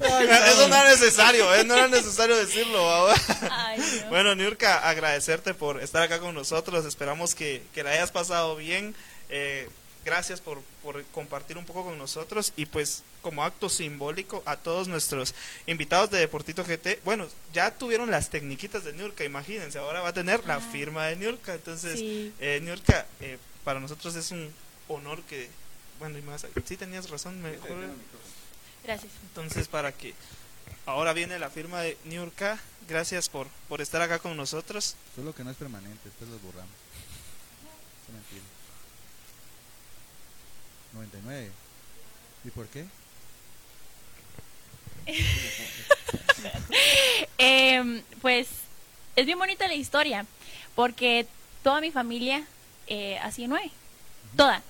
eso 0.62 0.68
no 0.68 0.76
era 0.76 0.90
necesario, 0.90 1.54
¿eh? 1.54 1.64
No 1.64 1.74
era 1.74 1.88
necesario 1.88 2.36
decirlo. 2.36 3.08
Ay, 3.50 3.78
no. 4.04 4.08
Bueno, 4.10 4.34
Niurka, 4.34 4.88
agradecerte 4.88 5.54
por 5.54 5.82
estar 5.82 6.02
acá 6.02 6.18
con 6.20 6.34
nosotros. 6.34 6.84
Esperamos 6.84 7.34
que, 7.34 7.62
que 7.74 7.82
la 7.82 7.90
hayas 7.90 8.10
pasado 8.10 8.56
bien. 8.56 8.94
Eh, 9.28 9.68
gracias 10.04 10.40
por, 10.40 10.60
por 10.82 11.02
compartir 11.06 11.56
un 11.58 11.64
poco 11.64 11.84
con 11.84 11.98
nosotros. 11.98 12.52
Y 12.56 12.66
pues, 12.66 13.02
como 13.22 13.44
acto 13.44 13.68
simbólico, 13.68 14.42
a 14.46 14.56
todos 14.56 14.88
nuestros 14.88 15.34
invitados 15.66 16.10
de 16.10 16.18
Deportito 16.18 16.64
GT. 16.64 17.00
Bueno, 17.04 17.28
ya 17.52 17.70
tuvieron 17.72 18.10
las 18.10 18.30
tecniquitas 18.30 18.84
de 18.84 18.92
Niurka, 18.92 19.24
imagínense. 19.24 19.78
Ahora 19.78 20.00
va 20.00 20.08
a 20.08 20.12
tener 20.12 20.44
la 20.46 20.60
firma 20.60 21.06
de 21.06 21.16
Niurka. 21.16 21.54
Entonces, 21.54 21.98
Sí. 21.98 22.32
eh, 22.40 22.60
Niurka, 22.62 23.06
eh, 23.20 23.38
para 23.64 23.78
nosotros 23.80 24.14
es 24.16 24.30
un 24.32 24.52
honor 24.88 25.22
que. 25.22 25.48
Bueno, 26.00 26.18
y 26.18 26.22
más. 26.22 26.44
Sí, 26.66 26.76
tenías 26.76 27.08
razón. 27.10 27.40
Mejor, 27.40 27.68
Gracias. 28.82 29.12
entonces, 29.22 29.68
para 29.68 29.92
que 29.92 30.14
ahora 30.86 31.12
viene 31.12 31.38
la 31.38 31.50
firma 31.50 31.80
de 31.80 31.96
Niurka, 32.04 32.58
gracias 32.88 33.28
por, 33.28 33.48
por 33.68 33.80
estar 33.80 34.02
acá 34.02 34.18
con 34.18 34.36
nosotros. 34.36 34.96
Solo 35.14 35.34
que 35.34 35.44
no 35.44 35.50
es 35.50 35.56
permanente, 35.56 36.00
después 36.04 36.30
los 36.30 36.42
borramos. 36.42 36.70
Es 38.06 38.14
mentira. 38.14 38.42
99. 40.92 41.50
¿Y 42.44 42.50
por 42.50 42.66
qué? 42.68 42.86
Eh, 47.38 48.02
pues 48.20 48.48
es 49.16 49.26
bien 49.26 49.38
bonita 49.38 49.66
la 49.66 49.74
historia, 49.74 50.26
porque 50.74 51.26
toda 51.62 51.80
mi 51.80 51.90
familia 51.90 52.46
eh, 52.86 53.18
hacía 53.18 53.48
nueve, 53.48 53.70
toda. 54.36 54.62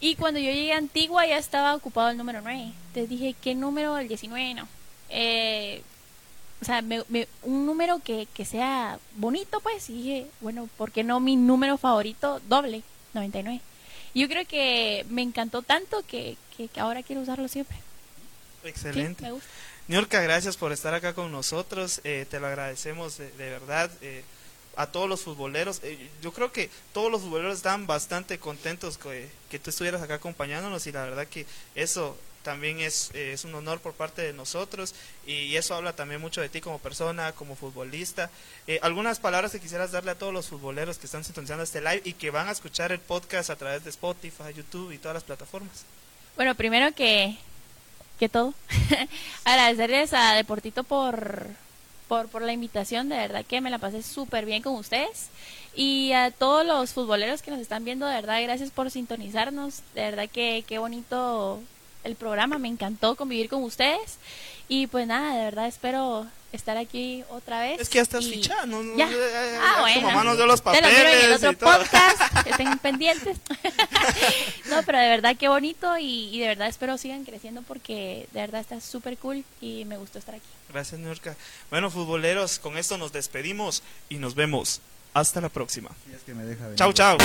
Y 0.00 0.16
cuando 0.16 0.40
yo 0.40 0.50
llegué 0.50 0.72
a 0.72 0.78
Antigua 0.78 1.26
ya 1.26 1.38
estaba 1.38 1.74
ocupado 1.74 2.10
el 2.10 2.16
número 2.16 2.40
9. 2.42 2.72
Entonces 2.88 3.08
dije, 3.08 3.36
¿qué 3.40 3.54
número? 3.54 3.96
El 3.98 4.08
19, 4.08 4.54
no. 4.54 4.68
Eh, 5.12 5.82
o 6.60 6.64
sea, 6.64 6.80
me- 6.82 7.04
me- 7.08 7.28
un 7.42 7.66
número 7.66 8.00
que, 8.04 8.26
que 8.34 8.44
sea 8.44 8.98
bonito, 9.16 9.60
pues. 9.60 9.88
Y 9.90 9.94
dije, 9.94 10.26
bueno, 10.40 10.68
¿por 10.76 10.90
qué 10.92 11.04
no 11.04 11.20
mi 11.20 11.36
número 11.36 11.76
favorito 11.78 12.40
doble? 12.48 12.82
99. 13.14 13.60
Y 14.14 14.20
yo 14.22 14.28
creo 14.28 14.46
que 14.46 15.04
me 15.10 15.22
encantó 15.22 15.62
tanto 15.62 16.02
que, 16.06 16.36
que- 16.56 16.68
que 16.68 16.80
ahora 16.80 17.02
quiero 17.02 17.22
usarlo 17.22 17.48
siempre. 17.48 17.76
Sí, 18.62 18.68
Excelente. 18.68 19.22
me 19.24 19.32
gusta. 19.32 19.48
Niurka, 19.88 20.20
gracias 20.20 20.56
por 20.56 20.72
estar 20.72 20.94
acá 20.94 21.14
con 21.14 21.30
nosotros. 21.32 22.00
eh, 22.04 22.26
te 22.30 22.38
lo 22.40 22.46
agradecemos 22.46 23.18
de, 23.18 23.30
de 23.32 23.50
verdad. 23.50 23.90
eh, 24.00 24.24
a 24.74 24.86
todos 24.86 25.06
los 25.06 25.20
futboleros. 25.20 25.80
eh, 25.82 26.08
yo 26.22 26.32
creo 26.32 26.50
que 26.52 26.70
todos 26.94 27.10
los 27.12 27.20
futboleros 27.20 27.56
están 27.58 27.86
bastante 27.86 28.38
contentos 28.38 28.96
que, 28.96 29.28
que 29.50 29.58
tú 29.58 29.68
estuvieras 29.68 30.00
acá 30.00 30.14
acompañándonos 30.14 30.86
y 30.86 30.92
la 30.92 31.02
verdad 31.02 31.26
que 31.26 31.44
eso 31.74 32.16
también 32.42 32.80
es, 32.80 33.10
eh, 33.14 33.32
es 33.32 33.44
un 33.44 33.54
honor 33.54 33.80
por 33.80 33.94
parte 33.94 34.22
de 34.22 34.32
nosotros 34.32 34.94
y 35.26 35.54
eso 35.56 35.74
habla 35.74 35.94
también 35.94 36.20
mucho 36.20 36.40
de 36.40 36.48
ti 36.48 36.60
como 36.60 36.78
persona, 36.78 37.32
como 37.32 37.56
futbolista. 37.56 38.30
Eh, 38.66 38.78
algunas 38.82 39.18
palabras 39.18 39.52
que 39.52 39.60
quisieras 39.60 39.92
darle 39.92 40.10
a 40.10 40.18
todos 40.18 40.32
los 40.32 40.48
futboleros 40.48 40.98
que 40.98 41.06
están 41.06 41.24
sintonizando 41.24 41.62
este 41.62 41.80
live 41.80 42.02
y 42.04 42.12
que 42.14 42.30
van 42.30 42.48
a 42.48 42.52
escuchar 42.52 42.92
el 42.92 42.98
podcast 42.98 43.50
a 43.50 43.56
través 43.56 43.84
de 43.84 43.90
Spotify, 43.90 44.52
YouTube 44.54 44.92
y 44.92 44.98
todas 44.98 45.14
las 45.14 45.24
plataformas. 45.24 45.84
Bueno, 46.36 46.54
primero 46.54 46.92
que, 46.94 47.36
que 48.18 48.28
todo, 48.28 48.54
agradecerles 49.44 50.12
a 50.12 50.34
Deportito 50.34 50.84
por, 50.84 51.46
por, 52.08 52.28
por 52.28 52.42
la 52.42 52.52
invitación, 52.52 53.08
de 53.08 53.16
verdad 53.16 53.44
que 53.44 53.60
me 53.60 53.70
la 53.70 53.78
pasé 53.78 54.02
súper 54.02 54.46
bien 54.46 54.62
con 54.62 54.74
ustedes. 54.74 55.28
Y 55.74 56.12
a 56.12 56.30
todos 56.30 56.66
los 56.66 56.92
futboleros 56.92 57.40
que 57.40 57.50
nos 57.50 57.60
están 57.60 57.84
viendo, 57.84 58.06
de 58.06 58.14
verdad, 58.14 58.42
gracias 58.42 58.70
por 58.70 58.90
sintonizarnos, 58.90 59.80
de 59.94 60.02
verdad 60.02 60.28
que 60.28 60.64
qué 60.66 60.78
bonito 60.78 61.62
el 62.04 62.16
programa, 62.16 62.58
me 62.58 62.68
encantó 62.68 63.14
convivir 63.16 63.48
con 63.48 63.62
ustedes. 63.62 64.16
Y 64.68 64.86
pues 64.86 65.06
nada, 65.06 65.36
de 65.36 65.44
verdad 65.44 65.66
espero 65.66 66.26
estar 66.52 66.76
aquí 66.76 67.24
otra 67.30 67.60
vez. 67.60 67.80
Es 67.80 67.88
que 67.88 67.96
ya 67.96 68.02
estás 68.02 68.24
y- 68.24 68.30
fichada, 68.32 68.64
no, 68.66 68.82
no, 68.82 68.96
Ya. 68.96 69.08
eh, 69.08 69.12
eh, 69.14 69.58
Ah, 69.60 69.74
tu 69.76 69.80
bueno. 69.82 70.00
mamá 70.02 70.24
nos 70.24 70.36
dio 70.36 70.46
los 70.46 70.62
Te 70.62 70.80
lo 70.80 70.88
miro 70.88 70.88
en 70.88 71.06
el 71.06 71.12
papeles 71.12 71.36
otro 71.36 71.50
y 71.52 71.56
todo. 71.56 71.78
podcast, 71.78 72.44
que 72.44 72.50
estén 72.62 72.78
pendientes. 72.78 73.38
no, 74.70 74.82
pero 74.84 74.98
de 74.98 75.08
verdad 75.08 75.36
qué 75.38 75.48
bonito 75.48 75.98
y, 75.98 76.28
y 76.34 76.40
de 76.40 76.48
verdad 76.48 76.68
espero 76.68 76.96
sigan 76.98 77.24
creciendo 77.24 77.62
porque 77.62 78.28
de 78.32 78.40
verdad 78.40 78.60
está 78.60 78.80
súper 78.80 79.18
cool 79.18 79.44
y 79.60 79.84
me 79.84 79.96
gustó 79.98 80.18
estar 80.18 80.34
aquí. 80.34 80.46
Gracias, 80.70 81.00
Nurka. 81.00 81.36
Bueno, 81.70 81.90
futboleros, 81.90 82.58
con 82.58 82.78
esto 82.78 82.96
nos 82.98 83.12
despedimos 83.12 83.82
y 84.08 84.16
nos 84.16 84.34
vemos. 84.34 84.80
Hasta 85.14 85.42
la 85.42 85.50
próxima. 85.50 85.90
Si 86.08 86.14
es 86.14 86.22
que 86.22 86.32
me 86.32 86.44
deja 86.44 86.62
venir. 86.64 86.78
Chau, 86.78 86.92
chau. 86.94 87.18